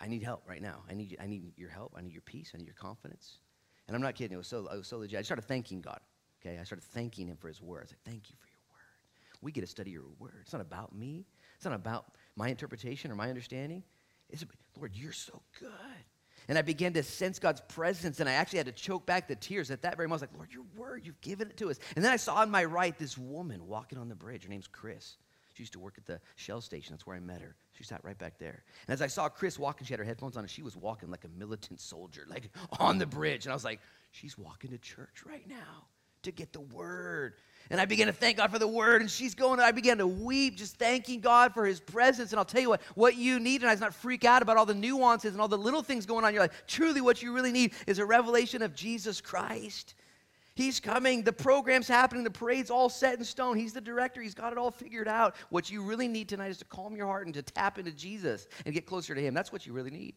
I 0.00 0.08
need 0.08 0.22
help 0.22 0.42
right 0.48 0.62
now. 0.62 0.82
I 0.90 0.94
need, 0.94 1.16
I 1.20 1.26
need 1.26 1.52
your 1.56 1.70
help. 1.70 1.94
I 1.96 2.02
need 2.02 2.12
your 2.12 2.22
peace. 2.22 2.52
I 2.54 2.58
need 2.58 2.66
your 2.66 2.74
confidence. 2.74 3.38
And 3.86 3.94
I'm 3.96 4.02
not 4.02 4.14
kidding. 4.14 4.34
It 4.34 4.38
was 4.38 4.48
so, 4.48 4.66
it 4.66 4.76
was 4.76 4.88
so 4.88 4.98
legit. 4.98 5.18
I 5.18 5.22
started 5.22 5.46
thanking 5.46 5.80
God. 5.80 6.00
Okay, 6.44 6.58
I 6.58 6.64
started 6.64 6.84
thanking 6.84 7.28
Him 7.28 7.36
for 7.36 7.48
His 7.48 7.62
word. 7.62 7.84
I 7.84 7.88
said, 7.88 7.98
"Thank 8.04 8.30
you 8.30 8.36
for 8.38 8.46
your 8.48 8.60
word. 8.70 9.38
We 9.42 9.52
get 9.52 9.62
to 9.62 9.66
study 9.66 9.90
your 9.90 10.04
word. 10.18 10.34
It's 10.42 10.52
not 10.52 10.62
about 10.62 10.94
me. 10.94 11.24
It's 11.56 11.64
not 11.64 11.74
about 11.74 12.06
my 12.36 12.48
interpretation 12.48 13.10
or 13.10 13.14
my 13.14 13.28
understanding. 13.28 13.82
It's 14.28 14.44
Lord, 14.76 14.94
you're 14.94 15.12
so 15.12 15.40
good." 15.58 15.70
And 16.48 16.56
I 16.56 16.62
began 16.62 16.92
to 16.92 17.02
sense 17.02 17.38
God's 17.38 17.60
presence, 17.62 18.20
and 18.20 18.28
I 18.28 18.32
actually 18.34 18.58
had 18.58 18.66
to 18.66 18.72
choke 18.72 19.04
back 19.04 19.26
the 19.26 19.34
tears 19.34 19.70
at 19.72 19.82
that 19.82 19.96
very 19.96 20.06
moment. 20.06 20.22
I 20.22 20.26
was 20.26 20.30
like, 20.30 20.38
Lord, 20.38 20.52
your 20.52 20.64
word, 20.76 21.04
you've 21.04 21.20
given 21.20 21.48
it 21.48 21.56
to 21.56 21.70
us. 21.70 21.78
And 21.96 22.04
then 22.04 22.12
I 22.12 22.16
saw 22.16 22.36
on 22.36 22.50
my 22.50 22.64
right 22.64 22.96
this 22.96 23.18
woman 23.18 23.66
walking 23.66 23.98
on 23.98 24.08
the 24.08 24.14
bridge. 24.14 24.44
Her 24.44 24.48
name's 24.48 24.68
Chris. 24.68 25.16
She 25.56 25.62
used 25.62 25.72
to 25.72 25.78
work 25.78 25.94
at 25.96 26.04
the 26.04 26.20
Shell 26.34 26.60
station. 26.60 26.92
That's 26.92 27.06
where 27.06 27.16
I 27.16 27.20
met 27.20 27.40
her. 27.40 27.56
She 27.72 27.82
sat 27.82 28.04
right 28.04 28.18
back 28.18 28.38
there. 28.38 28.62
And 28.86 28.92
as 28.92 29.00
I 29.00 29.06
saw 29.06 29.30
Chris 29.30 29.58
walking, 29.58 29.86
she 29.86 29.94
had 29.94 30.00
her 30.00 30.04
headphones 30.04 30.36
on, 30.36 30.44
and 30.44 30.50
she 30.50 30.60
was 30.60 30.76
walking 30.76 31.10
like 31.10 31.24
a 31.24 31.28
militant 31.28 31.80
soldier, 31.80 32.26
like 32.28 32.50
on 32.78 32.98
the 32.98 33.06
bridge. 33.06 33.46
And 33.46 33.52
I 33.52 33.54
was 33.54 33.64
like, 33.64 33.80
she's 34.10 34.36
walking 34.36 34.70
to 34.72 34.78
church 34.78 35.24
right 35.26 35.48
now 35.48 35.86
to 36.24 36.30
get 36.30 36.52
the 36.52 36.60
word. 36.60 37.36
And 37.70 37.80
I 37.80 37.86
began 37.86 38.06
to 38.06 38.12
thank 38.12 38.36
God 38.36 38.52
for 38.52 38.58
the 38.58 38.68
word, 38.68 39.00
and 39.00 39.10
she's 39.10 39.34
going, 39.34 39.58
I 39.58 39.72
began 39.72 39.96
to 39.96 40.06
weep, 40.06 40.58
just 40.58 40.76
thanking 40.76 41.20
God 41.20 41.54
for 41.54 41.64
his 41.64 41.80
presence. 41.80 42.32
And 42.32 42.38
I'll 42.38 42.44
tell 42.44 42.60
you 42.60 42.68
what, 42.68 42.82
what 42.94 43.16
you 43.16 43.40
need, 43.40 43.62
and 43.62 43.70
I 43.70 43.74
not 43.76 43.94
freak 43.94 44.26
out 44.26 44.42
about 44.42 44.58
all 44.58 44.66
the 44.66 44.74
nuances 44.74 45.32
and 45.32 45.40
all 45.40 45.48
the 45.48 45.56
little 45.56 45.82
things 45.82 46.04
going 46.04 46.22
on 46.22 46.28
in 46.28 46.34
your 46.34 46.42
life. 46.42 46.64
Truly, 46.66 47.00
what 47.00 47.22
you 47.22 47.32
really 47.32 47.50
need 47.50 47.72
is 47.86 47.98
a 47.98 48.04
revelation 48.04 48.60
of 48.60 48.74
Jesus 48.74 49.22
Christ. 49.22 49.94
He's 50.56 50.80
coming. 50.80 51.22
The 51.22 51.34
program's 51.34 51.86
happening. 51.86 52.24
The 52.24 52.30
parade's 52.30 52.70
all 52.70 52.88
set 52.88 53.18
in 53.18 53.24
stone. 53.26 53.58
He's 53.58 53.74
the 53.74 53.80
director. 53.80 54.22
He's 54.22 54.34
got 54.34 54.52
it 54.52 54.58
all 54.58 54.70
figured 54.70 55.06
out. 55.06 55.36
What 55.50 55.70
you 55.70 55.82
really 55.82 56.08
need 56.08 56.30
tonight 56.30 56.48
is 56.48 56.56
to 56.58 56.64
calm 56.64 56.96
your 56.96 57.06
heart 57.06 57.26
and 57.26 57.34
to 57.34 57.42
tap 57.42 57.78
into 57.78 57.92
Jesus 57.92 58.48
and 58.64 58.74
get 58.74 58.86
closer 58.86 59.14
to 59.14 59.20
Him. 59.20 59.34
That's 59.34 59.52
what 59.52 59.66
you 59.66 59.74
really 59.74 59.90
need. 59.90 60.14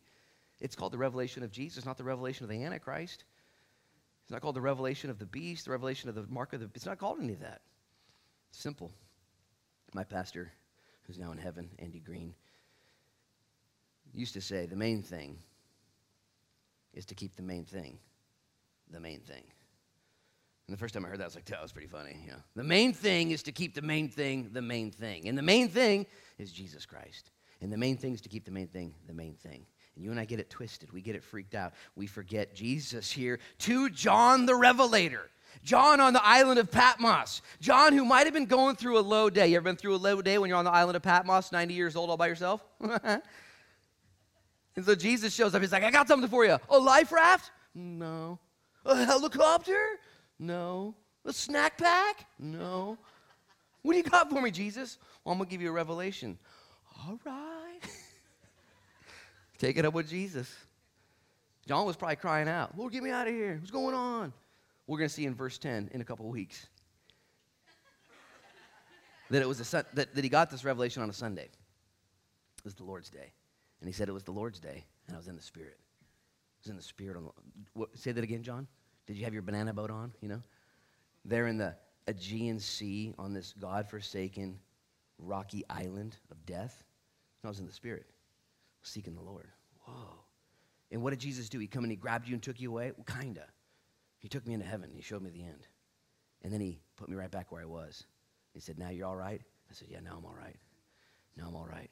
It's 0.61 0.77
called 0.77 0.93
the 0.93 0.97
revelation 0.97 1.43
of 1.43 1.51
Jesus, 1.51 1.85
not 1.85 1.97
the 1.97 2.05
revelation 2.05 2.45
of 2.45 2.49
the 2.49 2.63
Antichrist. 2.63 3.25
It's 4.23 4.31
not 4.31 4.41
called 4.41 4.55
the 4.55 4.61
revelation 4.61 5.09
of 5.09 5.19
the 5.19 5.25
beast, 5.25 5.65
the 5.65 5.71
revelation 5.71 6.07
of 6.07 6.15
the 6.15 6.25
mark 6.29 6.53
of 6.53 6.61
the. 6.61 6.69
It's 6.73 6.85
not 6.85 6.99
called 6.99 7.19
any 7.21 7.33
of 7.33 7.41
that. 7.41 7.59
simple. 8.51 8.93
My 9.93 10.05
pastor, 10.05 10.53
who's 11.05 11.19
now 11.19 11.33
in 11.33 11.37
heaven, 11.37 11.69
Andy 11.79 11.99
Green, 11.99 12.33
used 14.13 14.35
to 14.35 14.41
say 14.41 14.67
the 14.67 14.75
main 14.77 15.03
thing 15.03 15.37
is 16.93 17.05
to 17.07 17.15
keep 17.15 17.35
the 17.35 17.43
main 17.43 17.65
thing 17.65 17.99
the 18.91 18.99
main 18.99 19.19
thing. 19.19 19.43
And 20.69 20.77
the 20.77 20.79
first 20.79 20.93
time 20.93 21.03
I 21.03 21.07
heard 21.07 21.17
that, 21.17 21.23
I 21.23 21.25
was 21.25 21.33
like, 21.33 21.45
that 21.45 21.63
was 21.63 21.71
pretty 21.71 21.87
funny. 21.87 22.15
Know, 22.27 22.35
the 22.55 22.63
main 22.63 22.93
thing 22.93 23.31
is 23.31 23.41
to 23.41 23.51
keep 23.51 23.73
the 23.73 23.81
main 23.81 24.07
thing 24.07 24.51
the 24.53 24.61
main 24.61 24.91
thing. 24.91 25.27
And 25.27 25.35
the 25.35 25.41
main 25.41 25.67
thing 25.67 26.05
is 26.37 26.51
Jesus 26.51 26.85
Christ. 26.85 27.31
And 27.59 27.73
the 27.73 27.77
main 27.77 27.97
thing 27.97 28.13
is 28.13 28.21
to 28.21 28.29
keep 28.29 28.45
the 28.45 28.51
main 28.51 28.67
thing 28.67 28.93
the 29.07 29.13
main 29.15 29.33
thing. 29.33 29.65
And 29.95 30.03
you 30.05 30.11
and 30.11 30.19
I 30.19 30.25
get 30.25 30.39
it 30.39 30.51
twisted. 30.51 30.93
We 30.93 31.01
get 31.01 31.15
it 31.15 31.23
freaked 31.23 31.55
out. 31.55 31.73
We 31.95 32.05
forget 32.05 32.53
Jesus 32.53 33.11
here 33.11 33.39
to 33.59 33.89
John 33.89 34.45
the 34.45 34.53
Revelator. 34.53 35.31
John 35.63 35.99
on 35.99 36.13
the 36.13 36.23
island 36.23 36.59
of 36.59 36.69
Patmos. 36.69 37.41
John, 37.59 37.93
who 37.93 38.05
might 38.05 38.25
have 38.25 38.33
been 38.35 38.45
going 38.45 38.75
through 38.75 38.99
a 38.99 39.01
low 39.01 39.31
day. 39.31 39.47
You 39.47 39.55
ever 39.55 39.63
been 39.63 39.75
through 39.75 39.95
a 39.95 39.97
low 39.97 40.21
day 40.21 40.37
when 40.37 40.49
you're 40.49 40.59
on 40.59 40.65
the 40.65 40.71
island 40.71 40.97
of 40.97 41.01
Patmos, 41.01 41.51
90 41.51 41.73
years 41.73 41.95
old, 41.95 42.11
all 42.11 42.17
by 42.17 42.27
yourself? 42.27 42.63
and 42.79 43.23
so 44.83 44.93
Jesus 44.93 45.33
shows 45.33 45.55
up. 45.55 45.63
He's 45.63 45.71
like, 45.71 45.83
I 45.83 45.89
got 45.89 46.07
something 46.07 46.29
for 46.29 46.45
you. 46.45 46.59
A 46.69 46.77
life 46.77 47.11
raft? 47.11 47.49
No. 47.73 48.37
A 48.85 49.03
helicopter? 49.03 49.98
No. 50.39 50.95
A 51.25 51.33
snack 51.33 51.77
pack? 51.77 52.25
No. 52.39 52.97
What 53.81 53.93
do 53.93 53.97
you 53.97 54.03
got 54.03 54.29
for 54.29 54.41
me, 54.41 54.51
Jesus? 54.51 54.97
Well, 55.23 55.33
I'm 55.33 55.37
going 55.37 55.47
to 55.47 55.51
give 55.51 55.61
you 55.61 55.69
a 55.69 55.73
revelation. 55.73 56.39
All 57.05 57.19
right. 57.25 57.79
Take 59.57 59.77
it 59.77 59.85
up 59.85 59.93
with 59.93 60.09
Jesus. 60.09 60.53
John 61.67 61.85
was 61.85 61.95
probably 61.95 62.15
crying 62.15 62.47
out, 62.47 62.77
Lord, 62.77 62.91
get 62.91 63.03
me 63.03 63.11
out 63.11 63.27
of 63.27 63.33
here. 63.33 63.57
What's 63.59 63.69
going 63.69 63.93
on? 63.93 64.33
We're 64.87 64.97
going 64.97 65.09
to 65.09 65.13
see 65.13 65.25
in 65.25 65.35
verse 65.35 65.59
10 65.59 65.91
in 65.93 66.01
a 66.01 66.03
couple 66.03 66.27
weeks 66.27 66.65
that 69.29 69.41
it 69.41 69.47
was 69.47 69.59
a 69.59 69.85
that, 69.93 70.15
that 70.15 70.23
he 70.23 70.29
got 70.29 70.49
this 70.49 70.63
revelation 70.63 71.03
on 71.03 71.09
a 71.09 71.13
Sunday. 71.13 71.43
It 72.57 72.63
was 72.63 72.73
the 72.73 72.83
Lord's 72.83 73.09
day. 73.09 73.33
And 73.81 73.87
he 73.87 73.93
said 73.93 74.09
it 74.09 74.13
was 74.13 74.23
the 74.23 74.31
Lord's 74.31 74.59
day, 74.59 74.83
and 75.07 75.15
I 75.15 75.19
was 75.19 75.27
in 75.27 75.35
the 75.35 75.41
Spirit. 75.41 75.77
I 75.79 76.57
was 76.63 76.69
in 76.71 76.75
the 76.75 76.81
Spirit. 76.81 77.15
On 77.17 77.25
the, 77.25 77.31
what, 77.73 77.97
say 77.97 78.11
that 78.11 78.23
again, 78.23 78.43
John. 78.43 78.67
Did 79.09 79.17
you 79.17 79.23
have 79.23 79.33
your 79.33 79.41
banana 79.41 79.73
boat 79.73 79.89
on? 79.89 80.13
You 80.21 80.29
know? 80.29 80.43
They're 81.25 81.47
in 81.47 81.57
the 81.57 81.75
Aegean 82.05 82.59
Sea 82.59 83.15
on 83.17 83.33
this 83.33 83.55
God-forsaken 83.59 84.59
rocky 85.17 85.65
island 85.67 86.15
of 86.29 86.45
death. 86.45 86.83
I 87.43 87.47
was 87.47 87.59
in 87.59 87.65
the 87.65 87.73
spirit, 87.73 88.05
seeking 88.83 89.15
the 89.15 89.21
Lord. 89.23 89.47
Whoa. 89.79 90.13
And 90.91 91.01
what 91.01 91.09
did 91.09 91.17
Jesus 91.17 91.49
do? 91.49 91.57
He 91.57 91.65
come 91.65 91.83
and 91.83 91.91
he 91.91 91.95
grabbed 91.95 92.27
you 92.27 92.35
and 92.35 92.43
took 92.43 92.59
you 92.59 92.69
away? 92.69 92.91
Well, 92.95 93.19
kinda. 93.19 93.47
He 94.19 94.27
took 94.27 94.45
me 94.45 94.53
into 94.53 94.67
heaven. 94.67 94.91
He 94.93 95.01
showed 95.01 95.23
me 95.23 95.31
the 95.31 95.43
end. 95.43 95.65
And 96.43 96.53
then 96.53 96.61
he 96.61 96.79
put 96.95 97.09
me 97.09 97.15
right 97.15 97.31
back 97.31 97.51
where 97.51 97.63
I 97.63 97.65
was. 97.65 98.03
He 98.53 98.59
said, 98.59 98.77
Now 98.77 98.89
you're 98.89 99.07
all 99.07 99.15
right? 99.15 99.41
I 99.71 99.73
said, 99.73 99.87
Yeah, 99.89 100.01
now 100.01 100.17
I'm 100.19 100.25
all 100.25 100.37
right. 100.39 100.57
Now 101.35 101.45
I'm 101.47 101.55
all 101.55 101.65
right. 101.65 101.89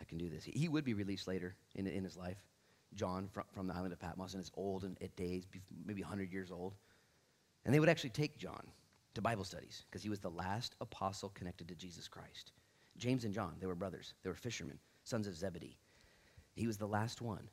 I 0.00 0.04
can 0.04 0.16
do 0.16 0.30
this. 0.30 0.44
He 0.44 0.66
would 0.66 0.84
be 0.84 0.94
released 0.94 1.28
later 1.28 1.56
in, 1.74 1.86
in 1.86 2.04
his 2.04 2.16
life. 2.16 2.38
John 2.94 3.28
from, 3.32 3.44
from 3.52 3.66
the 3.66 3.74
island 3.74 3.92
of 3.92 4.00
Patmos 4.00 4.34
and 4.34 4.42
is 4.42 4.50
old 4.54 4.84
and 4.84 4.96
it 5.00 5.14
days, 5.16 5.44
maybe 5.84 6.02
100 6.02 6.32
years 6.32 6.50
old. 6.50 6.74
And 7.64 7.74
they 7.74 7.80
would 7.80 7.88
actually 7.88 8.10
take 8.10 8.38
John 8.38 8.66
to 9.14 9.22
Bible 9.22 9.44
studies 9.44 9.84
because 9.90 10.02
he 10.02 10.08
was 10.08 10.20
the 10.20 10.30
last 10.30 10.74
apostle 10.80 11.30
connected 11.30 11.68
to 11.68 11.74
Jesus 11.74 12.08
Christ. 12.08 12.52
James 12.96 13.24
and 13.24 13.34
John, 13.34 13.54
they 13.60 13.66
were 13.66 13.74
brothers. 13.74 14.14
They 14.22 14.30
were 14.30 14.36
fishermen, 14.36 14.78
sons 15.04 15.26
of 15.26 15.36
Zebedee. 15.36 15.76
He 16.54 16.66
was 16.66 16.76
the 16.76 16.88
last 16.88 17.20
one. 17.20 17.48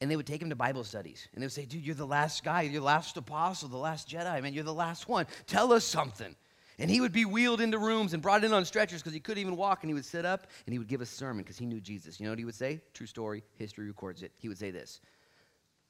And 0.00 0.10
they 0.10 0.16
would 0.16 0.26
take 0.26 0.40
him 0.40 0.50
to 0.50 0.56
Bible 0.56 0.82
studies. 0.82 1.28
And 1.34 1.42
they 1.42 1.46
would 1.46 1.52
say, 1.52 1.66
Dude, 1.66 1.84
you're 1.84 1.94
the 1.94 2.06
last 2.06 2.42
guy. 2.42 2.62
You're 2.62 2.80
the 2.80 2.86
last 2.86 3.16
apostle, 3.16 3.68
the 3.68 3.76
last 3.76 4.08
Jedi. 4.08 4.42
Man, 4.42 4.54
you're 4.54 4.64
the 4.64 4.72
last 4.72 5.08
one. 5.08 5.26
Tell 5.46 5.72
us 5.72 5.84
something. 5.84 6.34
And 6.80 6.90
he 6.90 7.02
would 7.02 7.12
be 7.12 7.26
wheeled 7.26 7.60
into 7.60 7.78
rooms 7.78 8.14
and 8.14 8.22
brought 8.22 8.42
in 8.42 8.54
on 8.54 8.64
stretchers 8.64 9.02
because 9.02 9.12
he 9.12 9.20
couldn't 9.20 9.42
even 9.42 9.54
walk. 9.54 9.82
And 9.82 9.90
he 9.90 9.94
would 9.94 10.04
sit 10.04 10.24
up 10.24 10.46
and 10.66 10.72
he 10.72 10.78
would 10.78 10.88
give 10.88 11.02
a 11.02 11.06
sermon 11.06 11.42
because 11.42 11.58
he 11.58 11.66
knew 11.66 11.78
Jesus. 11.78 12.18
You 12.18 12.24
know 12.24 12.32
what 12.32 12.38
he 12.38 12.46
would 12.46 12.54
say? 12.54 12.80
True 12.94 13.06
story. 13.06 13.44
History 13.56 13.86
records 13.86 14.22
it. 14.22 14.32
He 14.38 14.48
would 14.48 14.58
say 14.58 14.70
this 14.70 15.00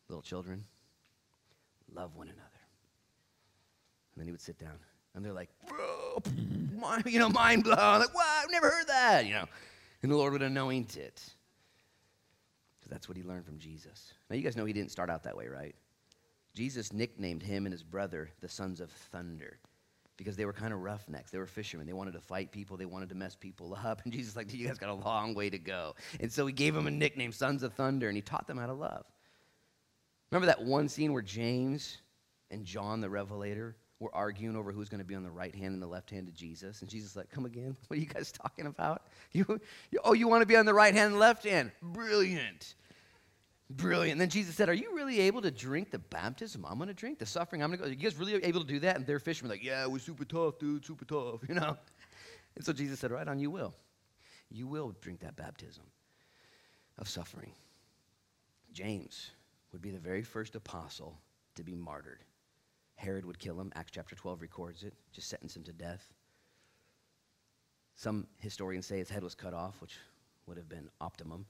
Little 0.09 0.20
children, 0.20 0.64
love 1.94 2.16
one 2.16 2.26
another. 2.26 2.42
And 2.42 4.20
then 4.20 4.26
he 4.26 4.33
would 4.33 4.40
sit 4.40 4.59
down. 4.59 4.74
And 5.14 5.24
they're 5.24 5.33
like, 5.33 5.50
Bro, 5.68 6.22
you 7.07 7.20
know, 7.20 7.29
mind 7.29 7.62
blown. 7.62 8.00
Like, 8.00 8.14
wow, 8.14 8.40
I've 8.42 8.50
never 8.50 8.68
heard 8.68 8.88
that, 8.88 9.26
you 9.26 9.35
know. 9.35 9.46
And 10.03 10.11
the 10.11 10.16
Lord 10.16 10.33
would 10.33 10.42
anoint 10.42 10.96
it. 10.96 11.22
Because 12.81 12.90
that's 12.90 13.09
what 13.09 13.16
he 13.16 13.22
learned 13.22 13.46
from 13.46 13.61
Jesus. 13.61 14.12
Now, 14.29 14.35
you 14.35 14.42
guys 14.42 14.57
know 14.57 14.64
he 14.64 14.72
didn't 14.72 14.90
start 14.90 15.09
out 15.09 15.22
that 15.22 15.37
way, 15.37 15.46
right? 15.46 15.76
Jesus 16.53 16.92
nicknamed 16.92 17.44
him 17.44 17.64
and 17.64 17.72
his 17.72 17.85
brother 17.85 18.31
the 18.40 18.48
sons 18.48 18.81
of 18.81 18.90
thunder 18.90 19.61
because 20.21 20.37
they 20.37 20.45
were 20.45 20.53
kind 20.53 20.75
of 20.75 20.81
roughnecks. 20.81 21.31
They 21.31 21.39
were 21.39 21.47
fishermen. 21.47 21.87
They 21.87 21.95
wanted 21.95 22.13
to 22.13 22.21
fight 22.21 22.53
people. 22.53 22.77
They 22.77 22.85
wanted 22.85 23.09
to 23.09 23.15
mess 23.15 23.35
people 23.35 23.75
up. 23.83 24.03
And 24.05 24.13
Jesus 24.13 24.37
like, 24.37 24.53
you 24.53 24.69
guys 24.69 24.77
got 24.77 24.91
a 24.91 24.95
long 24.95 25.35
way 25.35 25.49
to 25.49 25.59
go. 25.59 25.95
And 26.21 26.31
so 26.31 26.45
he 26.45 26.53
gave 26.53 26.75
them 26.75 26.87
a 26.87 26.91
nickname, 26.91 27.33
Sons 27.33 27.63
of 27.63 27.73
Thunder, 27.73 28.07
and 28.07 28.15
he 28.15 28.21
taught 28.21 28.47
them 28.47 28.59
how 28.59 28.67
to 28.67 28.75
love. 28.75 29.07
Remember 30.31 30.45
that 30.45 30.63
one 30.63 30.91
scene 30.91 31.15
where 31.15 31.23
James 31.23 31.97
and 32.51 32.67
John 32.67 33.01
the 33.01 33.09
Revelator 33.09 33.77
were 33.99 34.15
arguing 34.15 34.57
over 34.57 34.73
who's 34.73 34.91
going 34.91 34.99
to 34.99 35.07
be 35.07 35.15
on 35.15 35.23
the 35.23 35.31
right 35.31 35.55
hand 35.55 35.73
and 35.73 35.83
the 35.83 35.87
left 35.87 36.11
hand 36.11 36.29
of 36.29 36.35
Jesus? 36.35 36.83
And 36.83 36.91
Jesus 36.91 37.17
like, 37.17 37.31
come 37.31 37.47
again? 37.47 37.75
What 37.89 37.97
are 37.97 38.01
you 38.03 38.07
guys 38.07 38.31
talking 38.31 38.67
about? 38.67 39.07
You, 39.33 39.47
you 39.91 40.01
oh, 40.05 40.13
you 40.13 40.29
want 40.29 40.43
to 40.43 40.47
be 40.47 40.57
on 40.57 40.67
the 40.67 40.75
right 40.75 40.93
hand 40.93 41.13
and 41.13 41.19
left 41.19 41.45
hand? 41.45 41.73
Brilliant. 41.81 42.75
Brilliant. 43.71 44.13
And 44.13 44.21
then 44.21 44.29
Jesus 44.29 44.57
said, 44.57 44.69
Are 44.69 44.75
you 44.75 44.97
really 44.97 45.21
able 45.21 45.43
to 45.43 45.51
drink 45.51 45.93
the 45.93 46.01
baptism 46.01 46.67
I'm 46.67 46.77
going 46.77 46.89
to 46.89 46.95
drink? 46.95 47.21
The 47.21 47.27
suffering 47.27 47.63
I'm 47.63 47.71
going 47.71 47.79
to 47.79 47.85
go? 47.85 47.89
Are 47.89 47.93
you 47.93 47.97
guys 47.97 48.17
really 48.17 48.35
able 48.45 48.61
to 48.63 48.67
do 48.67 48.81
that? 48.81 48.97
And 48.97 49.07
their 49.07 49.21
fishermen 49.21 49.51
like, 49.51 49.63
Yeah, 49.63 49.87
we're 49.87 50.01
super 50.01 50.25
tough, 50.25 50.59
dude, 50.59 50.85
super 50.85 51.05
tough, 51.05 51.41
you 51.49 51.55
know? 51.55 51.77
And 52.57 52.65
so 52.65 52.73
Jesus 52.73 52.99
said, 52.99 53.13
Right 53.13 53.27
on, 53.29 53.39
you 53.39 53.51
will. 53.51 53.75
You 54.51 54.67
will 54.67 54.97
drink 55.01 55.21
that 55.21 55.37
baptism 55.37 55.85
of 56.99 57.09
suffering. 57.09 57.53
James 58.73 59.31
would 59.73 59.83
be 59.83 59.91
the 59.91 60.01
very 60.01 60.23
first 60.23 60.57
apostle 60.57 61.17
to 61.55 61.63
be 61.63 61.77
martyred. 61.77 62.25
Herod 62.97 63.25
would 63.25 63.39
kill 63.39 63.61
him. 63.61 63.71
Acts 63.77 63.93
chapter 63.93 64.17
12 64.17 64.43
records 64.43 64.83
it, 64.83 64.95
just 65.13 65.29
sentence 65.29 65.57
him 65.57 65.63
to 65.63 65.73
death. 65.73 66.13
Some 67.95 68.27
historians 68.39 68.87
say 68.87 68.99
his 68.99 69.11
head 69.11 69.23
was 69.23 69.37
cut 69.37 69.55
off, 69.55 69.81
which 69.81 69.97
would 70.47 70.57
have 70.57 70.69
been 70.69 70.89
optimum. 71.01 71.47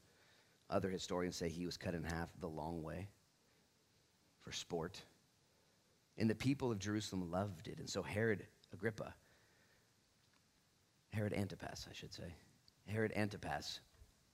Other 0.70 0.88
historians 0.88 1.36
say 1.36 1.48
he 1.48 1.66
was 1.66 1.76
cut 1.76 1.94
in 1.94 2.04
half 2.04 2.28
the 2.40 2.48
long 2.48 2.82
way 2.82 3.08
for 4.40 4.52
sport. 4.52 5.02
And 6.16 6.30
the 6.30 6.34
people 6.34 6.70
of 6.70 6.78
Jerusalem 6.78 7.30
loved 7.30 7.66
it. 7.66 7.78
And 7.78 7.90
so 7.90 8.02
Herod 8.02 8.46
Agrippa, 8.72 9.12
Herod 11.12 11.32
Antipas, 11.32 11.88
I 11.90 11.92
should 11.92 12.14
say, 12.14 12.34
Herod 12.86 13.12
Antipas 13.16 13.80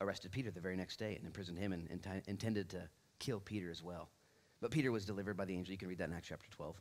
arrested 0.00 0.30
Peter 0.30 0.50
the 0.50 0.60
very 0.60 0.76
next 0.76 0.98
day 0.98 1.16
and 1.16 1.24
imprisoned 1.24 1.58
him 1.58 1.72
and, 1.72 1.88
intended 2.26 2.68
to 2.70 2.88
kill 3.18 3.40
Peter 3.40 3.70
as 3.70 3.82
well. 3.82 4.10
But 4.60 4.70
Peter 4.70 4.92
was 4.92 5.06
delivered 5.06 5.36
by 5.36 5.46
the 5.46 5.54
angel. 5.54 5.72
You 5.72 5.78
can 5.78 5.88
read 5.88 5.98
that 5.98 6.08
in 6.08 6.14
Acts 6.14 6.28
chapter 6.28 6.50
12. 6.50 6.76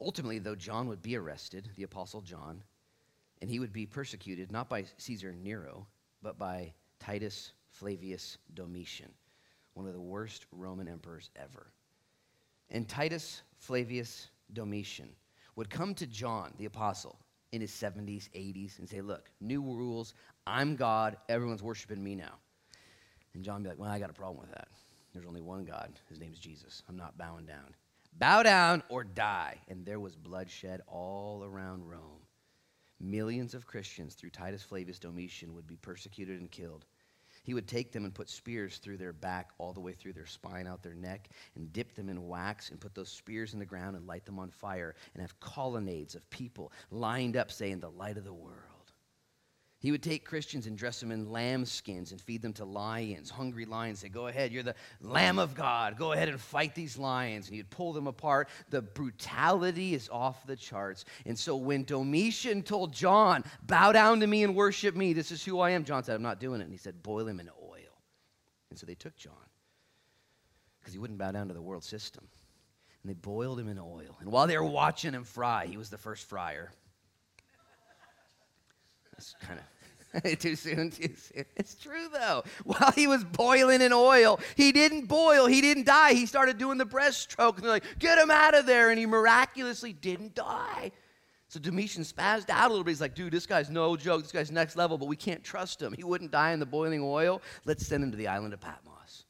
Ultimately, 0.00 0.38
though, 0.38 0.54
John 0.54 0.88
would 0.88 1.02
be 1.02 1.16
arrested, 1.16 1.70
the 1.76 1.82
Apostle 1.82 2.20
John, 2.20 2.62
and 3.40 3.50
he 3.50 3.58
would 3.58 3.72
be 3.72 3.86
persecuted 3.86 4.52
not 4.52 4.68
by 4.68 4.84
Caesar 4.98 5.32
Nero, 5.32 5.86
but 6.22 6.38
by 6.38 6.74
Titus 7.00 7.52
Flavius 7.78 8.38
Domitian, 8.54 9.12
one 9.74 9.86
of 9.86 9.92
the 9.92 10.00
worst 10.00 10.46
Roman 10.52 10.88
emperors 10.88 11.30
ever. 11.36 11.68
And 12.70 12.88
Titus 12.88 13.42
Flavius 13.56 14.28
Domitian 14.52 15.10
would 15.56 15.70
come 15.70 15.94
to 15.94 16.06
John, 16.06 16.52
the 16.58 16.64
apostle, 16.64 17.18
in 17.52 17.60
his 17.60 17.70
70s, 17.70 18.28
80s, 18.30 18.78
and 18.78 18.88
say, 18.88 19.00
Look, 19.00 19.30
new 19.40 19.62
rules. 19.62 20.14
I'm 20.46 20.76
God. 20.76 21.16
Everyone's 21.28 21.62
worshiping 21.62 22.02
me 22.02 22.14
now. 22.14 22.34
And 23.34 23.44
John 23.44 23.62
be 23.62 23.68
like, 23.68 23.78
Well, 23.78 23.90
I 23.90 23.98
got 23.98 24.10
a 24.10 24.14
problem 24.14 24.40
with 24.40 24.50
that. 24.50 24.68
There's 25.12 25.26
only 25.26 25.40
one 25.40 25.64
God. 25.64 25.92
His 26.08 26.20
name's 26.20 26.38
Jesus. 26.38 26.82
I'm 26.88 26.96
not 26.96 27.16
bowing 27.16 27.46
down. 27.46 27.74
Bow 28.18 28.42
down 28.42 28.82
or 28.88 29.04
die. 29.04 29.56
And 29.68 29.86
there 29.86 30.00
was 30.00 30.16
bloodshed 30.16 30.80
all 30.86 31.44
around 31.44 31.88
Rome. 31.88 32.22
Millions 33.00 33.54
of 33.54 33.66
Christians 33.66 34.14
through 34.14 34.30
Titus 34.30 34.62
Flavius 34.62 34.98
Domitian 34.98 35.54
would 35.54 35.66
be 35.66 35.76
persecuted 35.76 36.40
and 36.40 36.50
killed. 36.50 36.84
He 37.48 37.54
would 37.54 37.66
take 37.66 37.92
them 37.92 38.04
and 38.04 38.14
put 38.14 38.28
spears 38.28 38.76
through 38.76 38.98
their 38.98 39.14
back, 39.14 39.52
all 39.56 39.72
the 39.72 39.80
way 39.80 39.94
through 39.94 40.12
their 40.12 40.26
spine, 40.26 40.66
out 40.66 40.82
their 40.82 40.92
neck, 40.92 41.30
and 41.54 41.72
dip 41.72 41.94
them 41.94 42.10
in 42.10 42.28
wax 42.28 42.70
and 42.70 42.78
put 42.78 42.94
those 42.94 43.08
spears 43.08 43.54
in 43.54 43.58
the 43.58 43.64
ground 43.64 43.96
and 43.96 44.06
light 44.06 44.26
them 44.26 44.38
on 44.38 44.50
fire 44.50 44.94
and 45.14 45.22
have 45.22 45.40
colonnades 45.40 46.14
of 46.14 46.28
people 46.28 46.70
lined 46.90 47.38
up 47.38 47.50
saying, 47.50 47.80
The 47.80 47.88
light 47.88 48.18
of 48.18 48.24
the 48.24 48.34
world. 48.34 48.67
He 49.80 49.92
would 49.92 50.02
take 50.02 50.24
Christians 50.24 50.66
and 50.66 50.76
dress 50.76 50.98
them 50.98 51.12
in 51.12 51.30
lamb 51.30 51.64
skins 51.64 52.10
and 52.10 52.20
feed 52.20 52.42
them 52.42 52.52
to 52.54 52.64
lions, 52.64 53.30
hungry 53.30 53.64
lions. 53.64 54.00
Say, 54.00 54.08
Go 54.08 54.26
ahead, 54.26 54.50
you're 54.50 54.64
the 54.64 54.74
Lamb 55.00 55.38
of 55.38 55.54
God. 55.54 55.96
Go 55.96 56.12
ahead 56.12 56.28
and 56.28 56.40
fight 56.40 56.74
these 56.74 56.98
lions. 56.98 57.46
And 57.46 57.54
he'd 57.54 57.70
pull 57.70 57.92
them 57.92 58.08
apart. 58.08 58.48
The 58.70 58.82
brutality 58.82 59.94
is 59.94 60.08
off 60.10 60.44
the 60.46 60.56
charts. 60.56 61.04
And 61.26 61.38
so 61.38 61.54
when 61.54 61.84
Domitian 61.84 62.64
told 62.64 62.92
John, 62.92 63.44
Bow 63.62 63.92
down 63.92 64.18
to 64.20 64.26
me 64.26 64.42
and 64.42 64.56
worship 64.56 64.96
me, 64.96 65.12
this 65.12 65.30
is 65.30 65.44
who 65.44 65.60
I 65.60 65.70
am, 65.70 65.84
John 65.84 66.02
said, 66.02 66.16
I'm 66.16 66.22
not 66.22 66.40
doing 66.40 66.60
it. 66.60 66.64
And 66.64 66.72
he 66.72 66.78
said, 66.78 67.00
Boil 67.04 67.28
him 67.28 67.38
in 67.38 67.48
oil. 67.62 68.02
And 68.70 68.78
so 68.78 68.84
they 68.84 68.96
took 68.96 69.16
John 69.16 69.32
because 70.80 70.92
he 70.92 70.98
wouldn't 70.98 71.20
bow 71.20 71.30
down 71.30 71.46
to 71.48 71.54
the 71.54 71.62
world 71.62 71.84
system. 71.84 72.26
And 73.04 73.10
they 73.10 73.14
boiled 73.14 73.60
him 73.60 73.68
in 73.68 73.78
oil. 73.78 74.18
And 74.20 74.32
while 74.32 74.48
they 74.48 74.58
were 74.58 74.64
watching 74.64 75.12
him 75.12 75.22
fry, 75.22 75.66
he 75.66 75.76
was 75.76 75.88
the 75.88 75.98
first 75.98 76.28
fryer. 76.28 76.72
That's 79.18 79.34
kind 79.40 79.58
of 79.58 80.38
too 80.38 80.54
soon, 80.54 80.90
too 80.90 81.12
soon. 81.16 81.44
It's 81.56 81.74
true 81.74 82.08
though. 82.12 82.44
While 82.64 82.92
he 82.92 83.08
was 83.08 83.24
boiling 83.24 83.82
in 83.82 83.92
oil, 83.92 84.38
he 84.54 84.70
didn't 84.70 85.06
boil, 85.06 85.46
he 85.46 85.60
didn't 85.60 85.86
die. 85.86 86.14
He 86.14 86.24
started 86.24 86.56
doing 86.56 86.78
the 86.78 86.86
breaststroke. 86.86 87.56
And 87.56 87.64
they're 87.64 87.70
like, 87.70 87.98
get 87.98 88.16
him 88.16 88.30
out 88.30 88.54
of 88.54 88.64
there. 88.64 88.90
And 88.90 88.98
he 88.98 89.06
miraculously 89.06 89.92
didn't 89.92 90.36
die. 90.36 90.92
So 91.48 91.58
Domitian 91.58 92.04
spazzed 92.04 92.48
out 92.48 92.66
a 92.66 92.68
little 92.68 92.84
bit. 92.84 92.92
He's 92.92 93.00
like, 93.00 93.16
dude, 93.16 93.32
this 93.32 93.46
guy's 93.46 93.70
no 93.70 93.96
joke. 93.96 94.22
This 94.22 94.32
guy's 94.32 94.52
next 94.52 94.76
level, 94.76 94.98
but 94.98 95.08
we 95.08 95.16
can't 95.16 95.42
trust 95.42 95.82
him. 95.82 95.94
He 95.94 96.04
wouldn't 96.04 96.30
die 96.30 96.52
in 96.52 96.60
the 96.60 96.66
boiling 96.66 97.02
oil. 97.02 97.42
Let's 97.64 97.86
send 97.86 98.04
him 98.04 98.12
to 98.12 98.16
the 98.16 98.28
island 98.28 98.54
of 98.54 98.60
Patmos, 98.60 99.24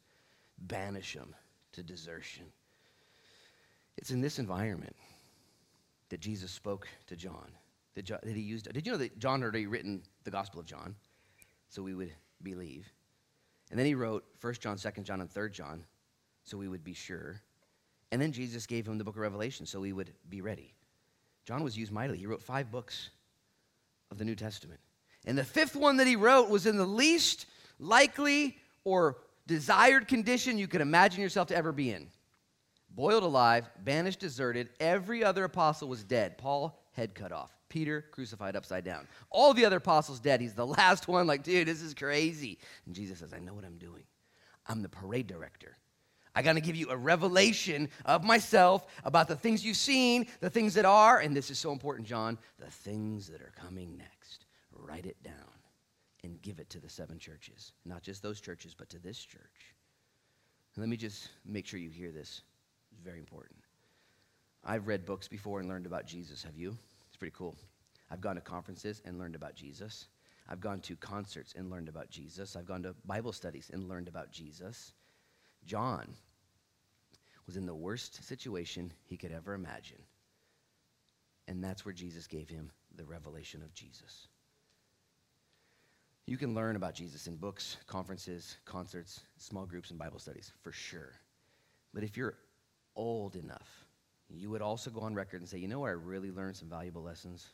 banish 0.58 1.14
him 1.14 1.34
to 1.72 1.82
desertion. 1.82 2.44
It's 3.96 4.10
in 4.10 4.20
this 4.20 4.38
environment 4.38 4.96
that 6.10 6.20
Jesus 6.20 6.50
spoke 6.50 6.88
to 7.06 7.16
John 7.16 7.52
that, 7.98 8.04
John, 8.04 8.20
that 8.22 8.36
he 8.36 8.42
used. 8.42 8.72
Did 8.72 8.86
you 8.86 8.92
know 8.92 8.98
that 8.98 9.18
John 9.18 9.40
had 9.40 9.44
already 9.44 9.66
written 9.66 10.02
the 10.24 10.30
Gospel 10.30 10.60
of 10.60 10.66
John? 10.66 10.94
So 11.68 11.82
we 11.82 11.94
would 11.94 12.12
believe. 12.42 12.90
And 13.70 13.78
then 13.78 13.86
he 13.86 13.94
wrote 13.94 14.24
1 14.40 14.54
John, 14.54 14.76
2 14.76 15.02
John, 15.02 15.20
and 15.20 15.30
3 15.30 15.50
John, 15.50 15.84
so 16.44 16.56
we 16.56 16.68
would 16.68 16.84
be 16.84 16.94
sure. 16.94 17.40
And 18.12 18.22
then 18.22 18.32
Jesus 18.32 18.66
gave 18.66 18.86
him 18.86 18.96
the 18.96 19.04
book 19.04 19.16
of 19.16 19.20
Revelation, 19.20 19.66
so 19.66 19.80
we 19.80 19.92
would 19.92 20.12
be 20.28 20.40
ready. 20.40 20.72
John 21.44 21.62
was 21.62 21.76
used 21.76 21.92
mightily. 21.92 22.18
He 22.18 22.26
wrote 22.26 22.42
five 22.42 22.70
books 22.70 23.10
of 24.10 24.18
the 24.18 24.24
New 24.24 24.36
Testament. 24.36 24.80
And 25.26 25.36
the 25.36 25.44
fifth 25.44 25.76
one 25.76 25.96
that 25.98 26.06
he 26.06 26.16
wrote 26.16 26.48
was 26.48 26.66
in 26.66 26.76
the 26.76 26.86
least 26.86 27.46
likely 27.78 28.56
or 28.84 29.18
desired 29.46 30.08
condition 30.08 30.56
you 30.56 30.68
could 30.68 30.80
imagine 30.80 31.20
yourself 31.20 31.48
to 31.48 31.56
ever 31.56 31.72
be 31.72 31.90
in. 31.90 32.08
Boiled 32.90 33.24
alive, 33.24 33.68
banished, 33.84 34.20
deserted. 34.20 34.70
Every 34.80 35.22
other 35.22 35.44
apostle 35.44 35.88
was 35.88 36.04
dead. 36.04 36.38
Paul, 36.38 36.80
head 36.92 37.14
cut 37.14 37.32
off. 37.32 37.57
Peter 37.68 38.04
crucified 38.10 38.56
upside 38.56 38.84
down. 38.84 39.06
All 39.30 39.54
the 39.54 39.64
other 39.64 39.76
apostles 39.76 40.20
dead. 40.20 40.40
He's 40.40 40.54
the 40.54 40.66
last 40.78 41.08
one, 41.08 41.26
like, 41.26 41.42
dude, 41.42 41.68
this 41.68 41.82
is 41.82 41.94
crazy. 41.94 42.58
And 42.86 42.94
Jesus 42.94 43.18
says, 43.18 43.32
I 43.32 43.38
know 43.38 43.54
what 43.54 43.64
I'm 43.64 43.78
doing. 43.78 44.04
I'm 44.66 44.82
the 44.82 44.88
parade 44.88 45.26
director. 45.26 45.76
I 46.34 46.42
got 46.42 46.52
to 46.52 46.60
give 46.60 46.76
you 46.76 46.90
a 46.90 46.96
revelation 46.96 47.88
of 48.04 48.22
myself 48.22 48.86
about 49.04 49.28
the 49.28 49.34
things 49.34 49.64
you've 49.64 49.76
seen, 49.76 50.26
the 50.40 50.50
things 50.50 50.74
that 50.74 50.84
are, 50.84 51.18
and 51.18 51.34
this 51.34 51.50
is 51.50 51.58
so 51.58 51.72
important, 51.72 52.06
John, 52.06 52.38
the 52.58 52.70
things 52.70 53.26
that 53.28 53.40
are 53.40 53.52
coming 53.56 53.96
next. 53.96 54.46
Write 54.72 55.06
it 55.06 55.20
down 55.24 55.34
and 56.22 56.40
give 56.42 56.60
it 56.60 56.70
to 56.70 56.80
the 56.80 56.88
seven 56.88 57.18
churches. 57.18 57.72
Not 57.84 58.02
just 58.02 58.22
those 58.22 58.40
churches, 58.40 58.74
but 58.74 58.88
to 58.90 58.98
this 58.98 59.18
church. 59.18 59.74
And 60.74 60.82
let 60.82 60.88
me 60.88 60.96
just 60.96 61.28
make 61.44 61.66
sure 61.66 61.80
you 61.80 61.90
hear 61.90 62.12
this. 62.12 62.42
It's 62.92 63.00
very 63.00 63.18
important. 63.18 63.58
I've 64.64 64.86
read 64.86 65.04
books 65.04 65.26
before 65.26 65.60
and 65.60 65.68
learned 65.68 65.86
about 65.86 66.06
Jesus. 66.06 66.42
Have 66.42 66.56
you? 66.56 66.76
Pretty 67.18 67.34
cool. 67.36 67.56
I've 68.10 68.20
gone 68.20 68.36
to 68.36 68.40
conferences 68.40 69.02
and 69.04 69.18
learned 69.18 69.34
about 69.34 69.54
Jesus. 69.54 70.08
I've 70.48 70.60
gone 70.60 70.80
to 70.80 70.96
concerts 70.96 71.54
and 71.56 71.70
learned 71.70 71.88
about 71.88 72.10
Jesus. 72.10 72.56
I've 72.56 72.66
gone 72.66 72.82
to 72.84 72.94
Bible 73.04 73.32
studies 73.32 73.70
and 73.72 73.88
learned 73.88 74.08
about 74.08 74.32
Jesus. 74.32 74.92
John 75.66 76.14
was 77.46 77.56
in 77.56 77.66
the 77.66 77.74
worst 77.74 78.24
situation 78.24 78.92
he 79.04 79.16
could 79.16 79.32
ever 79.32 79.54
imagine. 79.54 79.98
And 81.48 81.62
that's 81.62 81.84
where 81.84 81.94
Jesus 81.94 82.26
gave 82.26 82.48
him 82.48 82.70
the 82.96 83.04
revelation 83.04 83.62
of 83.62 83.74
Jesus. 83.74 84.28
You 86.26 86.36
can 86.36 86.54
learn 86.54 86.76
about 86.76 86.94
Jesus 86.94 87.26
in 87.26 87.36
books, 87.36 87.78
conferences, 87.86 88.58
concerts, 88.66 89.20
small 89.38 89.64
groups, 89.64 89.90
and 89.90 89.98
Bible 89.98 90.18
studies, 90.18 90.52
for 90.62 90.72
sure. 90.72 91.12
But 91.94 92.04
if 92.04 92.18
you're 92.18 92.34
old 92.94 93.34
enough, 93.34 93.86
you 94.30 94.50
would 94.50 94.62
also 94.62 94.90
go 94.90 95.00
on 95.00 95.14
record 95.14 95.40
and 95.40 95.48
say, 95.48 95.58
you 95.58 95.68
know 95.68 95.80
where 95.80 95.90
I 95.90 95.94
really 95.94 96.30
learned 96.30 96.56
some 96.56 96.68
valuable 96.68 97.02
lessons? 97.02 97.46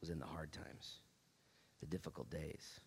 Was 0.00 0.10
in 0.10 0.18
the 0.18 0.26
hard 0.26 0.52
times, 0.52 1.00
the 1.80 1.86
difficult 1.86 2.28
days. 2.28 2.80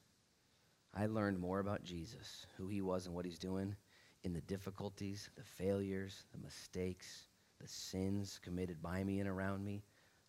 I 0.93 1.07
learned 1.07 1.39
more 1.39 1.59
about 1.59 1.83
Jesus, 1.83 2.45
who 2.57 2.67
he 2.67 2.81
was 2.81 3.05
and 3.05 3.15
what 3.15 3.25
he's 3.25 3.39
doing, 3.39 3.75
in 4.23 4.33
the 4.33 4.41
difficulties, 4.41 5.29
the 5.35 5.43
failures, 5.43 6.25
the 6.31 6.39
mistakes, 6.39 7.27
the 7.59 7.67
sins 7.67 8.39
committed 8.43 8.81
by 8.81 9.03
me 9.03 9.19
and 9.19 9.29
around 9.29 9.63
me. 9.63 9.83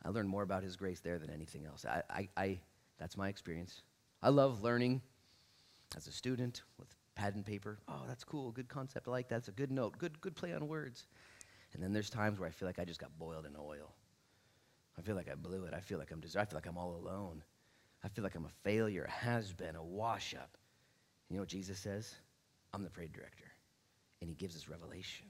I 0.04 0.08
learned 0.08 0.28
more 0.28 0.42
about 0.42 0.62
his 0.62 0.76
grace 0.76 1.00
there 1.00 1.18
than 1.18 1.30
anything 1.30 1.66
else. 1.66 1.84
I, 1.84 2.02
I, 2.10 2.28
I 2.36 2.60
that's 2.98 3.16
my 3.16 3.28
experience. 3.28 3.82
I 4.22 4.28
love 4.28 4.62
learning 4.62 5.02
as 5.96 6.06
a 6.06 6.12
student 6.12 6.62
with 6.78 6.94
pad 7.14 7.34
and 7.34 7.44
paper. 7.44 7.78
Oh, 7.88 8.02
that's 8.06 8.24
cool. 8.24 8.52
Good 8.52 8.68
concept. 8.68 9.08
I 9.08 9.10
like 9.10 9.28
that. 9.28 9.36
That's 9.36 9.48
a 9.48 9.52
good 9.52 9.70
note. 9.70 9.98
Good, 9.98 10.20
good 10.20 10.36
play 10.36 10.52
on 10.52 10.68
words. 10.68 11.06
And 11.72 11.82
then 11.82 11.92
there's 11.92 12.10
times 12.10 12.38
where 12.38 12.48
I 12.48 12.52
feel 12.52 12.66
like 12.66 12.78
I 12.78 12.84
just 12.84 13.00
got 13.00 13.16
boiled 13.18 13.46
in 13.46 13.54
oil. 13.56 13.94
I 14.98 15.02
feel 15.02 15.14
like 15.14 15.30
I 15.30 15.34
blew 15.34 15.64
it. 15.64 15.74
I 15.74 15.80
feel 15.80 15.98
like 15.98 16.10
I'm 16.10 16.20
just, 16.20 16.36
I 16.36 16.44
feel 16.44 16.56
like 16.56 16.66
I'm 16.66 16.76
all 16.76 16.96
alone. 16.96 17.42
I 18.04 18.08
feel 18.08 18.24
like 18.24 18.34
I'm 18.34 18.46
a 18.46 18.64
failure, 18.64 19.04
a 19.04 19.10
has 19.10 19.52
been, 19.52 19.76
a 19.76 19.82
wash 19.82 20.34
up. 20.34 20.56
You 21.28 21.36
know 21.36 21.42
what 21.42 21.48
Jesus 21.48 21.78
says? 21.78 22.14
I'm 22.72 22.82
the 22.82 22.90
parade 22.90 23.12
director. 23.12 23.44
And 24.20 24.28
he 24.28 24.34
gives 24.34 24.56
us 24.56 24.68
revelation. 24.68 25.26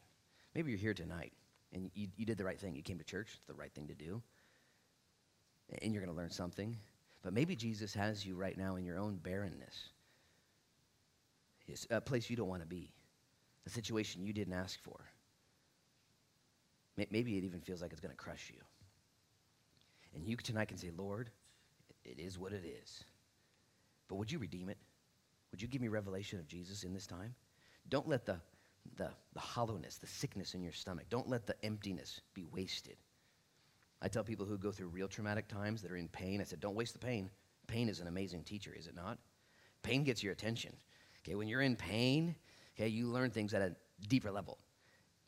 Maybe 0.54 0.70
you're 0.70 0.80
here 0.80 0.94
tonight 0.94 1.32
and 1.72 1.90
you, 1.94 2.08
you 2.16 2.26
did 2.26 2.38
the 2.38 2.44
right 2.44 2.58
thing. 2.58 2.74
You 2.74 2.82
came 2.82 2.98
to 2.98 3.04
church, 3.04 3.28
it's 3.36 3.46
the 3.46 3.54
right 3.54 3.72
thing 3.72 3.86
to 3.88 3.94
do. 3.94 4.22
And 5.82 5.92
you're 5.92 6.02
going 6.02 6.14
to 6.14 6.20
learn 6.20 6.30
something. 6.30 6.76
But 7.22 7.32
maybe 7.32 7.54
Jesus 7.54 7.94
has 7.94 8.24
you 8.24 8.34
right 8.34 8.56
now 8.56 8.76
in 8.76 8.84
your 8.84 8.98
own 8.98 9.16
barrenness, 9.16 9.90
it's 11.68 11.86
a 11.90 12.00
place 12.00 12.28
you 12.28 12.36
don't 12.36 12.48
want 12.48 12.62
to 12.62 12.66
be, 12.66 12.90
a 13.66 13.70
situation 13.70 14.24
you 14.24 14.32
didn't 14.32 14.54
ask 14.54 14.82
for. 14.82 14.98
Maybe 17.10 17.38
it 17.38 17.44
even 17.44 17.60
feels 17.60 17.80
like 17.82 17.92
it's 17.92 18.00
going 18.00 18.14
to 18.14 18.16
crush 18.16 18.50
you. 18.52 18.60
And 20.14 20.26
you 20.26 20.36
tonight 20.36 20.68
can 20.68 20.78
say, 20.78 20.90
Lord, 20.96 21.30
it 22.04 22.18
is 22.18 22.38
what 22.38 22.52
it 22.52 22.64
is. 22.64 23.04
But 24.08 24.16
would 24.16 24.30
you 24.30 24.38
redeem 24.38 24.68
it? 24.68 24.78
Would 25.50 25.62
you 25.62 25.68
give 25.68 25.80
me 25.80 25.88
revelation 25.88 26.38
of 26.38 26.48
Jesus 26.48 26.84
in 26.84 26.92
this 26.92 27.06
time? 27.06 27.34
Don't 27.88 28.08
let 28.08 28.26
the, 28.26 28.36
the, 28.96 29.10
the 29.34 29.40
hollowness, 29.40 29.96
the 29.96 30.06
sickness 30.06 30.54
in 30.54 30.62
your 30.62 30.72
stomach, 30.72 31.06
don't 31.10 31.28
let 31.28 31.46
the 31.46 31.54
emptiness 31.64 32.20
be 32.34 32.44
wasted. 32.52 32.96
I 34.02 34.08
tell 34.08 34.24
people 34.24 34.46
who 34.46 34.56
go 34.56 34.72
through 34.72 34.88
real 34.88 35.08
traumatic 35.08 35.48
times 35.48 35.82
that 35.82 35.90
are 35.90 35.96
in 35.96 36.08
pain, 36.08 36.40
I 36.40 36.44
said, 36.44 36.60
don't 36.60 36.74
waste 36.74 36.94
the 36.94 36.98
pain. 36.98 37.30
Pain 37.66 37.88
is 37.88 38.00
an 38.00 38.08
amazing 38.08 38.44
teacher, 38.44 38.74
is 38.76 38.86
it 38.86 38.96
not? 38.96 39.18
Pain 39.82 40.04
gets 40.04 40.22
your 40.22 40.32
attention. 40.32 40.74
Okay, 41.22 41.34
when 41.34 41.48
you're 41.48 41.60
in 41.60 41.76
pain, 41.76 42.34
okay, 42.74 42.88
you 42.88 43.06
learn 43.06 43.30
things 43.30 43.54
at 43.54 43.62
a 43.62 43.76
deeper 44.08 44.30
level. 44.30 44.58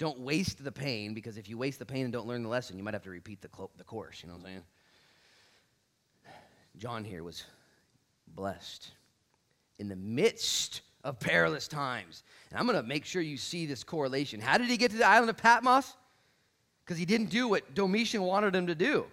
Don't 0.03 0.19
waste 0.19 0.65
the 0.65 0.73
pain 0.73 1.15
because 1.15 1.37
if 1.39 1.49
you 1.49 1.57
waste 1.57 1.79
the 1.79 1.87
pain 1.87 2.03
and 2.03 2.13
don't 2.13 2.27
learn 2.27 2.43
the 2.43 2.49
lesson, 2.49 2.77
you 2.77 2.83
might 2.83 2.95
have 2.95 3.05
to 3.05 3.11
repeat 3.11 3.41
the, 3.41 3.47
clo- 3.47 3.71
the 3.77 3.85
course. 3.85 4.21
You 4.23 4.29
know 4.29 4.35
what 4.35 4.41
I'm 4.41 4.47
saying? 4.47 4.63
John 6.77 7.05
here 7.05 7.23
was 7.23 7.45
blessed 8.27 8.91
in 9.79 9.89
the 9.89 9.95
midst 9.95 10.81
of 11.05 11.21
perilous 11.21 11.69
times. 11.69 12.25
And 12.51 12.59
I'm 12.59 12.67
going 12.67 12.83
to 12.83 12.87
make 12.87 13.05
sure 13.05 13.23
you 13.23 13.37
see 13.37 13.65
this 13.65 13.85
correlation. 13.85 14.41
How 14.41 14.59
did 14.59 14.67
he 14.67 14.77
get 14.77 14.91
to 14.91 14.97
the 14.97 15.07
island 15.07 15.31
of 15.31 15.37
Patmos? 15.37 15.95
because 16.85 16.99
he 16.99 17.07
didn't 17.07 17.31
do 17.31 17.49
what 17.49 17.75
Domitian 17.75 18.23
wanted 18.23 18.55
him 18.55 18.67
to 18.67 18.75
do. 18.75 19.07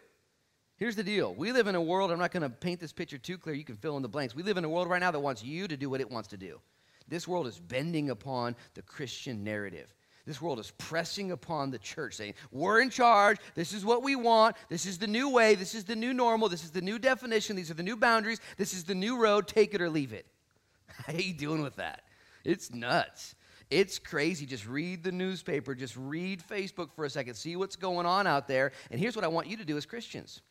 Here's 0.77 0.95
the 0.95 1.03
deal. 1.03 1.35
We 1.35 1.51
live 1.51 1.67
in 1.67 1.75
a 1.75 1.81
world, 1.81 2.11
I'm 2.11 2.19
not 2.19 2.31
going 2.31 2.43
to 2.43 2.49
paint 2.49 2.79
this 2.79 2.93
picture 2.93 3.17
too 3.17 3.37
clear. 3.37 3.53
You 3.53 3.65
can 3.65 3.75
fill 3.75 3.97
in 3.97 4.01
the 4.01 4.09
blanks. 4.09 4.33
We 4.33 4.43
live 4.43 4.57
in 4.57 4.63
a 4.63 4.69
world 4.69 4.89
right 4.89 4.99
now 4.99 5.11
that 5.11 5.19
wants 5.19 5.43
you 5.43 5.67
to 5.67 5.77
do 5.77 5.89
what 5.89 6.01
it 6.01 6.09
wants 6.09 6.29
to 6.29 6.37
do. 6.37 6.59
This 7.07 7.27
world 7.27 7.47
is 7.47 7.59
bending 7.59 8.09
upon 8.09 8.55
the 8.75 8.81
Christian 8.81 9.43
narrative. 9.43 9.93
This 10.25 10.41
world 10.41 10.59
is 10.59 10.71
pressing 10.77 11.31
upon 11.31 11.71
the 11.71 11.79
church, 11.79 12.15
saying, 12.15 12.35
We're 12.51 12.81
in 12.81 12.89
charge. 12.89 13.37
This 13.55 13.73
is 13.73 13.83
what 13.83 14.03
we 14.03 14.15
want. 14.15 14.55
This 14.69 14.85
is 14.85 14.97
the 14.97 15.07
new 15.07 15.29
way. 15.29 15.55
This 15.55 15.73
is 15.73 15.85
the 15.85 15.95
new 15.95 16.13
normal. 16.13 16.49
This 16.49 16.63
is 16.63 16.71
the 16.71 16.81
new 16.81 16.99
definition. 16.99 17.55
These 17.55 17.71
are 17.71 17.75
the 17.75 17.83
new 17.83 17.97
boundaries. 17.97 18.39
This 18.57 18.73
is 18.73 18.83
the 18.83 18.95
new 18.95 19.17
road. 19.17 19.47
Take 19.47 19.73
it 19.73 19.81
or 19.81 19.89
leave 19.89 20.13
it. 20.13 20.27
How 20.87 21.13
are 21.13 21.21
you 21.21 21.33
doing 21.33 21.61
with 21.61 21.77
that? 21.77 22.03
It's 22.43 22.73
nuts. 22.73 23.35
It's 23.69 23.99
crazy. 23.99 24.45
Just 24.45 24.67
read 24.67 25.03
the 25.03 25.11
newspaper, 25.11 25.75
just 25.75 25.95
read 25.95 26.41
Facebook 26.41 26.91
for 26.95 27.05
a 27.05 27.09
second, 27.09 27.35
see 27.35 27.55
what's 27.55 27.75
going 27.75 28.05
on 28.05 28.25
out 28.25 28.47
there. 28.47 28.71
And 28.89 28.99
here's 28.99 29.15
what 29.15 29.23
I 29.25 29.27
want 29.27 29.47
you 29.47 29.57
to 29.57 29.65
do 29.65 29.77
as 29.77 29.85
Christians 29.85 30.41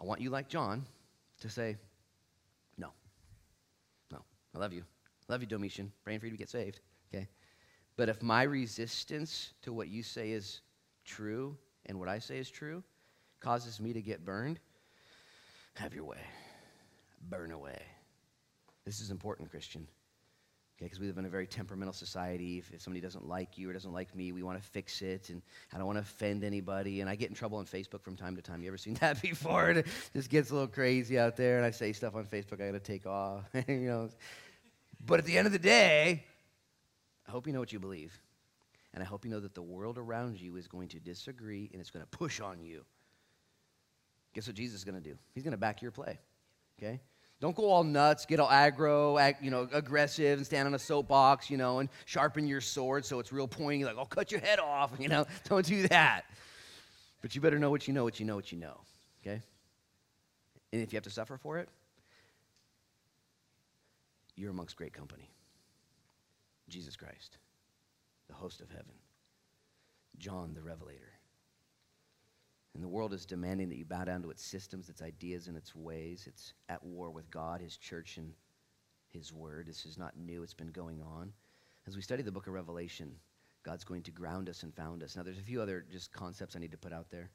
I 0.00 0.04
want 0.04 0.20
you, 0.20 0.30
like 0.30 0.48
John, 0.48 0.86
to 1.40 1.50
say, 1.50 1.76
No. 2.78 2.88
No. 4.10 4.18
I 4.54 4.58
love 4.58 4.72
you. 4.72 4.84
Love 5.28 5.42
you, 5.42 5.46
Domitian. 5.46 5.92
Praying 6.04 6.20
for 6.20 6.26
you 6.26 6.32
to 6.32 6.38
get 6.38 6.48
saved. 6.48 6.80
Okay? 7.14 7.28
But 7.96 8.08
if 8.08 8.22
my 8.22 8.42
resistance 8.42 9.52
to 9.62 9.72
what 9.72 9.88
you 9.88 10.02
say 10.02 10.30
is 10.30 10.60
true 11.04 11.56
and 11.86 11.98
what 11.98 12.08
I 12.08 12.18
say 12.18 12.38
is 12.38 12.50
true 12.50 12.82
causes 13.40 13.80
me 13.80 13.92
to 13.92 14.00
get 14.00 14.24
burned, 14.24 14.60
have 15.74 15.94
your 15.94 16.04
way. 16.04 16.20
Burn 17.28 17.52
away. 17.52 17.80
This 18.84 19.00
is 19.00 19.10
important, 19.10 19.50
Christian. 19.50 19.86
Okay, 20.76 20.86
because 20.86 20.98
we 20.98 21.06
live 21.06 21.18
in 21.18 21.26
a 21.26 21.28
very 21.28 21.46
temperamental 21.46 21.92
society. 21.92 22.58
If, 22.58 22.72
if, 22.72 22.80
somebody 22.82 23.00
doesn't 23.00 23.28
like 23.28 23.56
you 23.56 23.70
or 23.70 23.72
doesn't 23.72 23.92
like 23.92 24.16
me, 24.16 24.32
we 24.32 24.42
want 24.42 24.60
to 24.60 24.68
fix 24.70 25.00
it, 25.02 25.28
and 25.28 25.40
I 25.72 25.76
don't 25.76 25.86
want 25.86 25.98
to 25.98 26.02
offend 26.02 26.42
anybody. 26.42 27.00
And 27.00 27.08
I 27.08 27.14
get 27.14 27.28
in 27.28 27.36
trouble 27.36 27.58
on 27.58 27.66
Facebook 27.66 28.02
from 28.02 28.16
time 28.16 28.34
to 28.36 28.42
time. 28.42 28.62
You 28.62 28.68
ever 28.68 28.78
seen 28.78 28.94
that 29.00 29.22
before? 29.22 29.70
It 29.70 29.86
just 30.14 30.30
gets 30.30 30.50
a 30.50 30.54
little 30.54 30.68
crazy 30.68 31.18
out 31.18 31.36
there, 31.36 31.58
and 31.58 31.66
I 31.66 31.70
say 31.70 31.92
stuff 31.92 32.16
on 32.16 32.24
Facebook 32.24 32.60
I 32.60 32.66
got 32.66 32.72
to 32.72 32.80
take 32.80 33.06
off. 33.06 33.44
you 33.68 33.80
know. 33.80 34.08
But 35.04 35.20
at 35.20 35.24
the 35.24 35.36
end 35.36 35.46
of 35.46 35.52
the 35.52 35.58
day, 35.58 36.24
I 37.26 37.30
hope 37.30 37.46
you 37.46 37.52
know 37.52 37.60
what 37.60 37.72
you 37.72 37.78
believe, 37.78 38.18
and 38.94 39.02
I 39.02 39.06
hope 39.06 39.24
you 39.24 39.30
know 39.30 39.40
that 39.40 39.54
the 39.54 39.62
world 39.62 39.98
around 39.98 40.40
you 40.40 40.56
is 40.56 40.66
going 40.66 40.88
to 40.88 41.00
disagree 41.00 41.70
and 41.72 41.80
it's 41.80 41.90
going 41.90 42.04
to 42.04 42.18
push 42.18 42.40
on 42.40 42.60
you. 42.60 42.84
Guess 44.34 44.46
what 44.46 44.56
Jesus 44.56 44.78
is 44.78 44.84
going 44.84 45.00
to 45.00 45.08
do? 45.08 45.16
He's 45.34 45.44
going 45.44 45.52
to 45.52 45.58
back 45.58 45.82
your 45.82 45.90
play. 45.90 46.18
Okay. 46.78 47.00
Don't 47.40 47.56
go 47.56 47.68
all 47.68 47.82
nuts, 47.82 48.24
get 48.24 48.38
all 48.38 48.48
aggro, 48.48 49.34
you 49.42 49.50
know, 49.50 49.68
aggressive, 49.72 50.38
and 50.38 50.46
stand 50.46 50.68
on 50.68 50.74
a 50.74 50.78
soapbox, 50.78 51.50
you 51.50 51.56
know, 51.56 51.80
and 51.80 51.88
sharpen 52.04 52.46
your 52.46 52.60
sword 52.60 53.04
so 53.04 53.18
it's 53.18 53.32
real 53.32 53.48
pointy, 53.48 53.84
like, 53.84 53.98
I'll 53.98 54.06
cut 54.06 54.30
your 54.30 54.40
head 54.40 54.60
off, 54.60 54.92
you 55.00 55.08
know. 55.08 55.26
Don't 55.48 55.66
do 55.66 55.88
that. 55.88 56.22
But 57.20 57.34
you 57.34 57.40
better 57.40 57.58
know 57.58 57.70
what 57.70 57.88
you 57.88 57.94
know, 57.94 58.04
what 58.04 58.20
you 58.20 58.26
know, 58.26 58.36
what 58.36 58.52
you 58.52 58.58
know, 58.58 58.80
okay? 59.20 59.42
And 60.72 60.82
if 60.82 60.92
you 60.92 60.96
have 60.96 61.02
to 61.02 61.10
suffer 61.10 61.36
for 61.36 61.58
it, 61.58 61.68
you're 64.36 64.50
amongst 64.50 64.76
great 64.76 64.92
company. 64.92 65.28
Jesus 66.72 66.96
Christ, 66.96 67.36
the 68.28 68.34
host 68.34 68.62
of 68.62 68.70
heaven, 68.70 68.94
John 70.16 70.54
the 70.54 70.62
Revelator. 70.62 71.12
And 72.74 72.82
the 72.82 72.88
world 72.88 73.12
is 73.12 73.26
demanding 73.26 73.68
that 73.68 73.76
you 73.76 73.84
bow 73.84 74.04
down 74.04 74.22
to 74.22 74.30
its 74.30 74.42
systems, 74.42 74.88
its 74.88 75.02
ideas, 75.02 75.48
and 75.48 75.56
its 75.56 75.76
ways. 75.76 76.24
It's 76.26 76.54
at 76.70 76.82
war 76.82 77.10
with 77.10 77.30
God, 77.30 77.60
His 77.60 77.76
church, 77.76 78.16
and 78.16 78.32
His 79.10 79.34
word. 79.34 79.66
This 79.66 79.84
is 79.84 79.98
not 79.98 80.16
new, 80.16 80.42
it's 80.42 80.54
been 80.54 80.68
going 80.68 81.02
on. 81.02 81.34
As 81.86 81.94
we 81.94 82.00
study 82.00 82.22
the 82.22 82.32
book 82.32 82.46
of 82.46 82.54
Revelation, 82.54 83.12
God's 83.64 83.84
going 83.84 84.02
to 84.04 84.10
ground 84.10 84.48
us 84.48 84.62
and 84.62 84.74
found 84.74 85.02
us. 85.02 85.14
Now, 85.14 85.22
there's 85.22 85.38
a 85.38 85.42
few 85.42 85.60
other 85.60 85.84
just 85.92 86.10
concepts 86.10 86.56
I 86.56 86.58
need 86.58 86.72
to 86.72 86.78
put 86.78 86.94
out 86.94 87.10
there. 87.10 87.28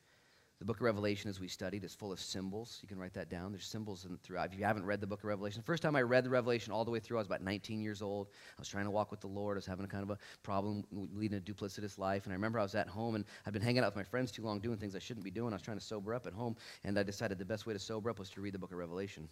The 0.59 0.65
book 0.65 0.77
of 0.77 0.81
Revelation, 0.81 1.29
as 1.29 1.39
we 1.39 1.47
studied, 1.47 1.83
is 1.83 1.93
full 1.93 2.11
of 2.11 2.19
symbols. 2.19 2.79
You 2.81 2.87
can 2.87 2.97
write 2.97 3.13
that 3.13 3.29
down. 3.29 3.51
There's 3.51 3.67
symbols 3.67 4.05
in, 4.05 4.17
throughout. 4.23 4.51
If 4.51 4.57
you 4.57 4.65
haven't 4.65 4.85
read 4.85 4.99
the 4.99 5.05
book 5.05 5.19
of 5.19 5.25
Revelation, 5.25 5.61
the 5.61 5.65
first 5.65 5.83
time 5.83 5.95
I 5.95 6.01
read 6.01 6.23
the 6.23 6.31
Revelation 6.31 6.73
all 6.73 6.83
the 6.83 6.89
way 6.89 6.99
through, 6.99 7.17
I 7.17 7.19
was 7.19 7.27
about 7.27 7.43
19 7.43 7.79
years 7.79 8.01
old. 8.01 8.29
I 8.57 8.59
was 8.61 8.67
trying 8.67 8.85
to 8.85 8.91
walk 8.91 9.11
with 9.11 9.21
the 9.21 9.27
Lord. 9.27 9.55
I 9.55 9.59
was 9.59 9.67
having 9.67 9.85
a 9.85 9.87
kind 9.87 10.01
of 10.01 10.09
a 10.09 10.17
problem 10.41 10.83
leading 10.91 11.37
a 11.37 11.41
duplicitous 11.41 11.99
life. 11.99 12.23
And 12.23 12.33
I 12.33 12.35
remember 12.35 12.57
I 12.57 12.63
was 12.63 12.73
at 12.73 12.87
home 12.87 13.13
and 13.13 13.23
I'd 13.45 13.53
been 13.53 13.61
hanging 13.61 13.83
out 13.83 13.87
with 13.87 13.97
my 13.97 14.03
friends 14.03 14.31
too 14.31 14.41
long 14.41 14.59
doing 14.59 14.77
things 14.77 14.95
I 14.95 14.99
shouldn't 14.99 15.23
be 15.23 15.29
doing. 15.29 15.53
I 15.53 15.57
was 15.57 15.61
trying 15.61 15.77
to 15.77 15.83
sober 15.83 16.15
up 16.15 16.25
at 16.25 16.33
home. 16.33 16.55
And 16.83 16.97
I 16.97 17.03
decided 17.03 17.37
the 17.37 17.45
best 17.45 17.67
way 17.67 17.73
to 17.73 17.79
sober 17.79 18.09
up 18.09 18.17
was 18.17 18.31
to 18.31 18.41
read 18.41 18.55
the 18.55 18.59
book 18.59 18.71
of 18.71 18.79
Revelation. 18.79 19.29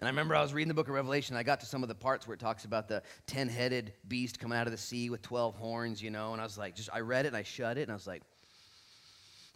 And 0.00 0.06
I 0.06 0.10
remember 0.10 0.34
I 0.34 0.42
was 0.42 0.52
reading 0.52 0.68
the 0.68 0.74
book 0.74 0.88
of 0.88 0.94
Revelation. 0.94 1.34
I 1.34 1.44
got 1.44 1.60
to 1.60 1.66
some 1.66 1.82
of 1.82 1.88
the 1.88 1.94
parts 1.94 2.26
where 2.26 2.34
it 2.34 2.40
talks 2.40 2.66
about 2.66 2.88
the 2.88 3.02
10 3.26 3.48
headed 3.48 3.94
beast 4.08 4.38
coming 4.38 4.58
out 4.58 4.66
of 4.66 4.72
the 4.72 4.78
sea 4.78 5.08
with 5.08 5.22
12 5.22 5.54
horns, 5.54 6.02
you 6.02 6.10
know. 6.10 6.32
And 6.32 6.42
I 6.42 6.44
was 6.44 6.58
like, 6.58 6.74
just, 6.74 6.90
I 6.92 7.00
read 7.00 7.24
it 7.24 7.28
and 7.28 7.36
I 7.38 7.42
shut 7.42 7.78
it. 7.78 7.82
And 7.82 7.90
I 7.90 7.94
was 7.94 8.06
like, 8.06 8.22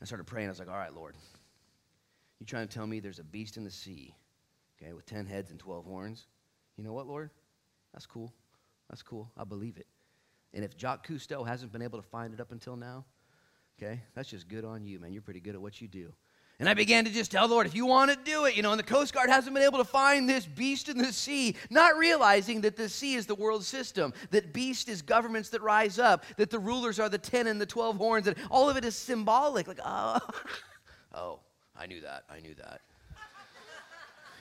I 0.01 0.05
started 0.05 0.24
praying. 0.24 0.49
I 0.49 0.51
was 0.51 0.59
like, 0.59 0.68
all 0.68 0.76
right, 0.76 0.94
Lord, 0.94 1.14
you 2.38 2.47
trying 2.47 2.68
to 2.68 2.74
tell 2.74 2.86
me 2.86 3.01
there's 3.01 3.18
a 3.18 3.24
beast 3.24 3.57
in 3.57 3.64
the 3.64 3.70
sea, 3.70 4.14
okay, 4.80 4.92
with 4.92 5.07
10 5.07 5.26
heads 5.26 5.51
and 5.51 5.59
12 5.59 5.84
horns? 5.86 6.26
You 6.76 6.84
know 6.84 6.92
what, 6.92 7.07
Lord? 7.07 7.30
That's 7.92 8.07
cool. 8.07 8.32
That's 8.90 9.03
cool. 9.03 9.30
I 9.36 9.44
believe 9.44 9.78
it. 9.78 9.86
And 10.53 10.64
if 10.64 10.76
Jacques 10.76 11.07
Cousteau 11.07 11.47
hasn't 11.47 11.72
been 11.72 11.82
able 11.82 12.01
to 12.01 12.07
find 12.07 12.34
it 12.34 12.40
up 12.40 12.53
until 12.53 12.76
now, 12.76 13.05
okay, 13.78 14.03
that's 14.14 14.28
just 14.28 14.49
good 14.49 14.64
on 14.64 14.84
you, 14.84 15.01
man. 15.01 15.12
You're 15.12 15.22
pretty 15.22 15.40
good 15.40 15.55
at 15.55 15.61
what 15.61 15.80
you 15.80 15.88
do. 15.88 16.12
And 16.59 16.71
I 16.71 16.75
began 16.75 17.05
to 17.05 17.11
just 17.11 17.31
tell 17.31 17.47
the 17.47 17.53
Lord, 17.53 17.67
if 17.67 17.75
you 17.75 17.85
want 17.85 18.11
to 18.11 18.17
do 18.17 18.47
it, 18.47 18.57
you 18.57 18.63
know, 18.63 18.73
and 18.73 18.79
the 18.79 18.85
Coast 18.85 19.13
Guard 19.13 19.29
hasn't 19.29 19.55
been 19.55 19.63
able 19.63 19.77
to 19.79 19.85
find 19.85 20.27
this 20.27 20.47
beast 20.47 20.89
in 20.89 20.97
the 20.97 21.13
sea, 21.13 21.55
not 21.69 21.99
realizing 21.99 22.63
that 22.63 22.77
the 22.77 22.89
sea 22.89 23.15
is 23.15 23.27
the 23.27 23.35
world 23.35 23.63
system, 23.63 24.15
that 24.31 24.55
beast 24.55 24.89
is 24.89 25.03
governments 25.03 25.51
that 25.51 25.61
rise 25.61 25.99
up, 25.99 26.25
that 26.39 26.49
the 26.49 26.59
rulers 26.59 26.99
are 26.99 27.11
the 27.11 27.19
10 27.19 27.47
and 27.47 27.61
the 27.61 27.67
12 27.67 27.97
horns, 27.99 28.27
and 28.27 28.37
all 28.51 28.71
of 28.71 28.79
it 28.79 28.87
is 28.87 28.97
symbolic. 28.97 29.69
Like, 29.69 29.81
oh, 29.85 30.19
oh, 31.15 31.41
I 31.79 31.87
knew 31.87 32.01
that. 32.01 32.25
I 32.31 32.41
knew 32.41 32.55
that. 32.55 32.81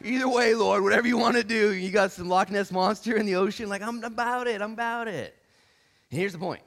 Either 0.01 0.29
way, 0.29 0.55
Lord, 0.55 0.83
whatever 0.83 1.07
you 1.07 1.17
want 1.17 1.35
to 1.35 1.43
do. 1.43 1.73
You 1.73 1.89
got 1.89 2.11
some 2.11 2.29
Loch 2.29 2.49
Ness 2.49 2.71
monster 2.71 3.17
in 3.17 3.25
the 3.25 3.35
ocean. 3.35 3.67
Like, 3.67 3.81
I'm 3.81 4.03
about 4.03 4.47
it. 4.47 4.61
I'm 4.61 4.73
about 4.73 5.07
it. 5.07 5.35
And 6.11 6.19
here's 6.19 6.33
the 6.33 6.39
point 6.39 6.61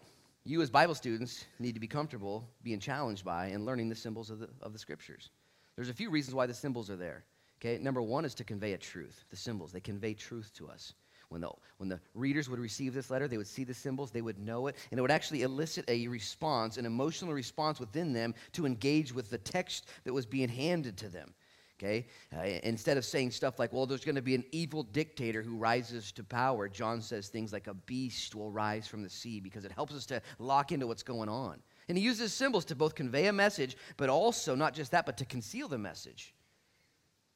you, 0.48 0.62
as 0.62 0.70
Bible 0.70 0.94
students, 0.94 1.44
need 1.58 1.74
to 1.74 1.80
be 1.80 1.86
comfortable 1.86 2.48
being 2.62 2.80
challenged 2.80 3.24
by 3.24 3.46
and 3.46 3.66
learning 3.66 3.88
the 3.88 3.94
symbols 3.94 4.30
of 4.30 4.38
the, 4.38 4.48
of 4.62 4.72
the 4.72 4.78
scriptures. 4.78 5.30
There's 5.76 5.90
a 5.90 5.94
few 5.94 6.10
reasons 6.10 6.34
why 6.34 6.46
the 6.46 6.54
symbols 6.54 6.90
are 6.90 6.96
there. 6.96 7.24
Okay, 7.60 7.82
number 7.82 8.00
one 8.00 8.24
is 8.24 8.34
to 8.36 8.44
convey 8.44 8.72
a 8.72 8.78
truth. 8.78 9.24
The 9.30 9.36
symbols, 9.36 9.72
they 9.72 9.80
convey 9.80 10.14
truth 10.14 10.50
to 10.54 10.68
us. 10.68 10.94
When 11.28 11.42
the, 11.42 11.50
when 11.76 11.90
the 11.90 12.00
readers 12.14 12.48
would 12.48 12.58
receive 12.58 12.94
this 12.94 13.10
letter, 13.10 13.28
they 13.28 13.36
would 13.36 13.46
see 13.46 13.64
the 13.64 13.74
symbols, 13.74 14.10
they 14.10 14.22
would 14.22 14.38
know 14.38 14.68
it, 14.68 14.76
and 14.90 14.98
it 14.98 15.02
would 15.02 15.10
actually 15.10 15.42
elicit 15.42 15.84
a 15.88 16.08
response, 16.08 16.78
an 16.78 16.86
emotional 16.86 17.34
response 17.34 17.78
within 17.78 18.14
them 18.14 18.34
to 18.52 18.64
engage 18.64 19.12
with 19.12 19.28
the 19.28 19.36
text 19.36 19.88
that 20.04 20.14
was 20.14 20.24
being 20.24 20.48
handed 20.48 20.96
to 20.96 21.08
them. 21.08 21.34
Okay? 21.78 22.06
Uh, 22.36 22.42
instead 22.64 22.96
of 22.96 23.04
saying 23.04 23.30
stuff 23.30 23.58
like, 23.58 23.72
well, 23.72 23.86
there's 23.86 24.04
going 24.04 24.16
to 24.16 24.22
be 24.22 24.34
an 24.34 24.44
evil 24.50 24.82
dictator 24.82 25.42
who 25.42 25.56
rises 25.56 26.10
to 26.12 26.24
power, 26.24 26.68
John 26.68 27.00
says 27.00 27.28
things 27.28 27.52
like 27.52 27.68
a 27.68 27.74
beast 27.74 28.34
will 28.34 28.50
rise 28.50 28.86
from 28.88 29.02
the 29.02 29.10
sea 29.10 29.38
because 29.38 29.64
it 29.64 29.72
helps 29.72 29.94
us 29.94 30.04
to 30.06 30.20
lock 30.38 30.72
into 30.72 30.86
what's 30.86 31.04
going 31.04 31.28
on. 31.28 31.60
And 31.88 31.96
he 31.96 32.04
uses 32.04 32.34
symbols 32.34 32.64
to 32.66 32.74
both 32.74 32.94
convey 32.94 33.26
a 33.26 33.32
message, 33.32 33.76
but 33.96 34.08
also, 34.08 34.54
not 34.54 34.74
just 34.74 34.90
that, 34.90 35.06
but 35.06 35.16
to 35.18 35.24
conceal 35.24 35.68
the 35.68 35.78
message. 35.78 36.34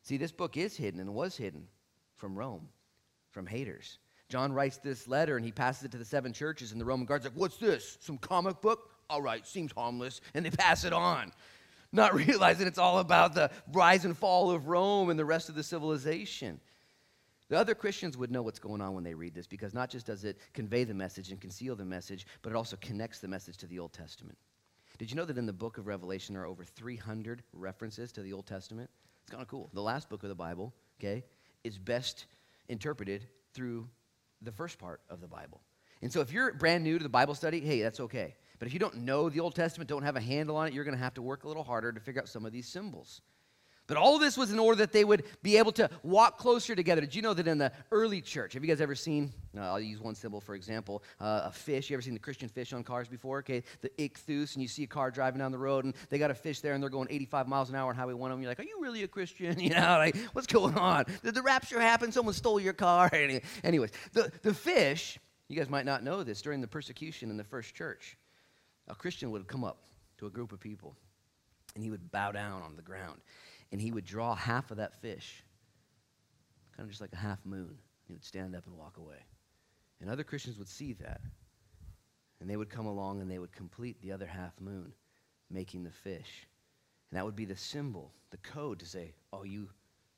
See, 0.03 0.17
this 0.17 0.33
book 0.33 0.57
is 0.57 0.77
hidden 0.77 1.01
and 1.01 1.15
was 1.15 1.37
hidden 1.37 1.69
from 2.17 2.37
Rome, 2.37 2.69
from 3.31 3.47
haters. 3.47 3.99
John 4.29 4.53
writes 4.53 4.79
this 4.79 5.07
letter 5.07 5.37
and 5.37 5.45
he 5.45 5.53
passes 5.53 5.85
it 5.85 5.93
to 5.93 5.99
the 5.99 6.05
seven 6.05 6.33
churches, 6.33 6.73
and 6.73 6.81
the 6.81 6.85
Roman 6.85 7.07
guard's 7.07 7.25
like, 7.25 7.35
What's 7.35 7.59
this? 7.59 7.99
Some 8.01 8.19
comic 8.19 8.61
book? 8.61 8.91
All 9.09 9.23
right, 9.23 9.47
seems 9.47 9.73
harmless. 9.73 10.21
And 10.35 10.45
they 10.45 10.51
pass 10.51 10.85
it 10.85 10.93
on 10.93 11.33
not 11.93 12.15
realizing 12.27 12.67
it's 12.67 12.79
all 12.79 12.99
about 12.99 13.35
the 13.35 13.51
rise 13.73 14.05
and 14.05 14.17
fall 14.17 14.51
of 14.51 14.69
Rome 14.69 15.11
and 15.11 15.19
the 15.19 15.25
rest 15.25 15.49
of 15.49 15.55
the 15.55 15.63
civilization. 15.63 16.61
The 17.49 17.59
other 17.59 17.75
Christians 17.75 18.17
would 18.17 18.31
know 18.31 18.41
what's 18.41 18.59
going 18.59 18.81
on 18.81 18.95
when 18.95 19.05
they 19.05 19.13
read 19.13 19.35
this 19.35 19.47
because 19.47 19.75
not 19.75 19.91
just 19.91 20.07
does 20.07 20.25
it 20.25 20.39
convey 20.55 20.85
the 20.85 20.95
message 20.95 21.31
and 21.31 21.41
conceal 21.41 21.77
the 21.77 21.85
message, 21.85 22.27
but 22.41 22.51
it 22.51 22.57
also 22.57 22.77
connects 22.81 23.19
the 23.19 23.29
message 23.29 23.59
to 23.59 23.67
the 23.67 23.79
Old 23.79 23.93
Testament. 23.93 24.39
Did 24.99 25.11
you 25.11 25.17
know 25.17 25.25
that 25.25 25.37
in 25.37 25.47
the 25.47 25.53
book 25.53 25.79
of 25.79 25.87
Revelation 25.87 26.35
there 26.35 26.45
are 26.45 26.47
over 26.47 26.65
300 26.65 27.43
references 27.53 28.13
to 28.13 28.23
the 28.23 28.33
Old 28.33 28.47
Testament? 28.47 28.89
It's 29.23 29.31
kind 29.31 29.43
of 29.43 29.49
cool. 29.49 29.69
The 29.75 29.83
last 29.83 30.09
book 30.09 30.23
of 30.23 30.29
the 30.29 30.35
Bible, 30.35 30.73
okay, 30.99 31.25
is 31.65 31.79
best 31.79 32.27
interpreted 32.69 33.27
through 33.53 33.89
the 34.41 34.53
first 34.53 34.79
part 34.79 35.01
of 35.11 35.21
the 35.21 35.29
Bible. 35.29 35.61
And 36.01 36.13
so 36.13 36.21
if 36.21 36.33
you're 36.33 36.53
brand 36.55 36.85
new 36.85 36.99
to 36.99 37.03
the 37.03 37.09
Bible 37.09 37.35
study, 37.35 37.61
hey, 37.61 37.83
that's 37.83 38.01
okay. 38.01 38.35
But 38.59 38.69
if 38.69 38.75
you 38.75 38.81
don't 38.81 38.99
know 38.99 39.29
the 39.29 39.41
Old 39.41 39.55
Testament, 39.55 39.89
don't 39.89 40.03
have 40.03 40.17
a 40.17 40.21
handle 40.21 40.57
on 40.57 40.69
it, 40.69 40.75
you're 40.75 40.85
going 40.85 40.97
to 40.97 41.03
have 41.03 41.15
to 41.15 41.23
work 41.23 41.45
a 41.45 41.49
little 41.49 41.65
harder 41.65 41.93
to 41.93 42.01
figure 42.01 42.23
out 42.23 42.29
some 42.29 42.47
of 42.47 42.53
these 42.53 42.69
symbols. 42.69 43.23
But 43.89 43.97
all 43.97 44.15
of 44.15 44.21
this 44.21 44.37
was 44.37 44.53
in 44.53 44.59
order 44.59 44.77
that 44.77 44.93
they 44.93 45.05
would 45.05 45.25
be 45.43 45.57
able 45.57 45.73
to 45.73 45.91
walk 46.03 46.39
closer 46.39 46.77
together. 46.77 47.01
Did 47.01 47.15
you 47.15 47.23
know 47.23 47.35
that 47.35 47.49
in 47.49 47.59
the 47.59 47.73
early 47.91 48.21
church, 48.21 48.53
have 48.55 48.63
you 48.63 48.69
guys 48.69 48.81
ever 48.81 48.95
seen, 48.95 49.33
uh, 49.57 49.61
I'll 49.61 49.81
use 49.81 50.01
one 50.01 50.15
symbol 50.15 50.41
for 50.41 50.55
example, 50.55 51.03
uh, 51.21 51.43
a 51.47 51.53
fish? 51.53 51.91
You 51.91 51.97
ever 51.97 52.03
seen 52.03 52.15
the 52.15 52.21
Christian 52.21 52.49
fish 52.49 52.73
on 52.73 52.85
cars 52.85 53.09
before? 53.09 53.41
Okay, 53.41 53.65
the 53.81 53.91
ichthus, 53.99 54.55
and 54.55 54.63
you 54.63 54.69
see 54.69 54.85
a 54.85 54.87
car 54.87 55.11
driving 55.11 55.41
down 55.41 55.51
the 55.51 55.59
road, 55.59 55.85
and 55.85 55.95
they 56.11 56.19
got 56.19 56.31
a 56.31 56.35
fish 56.35 56.61
there, 56.61 56.75
and 56.75 56.83
they're 56.83 56.91
going 56.91 57.09
85 57.11 57.49
miles 57.49 57.71
an 57.71 57.75
hour 57.75 57.91
on 57.91 57.97
Highway 57.97 58.15
1 58.15 58.31
of 58.31 58.37
them. 58.37 58.43
You're 58.43 58.51
like, 58.51 58.61
are 58.61 58.65
you 58.65 58.79
really 58.81 59.03
a 59.03 59.09
Christian? 59.09 59.59
You 59.63 59.71
know, 59.71 59.97
like, 59.99 60.17
what's 60.33 60.47
going 60.49 60.77
on? 60.77 61.05
Did 61.23 61.35
the 61.35 61.43
rapture 61.43 61.81
happen? 61.81 62.11
Someone 62.11 62.35
stole 62.35 62.59
your 62.59 62.73
car? 62.73 63.11
Anyways, 63.65 63.91
the, 64.13 64.33
the 64.43 64.53
fish, 64.55 65.19
you 65.49 65.57
guys 65.57 65.69
might 65.69 65.87
not 65.87 66.03
know 66.03 66.23
this, 66.25 66.43
during 66.43 66.61
the 66.61 66.67
persecution 66.67 67.31
in 67.31 67.37
the 67.37 67.45
first 67.45 67.75
church, 67.75 68.17
a 68.93 68.95
Christian 68.95 69.31
would 69.31 69.49
come 69.49 69.65
up 69.65 69.79
to 70.19 70.27
a 70.27 70.31
group 70.31 70.53
of 70.53 70.61
people 70.61 70.95
and 71.75 71.83
he 71.83 71.91
would 71.91 72.13
bow 72.13 72.31
down 72.31 72.63
on 72.63 72.77
the 72.77 72.83
ground 72.83 73.21
and 73.73 73.81
he 73.81 73.91
would 73.91 74.05
draw 74.05 74.35
half 74.35 74.71
of 74.71 74.77
that 74.77 75.01
fish, 75.01 75.43
kind 76.77 76.85
of 76.85 76.91
just 76.91 77.01
like 77.01 77.13
a 77.15 77.17
half 77.17 77.45
moon. 77.47 77.79
He 78.07 78.13
would 78.13 78.23
stand 78.23 78.55
up 78.55 78.67
and 78.67 78.77
walk 78.77 78.99
away. 78.99 79.17
And 80.01 80.11
other 80.11 80.25
Christians 80.25 80.59
would 80.59 80.69
see 80.69 80.93
that. 80.95 81.23
And 82.41 82.51
they 82.51 82.57
would 82.57 82.69
come 82.69 82.87
along 82.87 83.23
and 83.23 83.31
they 83.31 83.39
would 83.39 83.53
complete 83.53 84.03
the 84.03 84.13
other 84.13 84.27
half 84.27 84.53
moon, 84.61 84.93
making 85.51 85.85
the 85.85 85.91
fish. 85.91 86.47
And 87.11 87.17
that 87.17 87.25
would 87.25 87.37
be 87.37 87.47
the 87.47 87.57
symbol, 87.57 88.13
the 88.31 88.37
code 88.39 88.81
to 88.81 88.87
say, 88.87 89.15
oh, 89.33 89.45
you, 89.45 89.71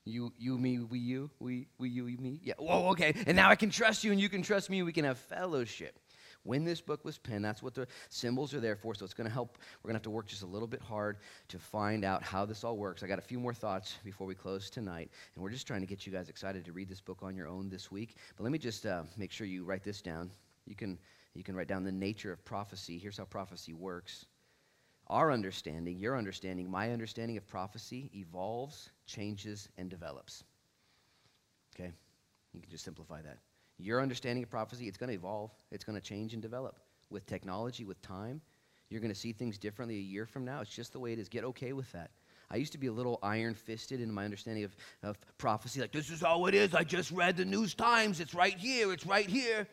you, 0.05 0.33
you, 0.37 0.59
me, 0.59 0.81
we, 0.81 0.99
you, 0.99 1.31
we, 1.39 1.69
we, 1.79 1.91
you, 1.91 2.05
me. 2.19 2.41
Yeah. 2.43 2.55
Whoa, 2.59 2.89
okay. 2.91 3.15
And 3.27 3.37
now 3.37 3.51
I 3.51 3.57
can 3.57 3.71
trust 3.71 4.03
you 4.03 4.11
and 4.11 4.21
you 4.21 4.29
can 4.29 4.43
trust 4.43 4.69
me. 4.69 4.83
We 4.83 4.93
can 4.93 5.05
have 5.05 5.19
fellowship 5.19 5.99
when 6.45 6.65
this 6.65 6.81
book 6.81 7.05
was 7.05 7.19
penned. 7.19 7.45
That's 7.45 7.63
what 7.63 7.75
the 7.75 7.87
symbols 8.09 8.55
are 8.55 8.61
there 8.61 8.77
for. 8.77 8.95
So 8.95 9.05
it's 9.05 9.15
going 9.15 9.27
to 9.27 9.33
help. 9.33 9.59
We're 9.83 9.89
going 9.89 9.95
to 9.95 9.99
have 9.99 10.03
to 10.05 10.11
work 10.11 10.27
just 10.27 10.43
a 10.43 10.47
little 10.47 10.69
bit 10.69 10.81
hard 10.81 11.19
to 11.49 11.59
find 11.59 12.05
out 12.05 12.23
how 12.23 12.45
this 12.45 12.63
all 12.63 12.77
works. 12.77 13.03
I 13.03 13.07
got 13.07 13.19
a 13.19 13.23
few 13.23 13.41
more 13.41 13.53
thoughts 13.53 13.97
before 14.05 14.27
we 14.27 14.35
close 14.35 14.71
tonight. 14.71 15.11
And 15.35 15.43
we're 15.43 15.51
just 15.51 15.67
trying 15.67 15.81
to 15.81 15.87
get 15.87 16.07
you 16.07 16.13
guys 16.13 16.29
excited 16.29 16.65
to 16.65 16.73
read 16.73 16.89
this 16.89 17.01
book 17.01 17.19
on 17.23 17.35
your 17.35 17.49
own 17.49 17.69
this 17.69 17.91
week. 17.91 18.17
But 18.37 18.45
let 18.45 18.53
me 18.53 18.59
just 18.59 18.87
uh, 18.87 19.03
make 19.17 19.33
sure 19.33 19.47
you 19.47 19.65
write 19.65 19.83
this 19.83 20.01
down. 20.01 20.31
You 20.67 20.77
can, 20.77 20.99
you 21.35 21.43
can 21.43 21.57
write 21.57 21.69
down 21.69 21.85
the 21.85 21.93
nature 21.93 22.33
of 22.33 22.45
prophecy. 22.45 22.99
Here's 22.99 23.19
how 23.19 23.25
prophecy 23.25 23.73
works. 23.73 24.27
Our 25.09 25.33
understanding, 25.33 25.99
your 25.99 26.17
understanding, 26.17 26.71
my 26.71 26.91
understanding 26.91 27.37
of 27.37 27.47
prophecy 27.47 28.11
evolves, 28.15 28.91
changes, 29.07 29.69
and 29.77 29.91
develops. 29.91 30.45
Okay? 31.75 31.93
You 32.53 32.61
can 32.61 32.71
just 32.71 32.85
simplify 32.85 33.21
that. 33.21 33.39
Your 33.79 34.01
understanding 34.01 34.45
of 34.45 34.51
prophecy, 34.51 34.87
it's 34.87 34.97
going 34.97 35.09
to 35.09 35.15
evolve, 35.15 35.51
it's 35.71 35.85
going 35.85 36.01
to 36.01 36.07
change 36.07 36.33
and 36.33 36.43
develop 36.43 36.79
with 37.11 37.27
technology, 37.27 37.85
with 37.85 38.01
time. 38.03 38.41
You're 38.89 39.01
going 39.01 39.13
to 39.13 39.19
see 39.19 39.33
things 39.33 39.59
differently 39.59 39.97
a 39.97 40.03
year 40.03 40.27
from 40.27 40.45
now. 40.45 40.61
It's 40.61 40.75
just 40.75 40.93
the 40.93 41.01
way 41.01 41.13
it 41.13 41.19
is. 41.19 41.29
Get 41.29 41.45
okay 41.45 41.73
with 41.73 41.91
that. 41.93 42.11
I 42.51 42.57
used 42.57 42.73
to 42.73 42.79
be 42.79 42.87
a 42.87 42.93
little 42.93 43.19
iron 43.23 43.55
fisted 43.55 44.01
in 44.01 44.13
my 44.13 44.25
understanding 44.25 44.65
of, 44.65 44.77
of 45.03 45.19
prophecy. 45.39 45.81
Like, 45.81 45.93
this 45.93 46.11
is 46.11 46.21
how 46.21 46.47
it 46.47 46.55
is. 46.55 46.75
I 46.75 46.85
just 46.85 47.11
read 47.11 47.37
the 47.37 47.45
News 47.45 47.75
Times. 47.75 48.21
It's 48.21 48.35
right 48.35 48.57
here. 48.57 48.93
It's 48.93 49.07
right 49.07 49.29
here. 49.29 49.67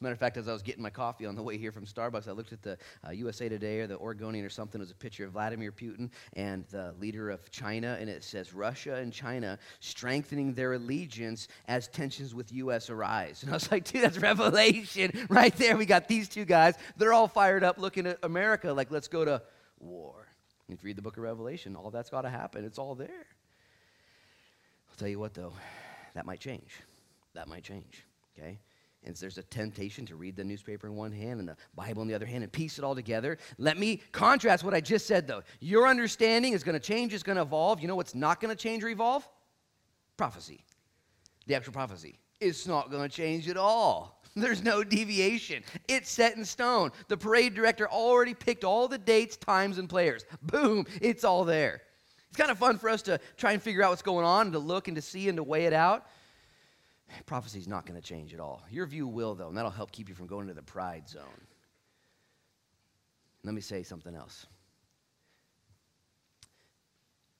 As 0.00 0.02
a 0.02 0.06
matter 0.06 0.14
of 0.14 0.18
fact, 0.18 0.38
as 0.38 0.48
I 0.48 0.54
was 0.54 0.62
getting 0.62 0.82
my 0.82 0.88
coffee 0.88 1.26
on 1.26 1.34
the 1.34 1.42
way 1.42 1.58
here 1.58 1.72
from 1.72 1.84
Starbucks, 1.84 2.26
I 2.26 2.32
looked 2.32 2.54
at 2.54 2.62
the 2.62 2.78
uh, 3.06 3.10
USA 3.10 3.50
Today 3.50 3.80
or 3.80 3.86
the 3.86 3.98
Oregonian 3.98 4.46
or 4.46 4.48
something. 4.48 4.80
It 4.80 4.84
was 4.84 4.92
a 4.92 4.94
picture 4.94 5.26
of 5.26 5.32
Vladimir 5.32 5.72
Putin 5.72 6.08
and 6.32 6.64
the 6.70 6.94
leader 6.98 7.28
of 7.28 7.50
China, 7.50 7.98
and 8.00 8.08
it 8.08 8.24
says 8.24 8.54
Russia 8.54 8.94
and 8.94 9.12
China 9.12 9.58
strengthening 9.80 10.54
their 10.54 10.72
allegiance 10.72 11.48
as 11.68 11.86
tensions 11.86 12.34
with 12.34 12.50
U.S. 12.50 12.88
arise. 12.88 13.42
And 13.50 13.50
I 13.50 13.56
was 13.56 13.70
like, 13.70 13.84
dude, 13.84 14.02
that's 14.02 14.16
revelation 14.16 15.26
right 15.28 15.54
there. 15.56 15.76
We 15.76 15.84
got 15.84 16.08
these 16.08 16.30
two 16.30 16.46
guys. 16.46 16.76
They're 16.96 17.12
all 17.12 17.28
fired 17.28 17.62
up 17.62 17.76
looking 17.76 18.06
at 18.06 18.20
America 18.22 18.72
like, 18.72 18.90
let's 18.90 19.08
go 19.08 19.26
to 19.26 19.42
war. 19.80 20.28
And 20.66 20.78
if 20.78 20.82
you 20.82 20.86
read 20.86 20.96
the 20.96 21.02
book 21.02 21.18
of 21.18 21.24
Revelation, 21.24 21.76
all 21.76 21.90
that's 21.90 22.08
got 22.08 22.22
to 22.22 22.30
happen. 22.30 22.64
It's 22.64 22.78
all 22.78 22.94
there. 22.94 23.26
I'll 24.88 24.96
tell 24.96 25.08
you 25.08 25.18
what, 25.18 25.34
though, 25.34 25.52
that 26.14 26.24
might 26.24 26.40
change. 26.40 26.72
That 27.34 27.48
might 27.48 27.64
change, 27.64 28.06
okay? 28.38 28.60
And 29.04 29.16
there's 29.16 29.38
a 29.38 29.42
temptation 29.42 30.04
to 30.06 30.16
read 30.16 30.36
the 30.36 30.44
newspaper 30.44 30.86
in 30.86 30.94
one 30.94 31.12
hand 31.12 31.40
and 31.40 31.48
the 31.48 31.56
Bible 31.74 32.02
in 32.02 32.08
the 32.08 32.14
other 32.14 32.26
hand 32.26 32.44
and 32.44 32.52
piece 32.52 32.78
it 32.78 32.84
all 32.84 32.94
together. 32.94 33.38
Let 33.56 33.78
me 33.78 34.02
contrast 34.12 34.62
what 34.62 34.74
I 34.74 34.80
just 34.80 35.06
said, 35.06 35.26
though. 35.26 35.42
Your 35.60 35.88
understanding 35.88 36.52
is 36.52 36.62
going 36.62 36.74
to 36.74 36.80
change, 36.80 37.14
it's 37.14 37.22
going 37.22 37.36
to 37.36 37.42
evolve. 37.42 37.80
You 37.80 37.88
know 37.88 37.96
what's 37.96 38.14
not 38.14 38.40
going 38.40 38.54
to 38.54 38.62
change 38.62 38.84
or 38.84 38.88
evolve? 38.88 39.26
Prophecy. 40.18 40.64
The 41.46 41.54
actual 41.54 41.72
prophecy. 41.72 42.18
It's 42.40 42.66
not 42.66 42.90
going 42.90 43.08
to 43.08 43.14
change 43.14 43.48
at 43.48 43.56
all. 43.56 44.22
There's 44.36 44.62
no 44.62 44.84
deviation. 44.84 45.64
It's 45.88 46.10
set 46.10 46.36
in 46.36 46.44
stone. 46.44 46.90
The 47.08 47.16
parade 47.16 47.54
director 47.54 47.88
already 47.88 48.34
picked 48.34 48.64
all 48.64 48.86
the 48.86 48.98
dates, 48.98 49.36
times, 49.36 49.78
and 49.78 49.88
players. 49.88 50.26
Boom, 50.42 50.86
it's 51.00 51.24
all 51.24 51.44
there. 51.44 51.82
It's 52.28 52.36
kind 52.36 52.50
of 52.50 52.58
fun 52.58 52.78
for 52.78 52.88
us 52.90 53.02
to 53.02 53.18
try 53.36 53.52
and 53.52 53.62
figure 53.62 53.82
out 53.82 53.90
what's 53.90 54.02
going 54.02 54.24
on 54.24 54.48
and 54.48 54.52
to 54.52 54.58
look 54.58 54.88
and 54.88 54.94
to 54.94 55.02
see 55.02 55.28
and 55.28 55.36
to 55.36 55.42
weigh 55.42 55.64
it 55.64 55.72
out 55.72 56.06
prophecy 57.26 57.58
is 57.58 57.68
not 57.68 57.86
going 57.86 58.00
to 58.00 58.06
change 58.06 58.34
at 58.34 58.40
all. 58.40 58.62
Your 58.70 58.86
view 58.86 59.06
will, 59.06 59.34
though, 59.34 59.48
and 59.48 59.56
that'll 59.56 59.70
help 59.70 59.92
keep 59.92 60.08
you 60.08 60.14
from 60.14 60.26
going 60.26 60.46
to 60.48 60.54
the 60.54 60.62
pride 60.62 61.08
zone. 61.08 61.46
Let 63.42 63.54
me 63.54 63.60
say 63.60 63.82
something 63.82 64.14
else. 64.14 64.46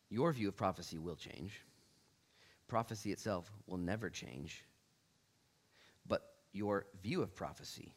Your 0.08 0.32
view 0.32 0.48
of 0.48 0.56
prophecy 0.56 0.98
will 0.98 1.16
change. 1.16 1.60
Prophecy 2.68 3.12
itself 3.12 3.50
will 3.66 3.78
never 3.78 4.10
change. 4.10 4.64
But 6.06 6.22
your 6.52 6.86
view 7.02 7.22
of 7.22 7.34
prophecy 7.34 7.94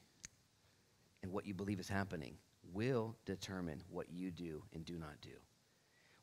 and 1.23 1.31
what 1.31 1.45
you 1.45 1.53
believe 1.53 1.79
is 1.79 1.89
happening 1.89 2.35
will 2.71 3.15
determine 3.25 3.81
what 3.89 4.11
you 4.11 4.31
do 4.31 4.63
and 4.73 4.85
do 4.85 4.97
not 4.97 5.21
do. 5.21 5.29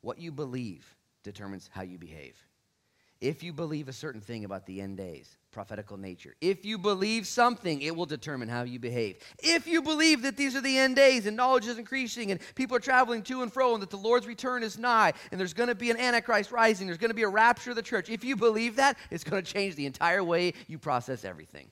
What 0.02 0.18
you 0.18 0.30
believe 0.30 0.94
determines 1.22 1.68
how 1.72 1.82
you 1.82 1.98
behave. 1.98 2.36
If 3.20 3.42
you 3.42 3.52
believe 3.52 3.88
a 3.88 3.92
certain 3.92 4.22
thing 4.22 4.44
about 4.44 4.64
the 4.64 4.80
end 4.80 4.96
days, 4.96 5.36
prophetical 5.50 5.98
nature. 5.98 6.34
If 6.40 6.64
you 6.64 6.78
believe 6.78 7.26
something, 7.26 7.82
it 7.82 7.94
will 7.94 8.06
determine 8.06 8.48
how 8.48 8.62
you 8.62 8.78
behave. 8.78 9.18
If 9.40 9.66
you 9.66 9.82
believe 9.82 10.22
that 10.22 10.38
these 10.38 10.56
are 10.56 10.62
the 10.62 10.78
end 10.78 10.96
days 10.96 11.26
and 11.26 11.36
knowledge 11.36 11.66
is 11.66 11.76
increasing 11.76 12.30
and 12.30 12.40
people 12.54 12.76
are 12.76 12.80
traveling 12.80 13.22
to 13.24 13.42
and 13.42 13.52
fro 13.52 13.74
and 13.74 13.82
that 13.82 13.90
the 13.90 13.98
Lord's 13.98 14.26
return 14.26 14.62
is 14.62 14.78
nigh 14.78 15.12
and 15.30 15.38
there's 15.38 15.52
going 15.52 15.68
to 15.68 15.74
be 15.74 15.90
an 15.90 15.98
Antichrist 15.98 16.50
rising, 16.50 16.86
there's 16.86 16.98
going 16.98 17.10
to 17.10 17.14
be 17.14 17.24
a 17.24 17.28
rapture 17.28 17.70
of 17.70 17.76
the 17.76 17.82
church, 17.82 18.08
if 18.08 18.24
you 18.24 18.36
believe 18.36 18.76
that, 18.76 18.96
it's 19.10 19.24
going 19.24 19.42
to 19.42 19.52
change 19.52 19.74
the 19.74 19.86
entire 19.86 20.24
way 20.24 20.54
you 20.66 20.78
process 20.78 21.24
everything. 21.24 21.70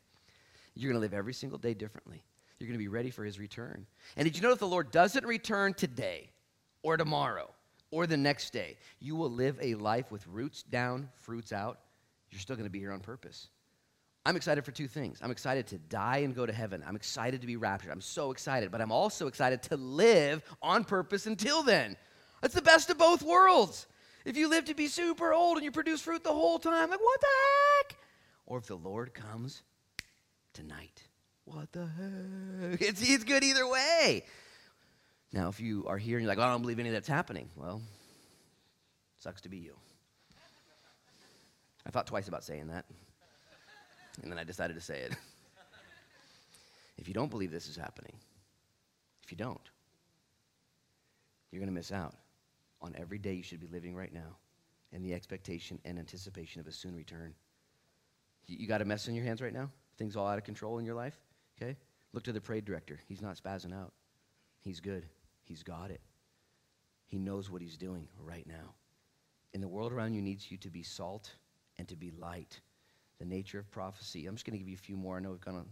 You're 0.75 0.93
going 0.93 1.01
to 1.01 1.05
live 1.05 1.15
every 1.15 1.35
single 1.35 1.59
day 1.59 1.73
differently. 1.73 2.23
You're 2.59 2.69
going 2.69 2.79
to 2.79 2.85
be 2.85 2.89
ready 2.89 3.11
for 3.11 3.25
his 3.25 3.39
return. 3.39 3.87
And 4.17 4.25
did 4.25 4.37
you 4.37 4.43
know 4.43 4.53
if 4.53 4.59
the 4.59 4.67
Lord 4.67 4.91
doesn't 4.91 5.25
return 5.25 5.73
today 5.73 6.31
or 6.83 6.97
tomorrow 6.97 7.51
or 7.91 8.07
the 8.07 8.17
next 8.17 8.53
day, 8.53 8.77
you 9.01 9.17
will 9.17 9.31
live 9.31 9.59
a 9.61 9.75
life 9.75 10.11
with 10.11 10.27
roots 10.27 10.63
down, 10.63 11.09
fruits 11.17 11.53
out, 11.53 11.79
you're 12.31 12.41
still 12.41 12.57
going 12.57 12.67
to 12.67 12.71
be 12.71 12.79
here 12.79 12.93
on 12.93 13.01
purpose. 13.01 13.49
I'm 14.27 14.37
excited 14.37 14.65
for 14.65 14.73
two 14.73 14.89
things. 14.89 15.21
I'm 15.23 15.31
excited 15.31 15.69
to 15.69 15.79
die 15.79 16.19
and 16.19 16.35
go 16.35 16.45
to 16.45 16.53
heaven. 16.53 16.85
I'm 16.87 16.97
excited 16.97 17.41
to 17.41 17.47
be 17.47 17.57
raptured. 17.57 17.91
I'm 17.91 18.03
so 18.03 18.31
excited, 18.31 18.71
but 18.71 18.83
I'm 18.83 18.93
also 18.93 19.27
excited 19.27 19.63
to 19.65 19.77
live 19.77 20.43
on 20.61 20.85
purpose 20.85 21.27
until 21.27 21.63
then. 21.63 21.97
That's 22.43 22.55
the 22.55 22.63
best 22.63 22.91
of 22.91 22.99
both 22.99 23.23
worlds. 23.23 23.87
If 24.25 24.37
you 24.37 24.49
live 24.49 24.67
to 24.67 24.75
be 24.75 24.89
super 24.89 25.33
old 25.33 25.57
and 25.57 25.65
you 25.65 25.71
produce 25.71 26.03
fruit 26.03 26.25
the 26.25 26.33
whole 26.33 26.59
time, 26.59 26.91
like 26.91 27.01
what 27.01 27.21
the 27.21 27.27
heck? 27.27 27.97
Or 28.45 28.59
if 28.59 28.67
the 28.67 28.77
Lord 28.77 29.15
comes 29.15 29.63
tonight, 30.53 31.05
what 31.45 31.73
the 31.73 31.87
heck? 31.87 32.83
It's, 32.83 33.01
it's 33.01 33.25
good 33.25 33.43
either 33.43 33.67
way. 33.67 34.25
Now, 35.33 35.49
if 35.49 35.61
you 35.61 35.85
are 35.87 35.99
here 35.99 36.17
and 36.17 36.25
you're 36.25 36.35
like, 36.35 36.39
oh, 36.39 36.49
I 36.49 36.51
don't 36.51 36.63
believe 36.63 36.79
any 36.79 36.89
of 36.89 36.95
that's 36.95 37.09
happening, 37.09 37.51
well, 37.55 37.83
sucks 39.19 39.43
to 39.43 39.49
be 39.49 39.59
you. 39.59 39.75
I 41.87 41.91
thought 41.91 42.07
twice 42.07 42.29
about 42.29 42.45
saying 42.45 42.69
that, 42.69 42.85
and 44.23 44.31
then 44.31 44.39
I 44.39 44.45
decided 44.45 44.75
to 44.75 44.81
say 44.81 45.01
it. 45.01 45.13
if 46.99 47.09
you 47.09 47.15
don't 47.15 47.31
believe 47.31 47.51
this 47.51 47.69
is 47.69 47.77
happening, 47.77 48.13
if 49.23 49.31
you 49.31 49.37
don't, 49.37 49.71
you're 51.51 51.61
going 51.61 51.69
to 51.69 51.75
miss 51.75 51.93
out 51.93 52.15
on 52.81 52.95
every 52.99 53.19
day 53.19 53.35
you 53.35 53.43
should 53.43 53.61
be 53.61 53.67
living 53.69 53.95
right 53.95 54.13
now 54.13 54.37
and 54.93 55.05
the 55.05 55.15
expectation 55.15 55.79
and 55.85 55.99
anticipation 55.99 56.61
of 56.61 56.67
a 56.67 56.73
soon 56.73 56.95
return. 56.95 57.35
You, 58.47 58.59
you 58.61 58.67
got 58.67 58.83
a 58.83 58.85
mess 58.85 59.09
in 59.09 59.15
your 59.15 59.25
hands 59.25 59.43
right 59.43 59.53
now? 59.53 59.71
Things 59.99 60.17
all 60.17 60.27
out 60.27 60.39
of 60.39 60.45
control 60.45 60.79
in 60.79 60.85
your 60.85 60.95
life? 60.95 61.19
Okay? 61.61 61.77
Look 62.13 62.25
to 62.25 62.33
the 62.33 62.41
parade 62.41 62.65
director. 62.65 62.99
He's 63.07 63.21
not 63.21 63.37
spazzing 63.37 63.75
out. 63.75 63.93
He's 64.63 64.81
good. 64.81 65.05
He's 65.49 65.63
got 65.63 65.91
it. 65.91 66.03
He 67.07 67.19
knows 67.19 67.51
what 67.51 67.63
he's 67.63 67.79
doing 67.79 68.07
right 68.23 68.47
now. 68.47 68.75
And 69.55 69.63
the 69.63 69.69
world 69.69 69.93
around 69.93 70.13
you 70.13 70.21
needs 70.21 70.51
you 70.51 70.59
to 70.59 70.71
be 70.71 70.83
salt 70.83 71.33
and 71.79 71.89
to 71.89 71.97
be 71.97 72.11
light. 72.11 72.61
The 73.19 73.25
nature 73.25 73.59
of 73.59 73.71
prophecy. 73.71 74.27
I'm 74.27 74.35
just 74.35 74.45
going 74.45 74.53
to 74.53 74.59
give 74.59 74.69
you 74.69 74.77
a 74.77 74.79
few 74.79 74.97
more. 74.97 75.17
I 75.17 75.21
know 75.21 75.31
we've 75.31 75.41
gone 75.41 75.57
on 75.57 75.67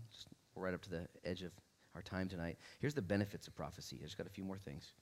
right 0.57 0.73
up 0.73 0.81
to 0.83 0.91
the 0.91 1.07
edge 1.25 1.43
of 1.43 1.53
our 1.95 2.01
time 2.01 2.29
tonight. 2.29 2.57
Here's 2.79 2.95
the 2.95 3.03
benefits 3.03 3.47
of 3.47 3.55
prophecy. 3.55 3.99
I 4.01 4.05
just 4.05 4.17
got 4.17 4.27
a 4.27 4.31
few 4.31 4.45
more 4.45 4.59
things. 4.59 4.93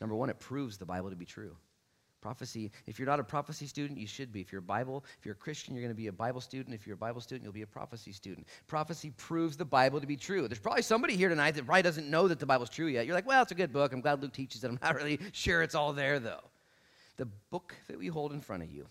Number 0.00 0.16
one, 0.16 0.28
it 0.28 0.40
proves 0.40 0.76
the 0.76 0.84
Bible 0.84 1.10
to 1.10 1.16
be 1.16 1.24
true. 1.24 1.56
Prophecy, 2.20 2.70
if 2.86 2.98
you're 2.98 3.08
not 3.08 3.18
a 3.18 3.24
prophecy 3.24 3.66
student, 3.66 3.98
you 3.98 4.06
should 4.06 4.30
be. 4.32 4.40
If 4.40 4.52
you're 4.52 4.58
a 4.58 4.62
Bible, 4.62 5.04
if 5.18 5.24
you're 5.24 5.32
a 5.32 5.38
Christian, 5.38 5.74
you're 5.74 5.82
going 5.82 5.94
to 5.94 5.96
be 5.96 6.08
a 6.08 6.12
Bible 6.12 6.40
student. 6.40 6.74
If 6.74 6.86
you're 6.86 6.94
a 6.94 6.98
Bible 6.98 7.20
student, 7.20 7.44
you'll 7.44 7.52
be 7.52 7.62
a 7.62 7.66
prophecy 7.66 8.12
student. 8.12 8.46
Prophecy 8.66 9.10
proves 9.16 9.56
the 9.56 9.64
Bible 9.64 10.00
to 10.00 10.06
be 10.06 10.16
true. 10.16 10.46
There's 10.46 10.58
probably 10.58 10.82
somebody 10.82 11.16
here 11.16 11.30
tonight 11.30 11.52
that 11.52 11.64
probably 11.64 11.82
doesn't 11.82 12.10
know 12.10 12.28
that 12.28 12.38
the 12.38 12.46
Bible's 12.46 12.68
true 12.68 12.88
yet. 12.88 13.06
You're 13.06 13.14
like, 13.14 13.26
well, 13.26 13.42
it's 13.42 13.52
a 13.52 13.54
good 13.54 13.72
book. 13.72 13.92
I'm 13.92 14.02
glad 14.02 14.20
Luke 14.20 14.34
teaches 14.34 14.64
it. 14.64 14.68
I'm 14.68 14.78
not 14.82 14.94
really 14.96 15.18
sure 15.32 15.62
it's 15.62 15.74
all 15.74 15.94
there, 15.94 16.18
though. 16.18 16.44
The 17.16 17.26
book 17.50 17.74
that 17.88 17.98
we 17.98 18.08
hold 18.08 18.32
in 18.32 18.40
front 18.40 18.62
of 18.62 18.70
you, 18.70 18.86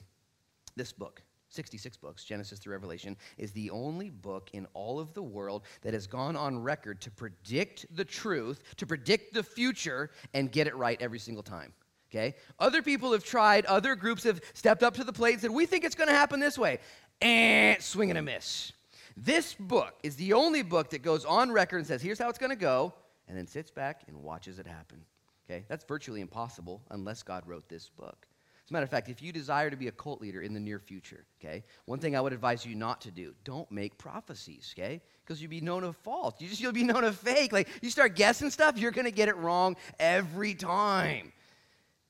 this 0.75 0.91
book, 0.91 1.21
66 1.49 1.97
books, 1.97 2.23
Genesis 2.23 2.57
through 2.57 2.73
Revelation, 2.73 3.15
is 3.38 3.51
the 3.51 3.69
only 3.69 4.09
book 4.09 4.49
in 4.53 4.65
all 4.73 4.99
of 4.99 5.13
the 5.13 5.23
world 5.23 5.63
that 5.82 5.93
has 5.93 6.07
gone 6.07 6.36
on 6.36 6.61
record 6.61 6.99
to 7.01 7.11
predict 7.11 7.86
the 7.95 8.05
truth, 8.05 8.61
to 8.77 8.88
predict 8.88 9.34
the 9.34 9.43
future, 9.43 10.09
and 10.34 10.51
get 10.51 10.67
it 10.67 10.75
right 10.75 10.99
every 10.99 11.19
single 11.19 11.43
time. 11.43 11.73
Okay? 12.12 12.36
Other 12.60 12.82
people 12.82 13.12
have 13.12 13.24
tried, 13.24 13.66
other 13.66 13.95
groups 13.95 14.24
have 14.24 14.41
stepped 14.53 14.84
up 14.84 14.95
to 14.95 15.03
the 15.03 15.14
plate 15.14 15.34
and 15.34 15.41
said, 15.41 15.51
We 15.51 15.66
think 15.66 15.84
it's 15.84 15.95
going 15.95 16.10
to 16.10 16.16
happen 16.16 16.39
this 16.39 16.57
way. 16.57 16.80
And 17.22 17.82
swing 17.82 18.10
and 18.10 18.18
a 18.18 18.22
miss. 18.22 18.72
This 19.16 19.53
book 19.53 19.95
is 20.01 20.16
the 20.16 20.34
only 20.34 20.62
book 20.62 20.91
that 20.91 21.03
goes 21.03 21.26
on 21.26 21.51
record 21.51 21.78
and 21.78 21.88
says, 21.88 22.01
Here's 22.01 22.20
how 22.20 22.30
it's 22.30 22.39
going 22.39 22.51
to 22.51 22.55
go, 22.55 22.93
and 23.28 23.38
then 23.38 23.47
sits 23.47 23.72
back 23.72 24.03
and 24.07 24.24
watches 24.24 24.60
it 24.60 24.66
happen. 24.66 25.03
Okay? 25.49 25.66
That's 25.68 25.84
virtually 25.84 26.22
impossible 26.22 26.82
unless 26.89 27.24
God 27.24 27.43
wrote 27.45 27.68
this 27.70 27.89
book. 27.89 28.28
As 28.70 28.72
a 28.72 28.74
matter 28.74 28.84
of 28.84 28.91
fact, 28.91 29.10
if 29.10 29.20
you 29.20 29.34
desire 29.34 29.72
to 29.72 29.76
be 29.76 29.88
a 29.88 29.91
cult 29.91 30.22
leader 30.22 30.43
in 30.43 30.53
the 30.53 30.60
near 30.60 30.78
future, 30.78 31.26
okay, 31.41 31.64
one 31.86 31.97
thing 31.97 32.16
I 32.16 32.22
would 32.22 32.34
advise 32.34 32.64
you 32.64 32.76
not 32.76 33.01
to 33.01 33.10
do, 33.10 33.34
don't 33.43 33.70
make 33.72 33.97
prophecies, 33.97 34.76
okay? 34.78 35.01
Because 35.26 35.41
you'll 35.41 35.49
be 35.49 35.60
known 35.60 35.84
of 35.84 35.97
false. 35.97 36.36
You 36.39 36.47
just 36.47 36.62
you'll 36.62 36.72
be 36.72 36.84
known 36.84 37.03
of 37.03 37.18
fake. 37.18 37.51
Like 37.51 37.68
you 37.82 37.89
start 37.89 38.16
guessing 38.16 38.51
stuff, 38.51 38.78
you're 38.78 38.91
gonna 38.91 39.10
get 39.10 39.28
it 39.28 39.36
wrong 39.38 39.76
every 39.99 40.53
time. 40.53 41.34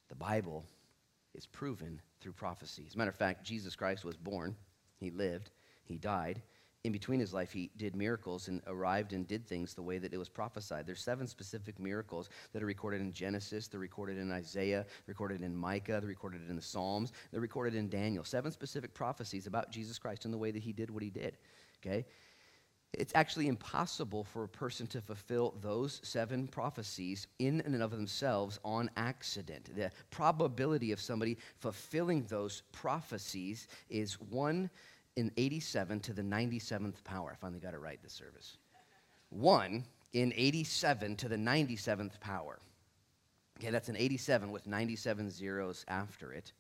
The 0.09 0.15
Bible 0.15 0.65
is 1.33 1.45
proven 1.45 2.01
through 2.19 2.33
prophecy. 2.33 2.83
As 2.87 2.95
a 2.95 2.97
matter 2.97 3.11
of 3.11 3.15
fact, 3.15 3.45
Jesus 3.45 3.75
Christ 3.75 4.03
was 4.03 4.17
born, 4.17 4.55
he 4.97 5.11
lived, 5.11 5.51
he 5.85 5.97
died, 5.97 6.41
in 6.85 6.93
between 6.93 7.19
his 7.19 7.33
life, 7.33 7.51
he 7.51 7.69
did 7.75 7.93
miracles 7.93 8.47
and 8.47 8.61
arrived 8.65 9.11
and 9.11 9.27
did 9.27 9.45
things 9.45 9.73
the 9.73 9.81
way 9.81 9.97
that 9.97 10.13
it 10.13 10.17
was 10.17 10.29
prophesied. 10.29 10.87
There's 10.87 11.01
seven 11.01 11.27
specific 11.27 11.77
miracles 11.77 12.29
that 12.53 12.63
are 12.63 12.67
recorded 12.67 13.01
in 13.01 13.11
Genesis, 13.11 13.67
they're 13.67 13.81
recorded 13.81 14.17
in 14.17 14.31
Isaiah, 14.31 14.85
recorded 15.05 15.41
in 15.41 15.53
Micah, 15.53 15.97
they're 15.99 16.07
recorded 16.07 16.49
in 16.49 16.55
the 16.55 16.61
Psalms, 16.61 17.11
they're 17.31 17.41
recorded 17.41 17.75
in 17.75 17.89
Daniel. 17.89 18.23
Seven 18.23 18.51
specific 18.51 18.93
prophecies 18.93 19.45
about 19.45 19.71
Jesus 19.71 19.99
Christ 19.99 20.23
and 20.23 20.33
the 20.33 20.37
way 20.37 20.51
that 20.51 20.63
he 20.63 20.71
did 20.71 20.89
what 20.89 21.03
he 21.03 21.09
did. 21.09 21.37
Okay? 21.85 22.05
It's 22.93 23.13
actually 23.15 23.47
impossible 23.47 24.23
for 24.23 24.43
a 24.43 24.47
person 24.47 24.87
to 24.87 25.01
fulfill 25.01 25.53
those 25.61 26.01
seven 26.03 26.47
prophecies 26.47 27.27
in 27.37 27.61
and 27.61 27.81
of 27.83 27.91
themselves 27.91 28.59
on 28.65 28.89
accident. 28.97 29.75
The 29.75 29.91
probability 30.09 30.91
of 30.91 30.99
somebody 30.99 31.37
fulfilling 31.59 32.23
those 32.23 32.63
prophecies 32.71 33.67
is 33.89 34.19
one 34.19 34.69
in 35.15 35.31
87 35.37 35.99
to 36.01 36.13
the 36.13 36.23
97th 36.23 37.03
power. 37.03 37.31
I 37.31 37.35
finally 37.35 37.59
got 37.59 37.73
it 37.73 37.79
right 37.79 38.01
this 38.01 38.13
service. 38.13 38.57
1 39.29 39.83
in 40.13 40.33
87 40.35 41.15
to 41.17 41.29
the 41.29 41.35
97th 41.35 42.19
power. 42.19 42.59
Okay, 43.59 43.69
that's 43.69 43.89
an 43.89 43.97
87 43.97 44.51
with 44.51 44.65
97 44.65 45.29
zeros 45.29 45.85
after 45.87 46.33
it. 46.33 46.53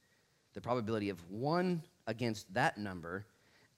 The 0.53 0.61
probability 0.61 1.09
of 1.09 1.23
1 1.31 1.81
against 2.07 2.53
that 2.53 2.77
number 2.77 3.25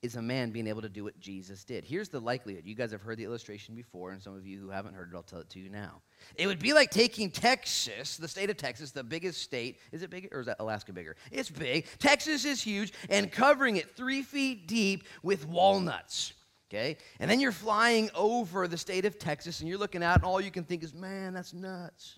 is 0.02 0.16
a 0.16 0.22
man 0.22 0.50
being 0.50 0.68
able 0.68 0.82
to 0.82 0.90
do 0.90 1.04
what 1.04 1.20
Jesus 1.20 1.64
did. 1.64 1.84
Here's 1.84 2.10
the 2.10 2.20
likelihood. 2.20 2.66
You 2.66 2.74
guys 2.74 2.92
have 2.92 3.02
heard 3.02 3.18
the 3.18 3.24
illustration 3.24 3.76
before, 3.76 4.12
and 4.12 4.22
some 4.22 4.36
of 4.36 4.48
you 4.48 4.60
who 4.60 4.70
haven't 4.70 4.96
heard 4.96 5.12
it, 5.14 5.16
I'll 5.16 5.22
tell 5.22 5.40
it 5.40 5.50
to 5.52 5.60
you 5.60 5.70
now. 5.70 6.02
It 6.36 6.48
would 6.48 6.60
be 6.60 6.74
like 6.74 6.90
taking 6.90 7.30
Texas, 7.30 8.18
the 8.18 8.28
state 8.28 8.50
of 8.50 8.58
Texas, 8.58 8.92
the 8.92 9.04
biggest 9.04 9.42
state. 9.42 9.80
Is 9.92 10.02
it 10.02 10.10
big 10.10 10.30
or 10.32 10.40
is 10.40 10.48
that 10.48 10.58
Alaska 10.60 10.92
bigger? 10.92 11.16
It's 11.32 11.50
big. 11.50 11.86
Texas 12.00 12.46
is 12.46 12.62
huge, 12.62 12.94
and 13.10 13.32
covering 13.32 13.76
it 13.76 13.96
three 13.96 14.24
feet 14.24 14.68
deep 14.68 15.04
with 15.22 15.48
walnuts. 15.48 16.34
Okay? 16.70 16.98
And 17.20 17.30
then 17.30 17.40
you're 17.40 17.52
flying 17.52 18.10
over 18.16 18.68
the 18.68 18.78
state 18.78 19.06
of 19.06 19.20
Texas, 19.20 19.60
and 19.60 19.70
you're 19.70 19.78
looking 19.78 20.04
out, 20.04 20.18
and 20.18 20.26
all 20.26 20.42
you 20.42 20.52
can 20.52 20.64
think 20.64 20.84
is, 20.84 20.94
man, 20.94 21.34
that's 21.34 21.54
nuts. 21.54 22.18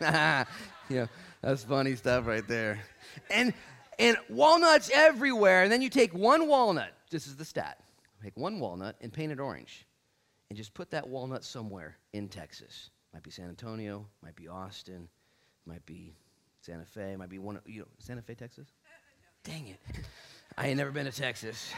know, 0.00 1.08
that's 1.42 1.64
funny 1.64 1.96
stuff 1.96 2.26
right 2.26 2.46
there. 2.46 2.80
And 3.30 3.52
and 3.98 4.16
walnuts 4.28 4.90
everywhere. 4.92 5.62
And 5.62 5.72
then 5.72 5.82
you 5.82 5.88
take 5.88 6.14
one 6.14 6.48
walnut, 6.48 6.92
this 7.10 7.26
is 7.26 7.36
the 7.36 7.44
stat. 7.44 7.78
Take 8.22 8.36
one 8.36 8.60
walnut 8.60 8.96
and 9.00 9.12
paint 9.12 9.32
it 9.32 9.40
orange. 9.40 9.86
And 10.48 10.56
just 10.56 10.74
put 10.74 10.90
that 10.90 11.08
walnut 11.08 11.44
somewhere 11.44 11.96
in 12.12 12.28
Texas. 12.28 12.90
Might 13.12 13.22
be 13.22 13.30
San 13.30 13.48
Antonio, 13.48 14.06
might 14.22 14.36
be 14.36 14.48
Austin, 14.48 15.08
might 15.66 15.84
be 15.86 16.14
Santa 16.60 16.84
Fe, 16.84 17.16
might 17.16 17.28
be 17.28 17.38
one 17.38 17.56
of 17.56 17.62
you 17.66 17.80
know, 17.80 17.88
Santa 17.98 18.22
Fe, 18.22 18.34
Texas? 18.34 18.68
Dang 19.44 19.68
it. 19.68 19.80
I 20.56 20.68
ain't 20.68 20.76
never 20.76 20.90
been 20.90 21.06
to 21.06 21.12
Texas. 21.12 21.72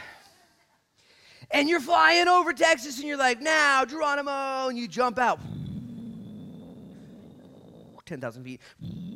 And 1.51 1.67
you're 1.67 1.79
flying 1.79 2.27
over 2.27 2.53
Texas 2.53 2.99
and 2.99 3.07
you're 3.07 3.17
like, 3.17 3.41
now, 3.41 3.85
Geronimo, 3.85 4.67
and 4.67 4.77
you 4.77 4.87
jump 4.87 5.17
out. 5.17 5.39
10,000 8.05 8.43
feet, 8.43 8.61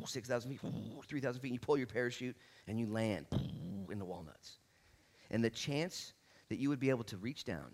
6,000 0.06 0.52
feet, 0.52 0.60
3,000 1.08 1.42
feet, 1.42 1.48
and 1.48 1.54
you 1.54 1.60
pull 1.60 1.78
your 1.78 1.88
parachute 1.88 2.36
and 2.68 2.80
you 2.80 2.88
land 2.88 3.26
in 3.92 4.00
the 4.00 4.06
walnuts. 4.06 4.58
And 5.32 5.44
the 5.44 5.50
chance 5.50 6.14
that 6.50 6.58
you 6.58 6.70
would 6.70 6.80
be 6.80 6.90
able 6.90 7.04
to 7.06 7.18
reach 7.18 7.44
down, 7.44 7.72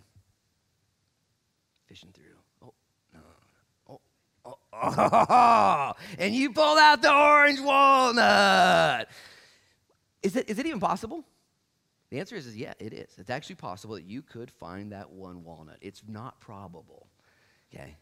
fishing 1.88 2.10
through, 2.14 2.36
oh, 2.62 2.74
no, 3.14 4.00
oh, 4.44 4.58
oh, 4.74 5.94
and 6.20 6.36
you 6.36 6.52
pull 6.52 6.78
out 6.78 7.02
the 7.02 7.14
orange 7.14 7.62
walnut. 7.62 9.08
Is 10.22 10.36
it, 10.36 10.50
is 10.50 10.60
it 10.60 10.66
even 10.66 10.80
possible? 10.80 11.24
The 12.10 12.20
answer 12.20 12.36
is, 12.36 12.46
is 12.46 12.56
yeah, 12.56 12.74
it 12.80 12.94
is. 12.94 13.10
It's 13.18 13.30
actually 13.30 13.56
possible 13.56 13.96
that 13.96 14.06
you 14.06 14.22
could 14.22 14.52
find 14.52 14.92
that 14.92 15.10
one 15.10 15.44
walnut. 15.44 15.78
It's 15.82 16.04
not 16.08 16.40
probable. 16.40 17.08
Okay? 17.74 17.98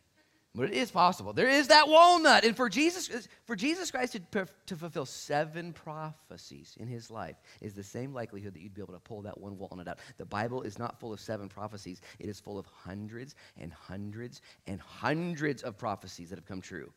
But 0.55 0.69
it 0.69 0.73
is 0.75 0.91
possible. 0.91 1.33
There 1.33 1.49
is 1.49 1.69
that 1.69 1.87
walnut. 1.87 2.43
And 2.43 2.55
for 2.55 2.69
Jesus, 2.69 3.27
for 3.45 3.55
Jesus 3.55 3.89
Christ 3.89 4.17
to, 4.31 4.45
to 4.67 4.75
fulfill 4.75 5.07
seven 5.07 5.73
prophecies 5.73 6.75
in 6.79 6.87
his 6.87 7.09
life 7.09 7.37
is 7.59 7.73
the 7.73 7.83
same 7.83 8.13
likelihood 8.13 8.53
that 8.53 8.61
you'd 8.61 8.75
be 8.75 8.81
able 8.81 8.93
to 8.93 8.99
pull 8.99 9.23
that 9.23 9.39
one 9.39 9.57
walnut 9.57 9.87
out. 9.87 9.97
The 10.19 10.25
Bible 10.25 10.61
is 10.61 10.77
not 10.77 10.99
full 10.99 11.11
of 11.11 11.19
seven 11.19 11.49
prophecies, 11.49 12.01
it 12.19 12.29
is 12.29 12.39
full 12.39 12.59
of 12.59 12.67
hundreds 12.67 13.33
and 13.57 13.73
hundreds 13.73 14.41
and 14.67 14.79
hundreds 14.79 15.63
of 15.63 15.75
prophecies 15.75 16.29
that 16.29 16.37
have 16.37 16.45
come 16.45 16.61
true. 16.61 16.91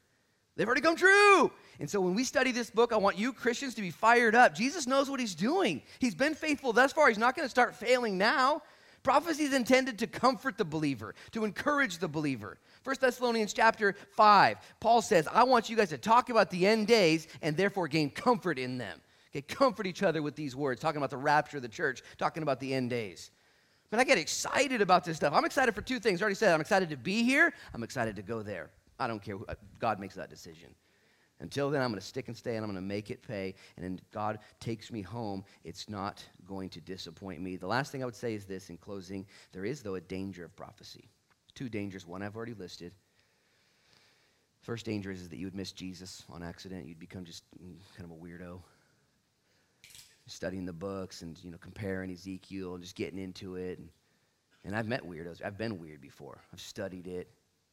They've 0.56 0.66
already 0.66 0.82
come 0.82 0.96
true. 0.96 1.50
And 1.80 1.88
so 1.88 2.00
when 2.00 2.14
we 2.14 2.24
study 2.24 2.52
this 2.52 2.70
book, 2.70 2.92
I 2.92 2.96
want 2.96 3.18
you 3.18 3.32
Christians 3.32 3.74
to 3.74 3.82
be 3.82 3.90
fired 3.90 4.34
up. 4.34 4.54
Jesus 4.54 4.86
knows 4.86 5.08
what 5.08 5.20
he's 5.20 5.34
doing. 5.34 5.82
He's 5.98 6.14
been 6.14 6.34
faithful 6.34 6.72
thus 6.74 6.92
far. 6.92 7.08
He's 7.08 7.18
not 7.18 7.36
going 7.36 7.46
to 7.46 7.50
start 7.50 7.74
failing 7.74 8.18
now. 8.18 8.62
Prophecy 9.02 9.44
is 9.44 9.52
intended 9.54 10.00
to 10.00 10.08
comfort 10.08 10.58
the 10.58 10.64
believer, 10.64 11.14
to 11.30 11.44
encourage 11.44 11.98
the 11.98 12.08
believer. 12.08 12.58
1 12.86 12.96
Thessalonians 13.00 13.52
chapter 13.52 13.96
5, 14.12 14.58
Paul 14.78 15.02
says, 15.02 15.26
I 15.26 15.42
want 15.42 15.68
you 15.68 15.76
guys 15.76 15.88
to 15.88 15.98
talk 15.98 16.30
about 16.30 16.50
the 16.50 16.68
end 16.68 16.86
days 16.86 17.26
and 17.42 17.56
therefore 17.56 17.88
gain 17.88 18.10
comfort 18.10 18.60
in 18.60 18.78
them. 18.78 19.00
Okay, 19.32 19.42
comfort 19.42 19.88
each 19.88 20.04
other 20.04 20.22
with 20.22 20.36
these 20.36 20.54
words, 20.54 20.80
talking 20.80 20.98
about 20.98 21.10
the 21.10 21.16
rapture 21.16 21.56
of 21.56 21.64
the 21.64 21.68
church, 21.68 22.02
talking 22.16 22.44
about 22.44 22.60
the 22.60 22.72
end 22.72 22.90
days. 22.90 23.32
Man, 23.90 24.00
I 24.00 24.04
get 24.04 24.18
excited 24.18 24.80
about 24.80 25.04
this 25.04 25.16
stuff. 25.16 25.32
I'm 25.34 25.44
excited 25.44 25.74
for 25.74 25.82
two 25.82 25.98
things. 25.98 26.22
I 26.22 26.24
already 26.24 26.36
said 26.36 26.54
I'm 26.54 26.60
excited 26.60 26.90
to 26.90 26.96
be 26.96 27.24
here. 27.24 27.52
I'm 27.74 27.82
excited 27.82 28.14
to 28.16 28.22
go 28.22 28.42
there. 28.42 28.70
I 29.00 29.08
don't 29.08 29.20
care. 29.20 29.36
Who, 29.36 29.44
uh, 29.48 29.54
God 29.80 29.98
makes 29.98 30.14
that 30.14 30.30
decision. 30.30 30.72
Until 31.40 31.70
then, 31.70 31.82
I'm 31.82 31.90
going 31.90 32.00
to 32.00 32.06
stick 32.06 32.28
and 32.28 32.36
stay 32.36 32.54
and 32.54 32.64
I'm 32.64 32.70
going 32.70 32.82
to 32.82 32.88
make 32.88 33.10
it 33.10 33.20
pay. 33.26 33.54
And 33.76 33.84
then 33.84 34.00
God 34.12 34.38
takes 34.60 34.92
me 34.92 35.02
home. 35.02 35.44
It's 35.64 35.88
not 35.88 36.24
going 36.46 36.68
to 36.70 36.80
disappoint 36.80 37.42
me. 37.42 37.56
The 37.56 37.66
last 37.66 37.90
thing 37.90 38.02
I 38.02 38.06
would 38.06 38.14
say 38.14 38.34
is 38.34 38.44
this 38.44 38.70
in 38.70 38.76
closing 38.76 39.26
there 39.50 39.64
is, 39.64 39.82
though, 39.82 39.96
a 39.96 40.00
danger 40.00 40.44
of 40.44 40.54
prophecy. 40.54 41.10
Two 41.56 41.68
dangers. 41.68 42.06
One 42.06 42.22
I've 42.22 42.36
already 42.36 42.54
listed. 42.54 42.92
First 44.60 44.86
danger 44.86 45.10
is, 45.10 45.28
that 45.28 45.36
you 45.36 45.46
would 45.46 45.54
miss 45.54 45.72
Jesus 45.72 46.22
on 46.30 46.42
accident. 46.42 46.86
You'd 46.86 47.00
become 47.00 47.24
just 47.24 47.44
mm, 47.56 47.76
kind 47.96 48.08
of 48.08 48.10
a 48.10 48.20
weirdo. 48.20 48.60
Studying 50.28 50.66
the 50.66 50.72
books 50.72 51.22
and 51.22 51.38
you 51.42 51.50
know 51.50 51.58
comparing 51.58 52.10
Ezekiel 52.10 52.74
and 52.74 52.82
just 52.82 52.94
getting 52.94 53.18
into 53.18 53.56
it. 53.56 53.78
And, 53.78 53.88
and 54.64 54.76
I've 54.76 54.86
met 54.86 55.02
weirdos. 55.02 55.42
I've 55.44 55.56
been 55.56 55.80
weird 55.80 56.00
before. 56.00 56.42
I've 56.52 56.60
studied 56.60 57.06
it. 57.06 57.30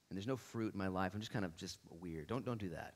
And 0.10 0.18
there's 0.18 0.28
no 0.28 0.38
fruit 0.38 0.74
in 0.74 0.80
my 0.80 0.88
life. 0.88 1.12
I'm 1.14 1.20
just 1.20 1.34
kind 1.34 1.46
of 1.46 1.58
just 1.58 1.80
weird. 2.00 2.28
Don't, 2.28 2.46
don't 2.46 2.60
do 2.60 2.70
that. 2.70 2.94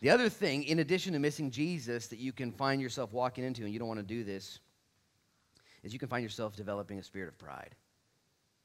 The 0.00 0.10
other 0.10 0.28
thing, 0.28 0.64
in 0.64 0.78
addition 0.78 1.12
to 1.12 1.18
missing 1.18 1.50
Jesus, 1.50 2.06
that 2.06 2.18
you 2.18 2.32
can 2.32 2.52
find 2.52 2.80
yourself 2.80 3.12
walking 3.12 3.44
into, 3.44 3.64
and 3.64 3.72
you 3.72 3.78
don't 3.78 3.88
want 3.88 4.00
to 4.00 4.06
do 4.06 4.24
this, 4.24 4.60
is 5.82 5.92
you 5.92 5.98
can 5.98 6.08
find 6.08 6.22
yourself 6.22 6.56
developing 6.56 6.98
a 6.98 7.02
spirit 7.02 7.28
of 7.28 7.38
pride. 7.38 7.74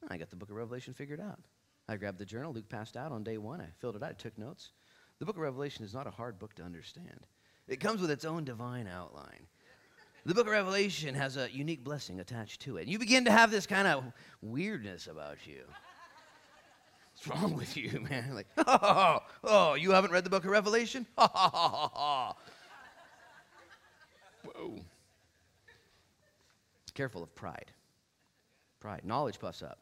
I 0.09 0.17
got 0.17 0.29
the 0.29 0.35
book 0.35 0.49
of 0.49 0.55
Revelation 0.55 0.93
figured 0.93 1.21
out. 1.21 1.39
I 1.87 1.97
grabbed 1.97 2.19
the 2.19 2.25
journal. 2.25 2.53
Luke 2.53 2.69
passed 2.69 2.95
out 2.95 3.11
on 3.11 3.23
day 3.23 3.37
one. 3.37 3.61
I 3.61 3.67
filled 3.79 3.95
it 3.95 4.03
out. 4.03 4.09
I 4.11 4.13
took 4.13 4.37
notes. 4.37 4.71
The 5.19 5.25
book 5.25 5.35
of 5.35 5.41
Revelation 5.41 5.85
is 5.85 5.93
not 5.93 6.07
a 6.07 6.11
hard 6.11 6.39
book 6.39 6.53
to 6.55 6.63
understand, 6.63 7.25
it 7.67 7.79
comes 7.79 8.01
with 8.01 8.11
its 8.11 8.25
own 8.25 8.43
divine 8.43 8.87
outline. 8.87 9.47
The 10.25 10.33
book 10.33 10.47
of 10.47 10.51
Revelation 10.51 11.15
has 11.15 11.37
a 11.37 11.49
unique 11.51 11.83
blessing 11.83 12.19
attached 12.19 12.61
to 12.61 12.77
it. 12.77 12.87
You 12.87 12.97
begin 12.97 13.25
to 13.25 13.31
have 13.31 13.51
this 13.51 13.65
kind 13.65 13.87
of 13.87 14.03
weirdness 14.41 15.07
about 15.07 15.45
you. 15.45 15.63
What's 17.13 17.27
wrong 17.27 17.55
with 17.55 17.77
you, 17.77 18.05
man? 18.09 18.33
Like, 18.33 18.47
oh, 18.57 19.19
oh, 19.43 19.73
you 19.75 19.91
haven't 19.91 20.11
read 20.11 20.23
the 20.23 20.29
book 20.29 20.45
of 20.45 20.51
Revelation? 20.51 21.05
Whoa. 21.15 22.35
Careful 26.93 27.23
of 27.23 27.33
pride. 27.33 27.71
Pride. 28.79 29.01
Knowledge 29.03 29.39
puffs 29.39 29.63
up. 29.63 29.79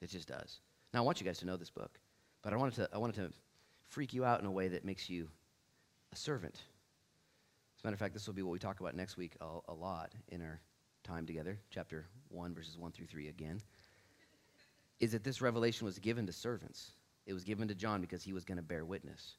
It 0.00 0.10
just 0.10 0.28
does. 0.28 0.60
Now, 0.92 1.00
I 1.00 1.02
want 1.02 1.20
you 1.20 1.26
guys 1.26 1.38
to 1.38 1.46
know 1.46 1.56
this 1.56 1.70
book, 1.70 1.98
but 2.42 2.52
I 2.52 2.56
wanted 2.56 2.74
to, 2.74 2.88
I 2.92 2.98
wanted 2.98 3.16
to 3.16 3.32
freak 3.88 4.12
you 4.12 4.24
out 4.24 4.40
in 4.40 4.46
a 4.46 4.50
way 4.50 4.68
that 4.68 4.84
makes 4.84 5.08
you 5.08 5.28
a 6.12 6.16
servant. 6.16 6.54
As 6.54 7.84
a 7.84 7.86
matter 7.86 7.94
of 7.94 8.00
fact, 8.00 8.14
this 8.14 8.26
will 8.26 8.34
be 8.34 8.42
what 8.42 8.52
we 8.52 8.58
talk 8.58 8.80
about 8.80 8.94
next 8.94 9.16
week 9.16 9.36
a, 9.40 9.58
a 9.68 9.74
lot 9.74 10.14
in 10.28 10.42
our 10.42 10.60
time 11.02 11.26
together, 11.26 11.58
chapter 11.70 12.06
1, 12.28 12.54
verses 12.54 12.78
1 12.78 12.92
through 12.92 13.06
3 13.06 13.28
again 13.28 13.60
is 15.00 15.12
that 15.12 15.24
this 15.24 15.40
revelation 15.40 15.84
was 15.84 15.98
given 15.98 16.26
to 16.26 16.32
servants. 16.32 16.92
It 17.26 17.34
was 17.34 17.44
given 17.44 17.68
to 17.68 17.74
John 17.74 18.00
because 18.00 18.22
he 18.22 18.32
was 18.32 18.44
going 18.44 18.56
to 18.56 18.62
bear 18.62 18.84
witness. 18.84 19.36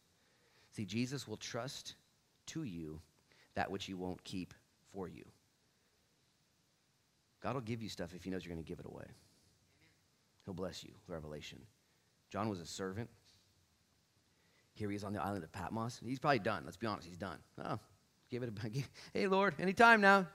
See, 0.72 0.86
Jesus 0.86 1.28
will 1.28 1.38
trust 1.38 1.96
to 2.48 2.64
you 2.64 3.00
that 3.56 3.72
which 3.72 3.86
he 3.86 3.94
won't 3.94 4.24
keep 4.24 4.54
for 4.92 5.08
you. 5.08 5.24
God 7.42 7.54
will 7.54 7.62
give 7.62 7.82
you 7.82 7.90
stuff 7.90 8.14
if 8.14 8.24
he 8.24 8.30
knows 8.30 8.44
you're 8.44 8.54
going 8.54 8.64
to 8.64 8.68
give 8.68 8.80
it 8.80 8.86
away. 8.86 9.06
He'll 10.46 10.54
bless 10.54 10.84
you, 10.84 10.92
revelation. 11.08 11.60
John 12.30 12.50
was 12.50 12.60
a 12.60 12.66
servant. 12.66 13.10
Here 14.74 14.90
he 14.90 14.96
is 14.96 15.04
on 15.04 15.14
the 15.14 15.22
island 15.22 15.44
of 15.44 15.52
Patmos. 15.52 16.00
He's 16.06 16.20
probably 16.20 16.40
done. 16.40 16.64
Let's 16.66 16.78
be 16.78 16.88
honest, 16.88 17.08
he's 17.08 17.18
done. 17.18 17.38
Oh, 17.64 17.80
give 18.30 18.44
it 18.44 18.50
a 18.50 18.70
hey 19.14 19.28
Lord, 19.28 19.56
anytime 19.60 20.02
now. 20.02 20.28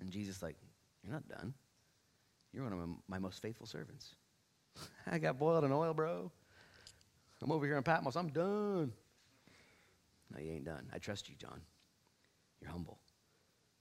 And 0.00 0.10
Jesus 0.10 0.42
like, 0.42 0.56
you're 1.02 1.12
not 1.12 1.28
done. 1.28 1.54
You're 2.52 2.64
one 2.64 2.72
of 2.72 2.88
my 3.08 3.18
most 3.18 3.40
faithful 3.40 3.66
servants. 3.66 4.14
I 5.06 5.18
got 5.18 5.38
boiled 5.38 5.64
in 5.64 5.72
oil, 5.72 5.94
bro. 5.94 6.30
I'm 7.42 7.52
over 7.52 7.66
here 7.66 7.76
in 7.76 7.82
Patmos. 7.82 8.16
I'm 8.16 8.28
done. 8.28 8.92
No, 10.34 10.40
you 10.40 10.52
ain't 10.52 10.64
done. 10.64 10.88
I 10.92 10.98
trust 10.98 11.28
you, 11.28 11.34
John. 11.36 11.60
You're 12.60 12.70
humble. 12.70 12.98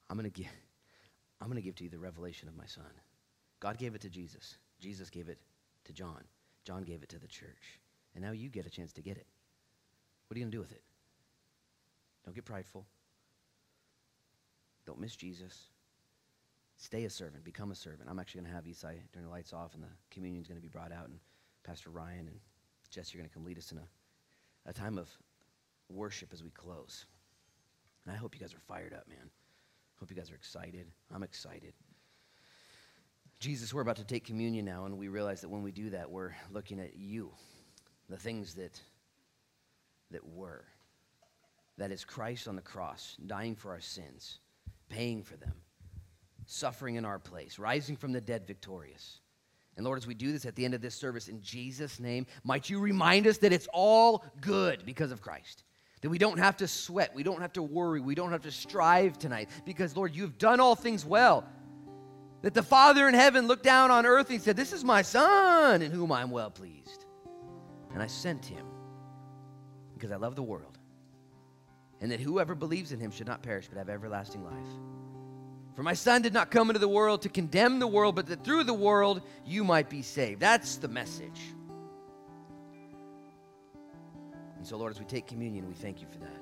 I'm 0.09 0.21
to 0.21 0.29
give 0.29 0.47
I'm 1.41 1.53
to 1.53 1.61
give 1.61 1.75
to 1.75 1.83
you 1.83 1.89
the 1.89 1.99
revelation 1.99 2.47
of 2.47 2.55
my 2.55 2.65
son. 2.65 2.83
God 3.59 3.77
gave 3.77 3.95
it 3.95 4.01
to 4.01 4.09
Jesus. 4.09 4.57
Jesus 4.79 5.09
gave 5.09 5.29
it 5.29 5.39
to 5.85 5.93
John. 5.93 6.23
John 6.65 6.83
gave 6.83 7.03
it 7.03 7.09
to 7.09 7.19
the 7.19 7.27
church. 7.27 7.79
And 8.13 8.23
now 8.23 8.31
you 8.31 8.49
get 8.49 8.65
a 8.65 8.69
chance 8.69 8.93
to 8.93 9.01
get 9.01 9.17
it. 9.17 9.27
What 10.27 10.35
are 10.35 10.39
you 10.39 10.45
going 10.45 10.51
to 10.51 10.57
do 10.57 10.61
with 10.61 10.71
it? 10.71 10.81
Don't 12.23 12.33
get 12.33 12.45
prideful. 12.45 12.85
Don't 14.85 14.99
miss 14.99 15.15
Jesus. 15.15 15.69
Stay 16.77 17.05
a 17.05 17.09
servant, 17.09 17.43
become 17.43 17.71
a 17.71 17.75
servant. 17.75 18.09
I'm 18.09 18.19
actually 18.19 18.41
going 18.41 18.51
to 18.51 18.55
have 18.55 18.65
Isai 18.65 18.99
turn 19.13 19.23
the 19.23 19.29
lights 19.29 19.53
off, 19.53 19.73
and 19.73 19.83
the 19.83 19.89
communion 20.11 20.41
is 20.41 20.47
going 20.47 20.57
to 20.57 20.61
be 20.61 20.67
brought 20.67 20.91
out, 20.91 21.07
and 21.07 21.19
Pastor 21.63 21.89
Ryan 21.89 22.27
and 22.27 22.39
Jesse 22.89 23.17
are 23.17 23.19
going 23.19 23.29
to 23.29 23.33
come 23.33 23.45
lead 23.45 23.57
us 23.57 23.71
in 23.71 23.77
a, 23.77 24.69
a 24.69 24.73
time 24.73 24.97
of 24.97 25.09
worship 25.89 26.29
as 26.33 26.43
we 26.43 26.49
close. 26.49 27.05
And 28.05 28.13
I 28.13 28.17
hope 28.17 28.35
you 28.35 28.41
guys 28.41 28.53
are 28.53 28.59
fired 28.67 28.93
up, 28.93 29.07
man. 29.07 29.29
Hope 29.99 30.09
you 30.09 30.17
guys 30.17 30.29
are 30.31 30.35
excited. 30.35 30.87
I'm 31.13 31.23
excited. 31.23 31.73
Jesus, 33.39 33.73
we're 33.73 33.81
about 33.81 33.97
to 33.97 34.03
take 34.03 34.25
communion 34.25 34.65
now, 34.65 34.85
and 34.85 34.97
we 34.97 35.07
realize 35.07 35.41
that 35.41 35.49
when 35.49 35.61
we 35.61 35.71
do 35.71 35.89
that, 35.91 36.09
we're 36.09 36.33
looking 36.51 36.79
at 36.79 36.95
you, 36.95 37.31
the 38.09 38.17
things 38.17 38.55
that 38.55 38.79
that 40.11 40.27
were. 40.27 40.63
That 41.77 41.91
is 41.91 42.05
Christ 42.05 42.47
on 42.47 42.55
the 42.55 42.61
cross, 42.61 43.17
dying 43.25 43.55
for 43.55 43.71
our 43.71 43.81
sins, 43.81 44.39
paying 44.87 45.23
for 45.23 45.35
them 45.35 45.53
suffering 46.45 46.95
in 46.95 47.05
our 47.05 47.19
place, 47.19 47.59
rising 47.59 47.95
from 47.95 48.11
the 48.11 48.21
dead 48.21 48.45
victorious. 48.45 49.19
And 49.77 49.85
Lord, 49.85 49.97
as 49.97 50.07
we 50.07 50.13
do 50.13 50.31
this 50.31 50.45
at 50.45 50.55
the 50.55 50.63
end 50.63 50.73
of 50.73 50.81
this 50.81 50.95
service, 50.95 51.27
in 51.27 51.41
Jesus' 51.41 51.99
name, 51.99 52.25
might 52.43 52.69
you 52.69 52.79
remind 52.79 53.27
us 53.27 53.39
that 53.39 53.51
it's 53.51 53.67
all 53.73 54.23
good 54.41 54.85
because 54.85 55.11
of 55.11 55.21
Christ. 55.21 55.63
That 56.01 56.09
we 56.09 56.17
don't 56.17 56.37
have 56.37 56.57
to 56.57 56.67
sweat, 56.67 57.13
we 57.15 57.23
don't 57.23 57.41
have 57.41 57.53
to 57.53 57.63
worry, 57.63 57.99
we 57.99 58.15
don't 58.15 58.31
have 58.31 58.43
to 58.43 58.51
strive 58.51 59.17
tonight 59.17 59.49
because, 59.65 59.97
Lord, 59.97 60.15
you've 60.15 60.37
done 60.37 60.59
all 60.59 60.75
things 60.75 61.03
well. 61.03 61.45
That 62.45 62.53
the 62.53 62.61
Father 62.61 63.07
in 63.07 63.15
heaven 63.15 63.47
looked 63.47 63.63
down 63.63 63.89
on 63.89 64.05
earth 64.05 64.29
and 64.29 64.39
said, 64.39 64.55
This 64.55 64.71
is 64.71 64.83
my 64.83 65.01
Son 65.01 65.81
in 65.81 65.91
whom 65.91 66.11
I'm 66.11 66.29
well 66.29 66.51
pleased. 66.51 67.05
And 67.91 68.03
I 68.03 68.05
sent 68.05 68.45
him 68.45 68.67
because 69.95 70.11
I 70.11 70.17
love 70.17 70.35
the 70.35 70.43
world. 70.43 70.77
And 72.01 72.11
that 72.11 72.19
whoever 72.19 72.53
believes 72.53 72.91
in 72.91 72.99
him 72.99 73.09
should 73.09 73.25
not 73.25 73.41
perish 73.41 73.67
but 73.67 73.79
have 73.79 73.89
everlasting 73.89 74.43
life. 74.43 74.53
For 75.75 75.81
my 75.81 75.95
son 75.95 76.21
did 76.21 76.33
not 76.33 76.51
come 76.51 76.69
into 76.69 76.77
the 76.77 76.87
world 76.87 77.23
to 77.23 77.29
condemn 77.29 77.79
the 77.79 77.87
world, 77.87 78.15
but 78.15 78.27
that 78.27 78.43
through 78.43 78.65
the 78.65 78.75
world 78.75 79.23
you 79.43 79.63
might 79.63 79.89
be 79.89 80.03
saved. 80.03 80.39
That's 80.39 80.75
the 80.75 80.87
message. 80.87 81.41
And 84.55 84.67
so, 84.67 84.77
Lord, 84.77 84.91
as 84.91 84.99
we 84.99 85.05
take 85.05 85.25
communion, 85.25 85.67
we 85.67 85.73
thank 85.73 85.99
you 85.99 86.07
for 86.11 86.19
that. 86.19 86.41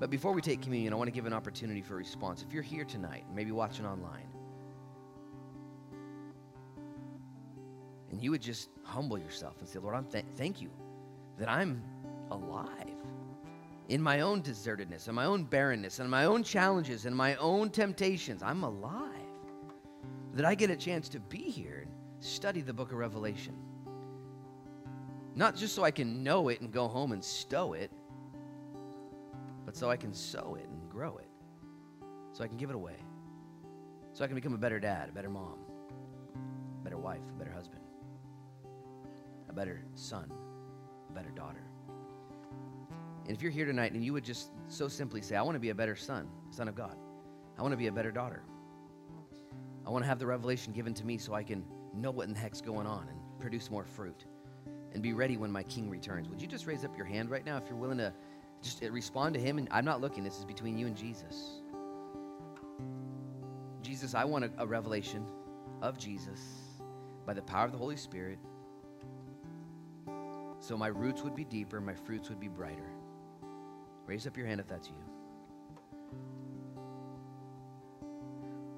But 0.00 0.08
before 0.08 0.32
we 0.32 0.40
take 0.40 0.62
communion, 0.62 0.94
I 0.94 0.96
want 0.96 1.08
to 1.08 1.12
give 1.12 1.26
an 1.26 1.34
opportunity 1.34 1.82
for 1.82 1.92
a 1.92 1.98
response. 1.98 2.42
If 2.42 2.54
you're 2.54 2.62
here 2.62 2.84
tonight, 2.84 3.26
maybe 3.34 3.50
watching 3.50 3.84
online, 3.84 4.28
and 8.10 8.22
you 8.22 8.30
would 8.30 8.42
just 8.42 8.70
humble 8.82 9.18
yourself 9.18 9.58
and 9.60 9.68
say, 9.68 9.78
Lord, 9.78 9.94
I'm 9.94 10.04
th- 10.04 10.24
thank 10.36 10.60
you 10.60 10.70
that 11.38 11.48
I'm 11.48 11.82
alive 12.30 12.96
in 13.88 14.02
my 14.02 14.20
own 14.20 14.42
desertedness, 14.42 15.08
in 15.08 15.14
my 15.14 15.24
own 15.24 15.44
barrenness, 15.44 16.00
in 16.00 16.08
my 16.08 16.24
own 16.24 16.42
challenges, 16.42 17.06
in 17.06 17.14
my 17.14 17.36
own 17.36 17.70
temptations. 17.70 18.42
I'm 18.42 18.64
alive. 18.64 19.12
That 20.34 20.44
I 20.44 20.54
get 20.54 20.70
a 20.70 20.76
chance 20.76 21.08
to 21.10 21.20
be 21.20 21.38
here 21.38 21.82
and 21.84 22.24
study 22.24 22.60
the 22.60 22.72
book 22.72 22.92
of 22.92 22.98
Revelation. 22.98 23.54
Not 25.34 25.54
just 25.54 25.74
so 25.74 25.84
I 25.84 25.90
can 25.90 26.22
know 26.22 26.48
it 26.48 26.60
and 26.60 26.72
go 26.72 26.88
home 26.88 27.12
and 27.12 27.22
stow 27.24 27.74
it, 27.74 27.90
but 29.64 29.76
so 29.76 29.90
I 29.90 29.96
can 29.96 30.12
sow 30.14 30.56
it 30.58 30.68
and 30.68 30.90
grow 30.90 31.18
it. 31.18 31.28
So 32.32 32.42
I 32.42 32.48
can 32.48 32.56
give 32.56 32.70
it 32.70 32.76
away. 32.76 32.96
So 34.12 34.24
I 34.24 34.26
can 34.26 34.34
become 34.34 34.54
a 34.54 34.58
better 34.58 34.80
dad, 34.80 35.10
a 35.10 35.12
better 35.12 35.28
mom, 35.28 35.58
a 36.34 36.84
better 36.84 36.98
wife, 36.98 37.20
a 37.34 37.38
better 37.38 37.52
husband, 37.52 37.82
better 39.56 39.82
son, 39.94 40.30
a 41.08 41.12
better 41.12 41.30
daughter. 41.30 41.64
And 43.26 43.34
if 43.34 43.42
you're 43.42 43.50
here 43.50 43.64
tonight 43.64 43.92
and 43.92 44.04
you 44.04 44.12
would 44.12 44.22
just 44.22 44.50
so 44.68 44.86
simply 44.86 45.22
say, 45.22 45.34
I 45.34 45.42
want 45.42 45.56
to 45.56 45.60
be 45.60 45.70
a 45.70 45.74
better 45.74 45.96
son, 45.96 46.28
son 46.50 46.68
of 46.68 46.76
God. 46.76 46.96
I 47.58 47.62
want 47.62 47.72
to 47.72 47.76
be 47.76 47.86
a 47.86 47.92
better 47.92 48.12
daughter. 48.12 48.42
I 49.84 49.90
want 49.90 50.04
to 50.04 50.08
have 50.08 50.18
the 50.18 50.26
revelation 50.26 50.72
given 50.72 50.92
to 50.94 51.04
me 51.04 51.16
so 51.16 51.32
I 51.32 51.42
can 51.42 51.64
know 51.94 52.10
what 52.10 52.28
in 52.28 52.34
the 52.34 52.38
heck's 52.38 52.60
going 52.60 52.86
on 52.86 53.08
and 53.08 53.18
produce 53.40 53.70
more 53.70 53.84
fruit 53.84 54.26
and 54.92 55.02
be 55.02 55.14
ready 55.14 55.36
when 55.38 55.50
my 55.50 55.62
king 55.62 55.88
returns. 55.88 56.28
Would 56.28 56.40
you 56.40 56.46
just 56.46 56.66
raise 56.66 56.84
up 56.84 56.96
your 56.96 57.06
hand 57.06 57.30
right 57.30 57.44
now 57.44 57.56
if 57.56 57.64
you're 57.68 57.78
willing 57.78 57.98
to 57.98 58.12
just 58.62 58.84
uh, 58.84 58.90
respond 58.90 59.34
to 59.34 59.40
him? 59.40 59.58
And 59.58 59.68
I'm 59.70 59.84
not 59.84 60.00
looking, 60.00 60.22
this 60.22 60.38
is 60.38 60.44
between 60.44 60.76
you 60.76 60.86
and 60.86 60.96
Jesus. 60.96 61.62
Jesus, 63.82 64.14
I 64.14 64.24
want 64.24 64.44
a, 64.44 64.50
a 64.58 64.66
revelation 64.66 65.24
of 65.80 65.98
Jesus 65.98 66.40
by 67.24 67.32
the 67.32 67.42
power 67.42 67.64
of 67.64 67.72
the 67.72 67.78
Holy 67.78 67.96
Spirit 67.96 68.38
so 70.66 70.76
my 70.76 70.88
roots 70.88 71.22
would 71.22 71.36
be 71.36 71.44
deeper, 71.44 71.80
my 71.80 71.94
fruits 71.94 72.28
would 72.28 72.40
be 72.40 72.48
brighter. 72.48 72.90
Raise 74.04 74.26
up 74.26 74.36
your 74.36 74.46
hand 74.46 74.58
if 74.58 74.66
that's 74.66 74.88
you. 74.88 74.96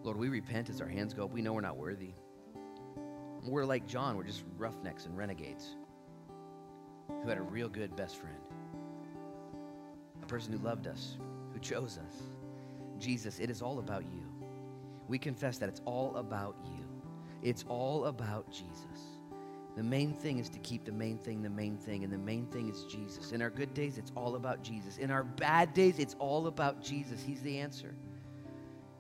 Lord, 0.03 0.19
we 0.19 0.29
repent 0.29 0.69
as 0.69 0.83
our 0.83 0.87
hands 0.87 1.15
go 1.15 1.25
up. 1.25 1.33
We 1.33 1.41
know 1.41 1.55
we're 1.55 1.63
not 1.63 1.79
worthy. 1.79 2.13
We're 3.43 3.65
like 3.65 3.87
John, 3.87 4.19
we're 4.19 4.25
just 4.25 4.45
roughnecks 4.59 5.07
and 5.07 5.17
renegades 5.17 5.77
who 7.23 7.27
had 7.27 7.39
a 7.39 7.43
real 7.43 7.71
good 7.71 7.97
best 7.97 8.17
friend, 8.17 8.37
a 10.23 10.27
person 10.27 10.53
who 10.53 10.59
loved 10.59 10.87
us, 10.87 11.17
who 11.55 11.59
chose 11.59 11.99
us. 12.07 12.23
Jesus, 12.99 13.39
it 13.39 13.49
is 13.49 13.63
all 13.63 13.79
about 13.79 14.03
you. 14.03 14.27
We 15.09 15.19
confess 15.19 15.57
that 15.57 15.71
it's 15.71 15.81
all 15.87 16.15
about 16.17 16.55
you. 16.67 16.85
It's 17.43 17.65
all 17.67 18.05
about 18.07 18.51
Jesus. 18.51 19.19
The 19.79 19.83
main 19.83 20.13
thing 20.13 20.39
is 20.39 20.48
keep 20.69 20.85
the 20.85 20.93
main 20.93 21.17
thing 21.17 21.43
the 21.43 21.49
main 21.49 21.79
thing, 21.79 22.05
and 22.05 22.13
the 22.13 22.19
main 22.19 22.47
thing 22.47 22.69
is 22.69 22.85
Jesus. 22.85 23.33
In 23.33 23.41
our 23.41 23.49
good 23.51 23.73
days, 23.73 23.97
it's 23.97 24.13
all 24.15 24.37
about 24.37 24.63
Jesus. 24.63 24.99
In 24.99 25.11
our 25.11 25.25
bad 25.25 25.73
days, 25.73 25.99
it's 25.99 26.15
all 26.19 26.47
about 26.47 26.83
Jesus. 26.83 27.23
He's 27.23 27.41
the 27.41 27.59
answer. 27.59 27.95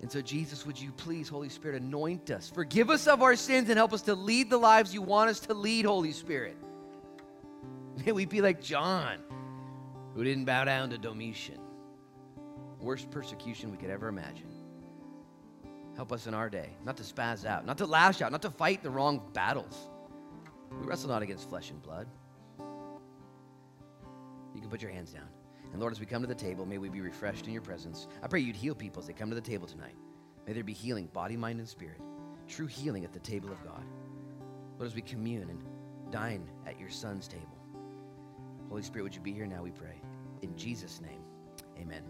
And 0.01 0.11
so, 0.11 0.23
Jesus, 0.23 0.65
would 0.65 0.81
you 0.81 0.93
please, 0.93 1.29
Holy 1.29 1.49
Spirit, 1.49 1.83
anoint 1.83 2.31
us, 2.31 2.49
forgive 2.49 2.89
us 2.89 3.07
of 3.07 3.21
our 3.21 3.37
sins, 3.37 3.69
and 3.69 3.77
help 3.77 3.93
us 3.93 4.03
to 4.03 4.15
lead 4.15 4.49
the 4.49 4.57
lives 4.57 4.95
you 4.95 5.03
want 5.03 5.29
us 5.29 5.41
to 5.41 5.55
lead, 5.55 5.85
Holy 5.85 6.13
Spirit. 6.13 6.57
May 8.07 8.13
we 8.13 8.25
be 8.25 8.41
like 8.41 8.63
John, 8.63 9.19
who 10.15 10.25
didn't 10.25 10.45
bow 10.45 10.65
down 10.65 10.91
to 10.91 10.99
Domitian. 10.99 11.59
Worst 12.81 13.11
persecution 13.11 13.73
we 13.73 13.77
could 13.77 13.91
ever 13.91 14.07
imagine. 14.09 14.47
Help 15.97 16.13
us 16.13 16.29
in 16.29 16.33
our 16.33 16.49
day, 16.49 16.71
not 16.85 16.97
to 16.97 17.03
spaz 17.03 17.45
out, 17.45 17.67
not 17.67 17.77
to 17.79 17.87
lash 17.87 18.23
out, 18.23 18.31
not 18.31 18.43
to 18.43 18.51
fight 18.51 18.85
the 18.85 18.91
wrong 18.91 19.21
battles. 19.33 19.91
We 20.71 20.87
wrestle 20.87 21.09
not 21.09 21.23
against 21.23 21.49
flesh 21.49 21.71
and 21.71 21.83
blood. 21.83 22.07
You 24.55 24.61
can 24.61 24.71
put 24.71 24.83
your 24.83 24.91
hands 24.91 25.13
down. 25.13 25.29
And 25.73 25.81
Lord, 25.81 25.93
as 25.93 26.01
we 26.01 26.07
come 26.07 26.23
to 26.23 26.29
the 26.29 26.35
table, 26.35 26.65
may 26.67 26.79
we 26.79 26.89
be 26.89 27.01
refreshed 27.01 27.47
in 27.47 27.53
your 27.53 27.63
presence. 27.63 28.07
I 28.23 28.27
pray 28.27 28.41
you'd 28.41 28.57
heal 28.57 28.75
people 28.75 29.01
as 29.01 29.07
they 29.07 29.13
come 29.13 29.29
to 29.29 29.35
the 29.35 29.41
table 29.41 29.67
tonight. 29.67 29.95
May 30.47 30.53
there 30.53 30.65
be 30.65 30.73
healing, 30.73 31.09
body, 31.13 31.37
mind, 31.37 31.59
and 31.59 31.69
spirit. 31.69 32.01
True 32.47 32.67
healing 32.67 33.05
at 33.05 33.13
the 33.13 33.19
table 33.19 33.53
of 33.53 33.63
God. 33.63 33.85
Lord, 34.79 34.89
as 34.89 34.95
we 34.95 35.03
commune 35.03 35.51
and 35.51 35.63
dine 36.11 36.49
at 36.67 36.81
your 36.81 36.89
Son's 36.89 37.29
table. 37.29 37.59
Holy 38.69 38.83
Spirit, 38.83 39.03
would 39.05 39.15
you 39.15 39.21
be 39.21 39.33
here 39.33 39.47
now, 39.47 39.63
we 39.63 39.71
pray. 39.71 40.01
In 40.43 40.57
Jesus' 40.57 41.01
name, 41.01 41.21
amen. 41.81 42.03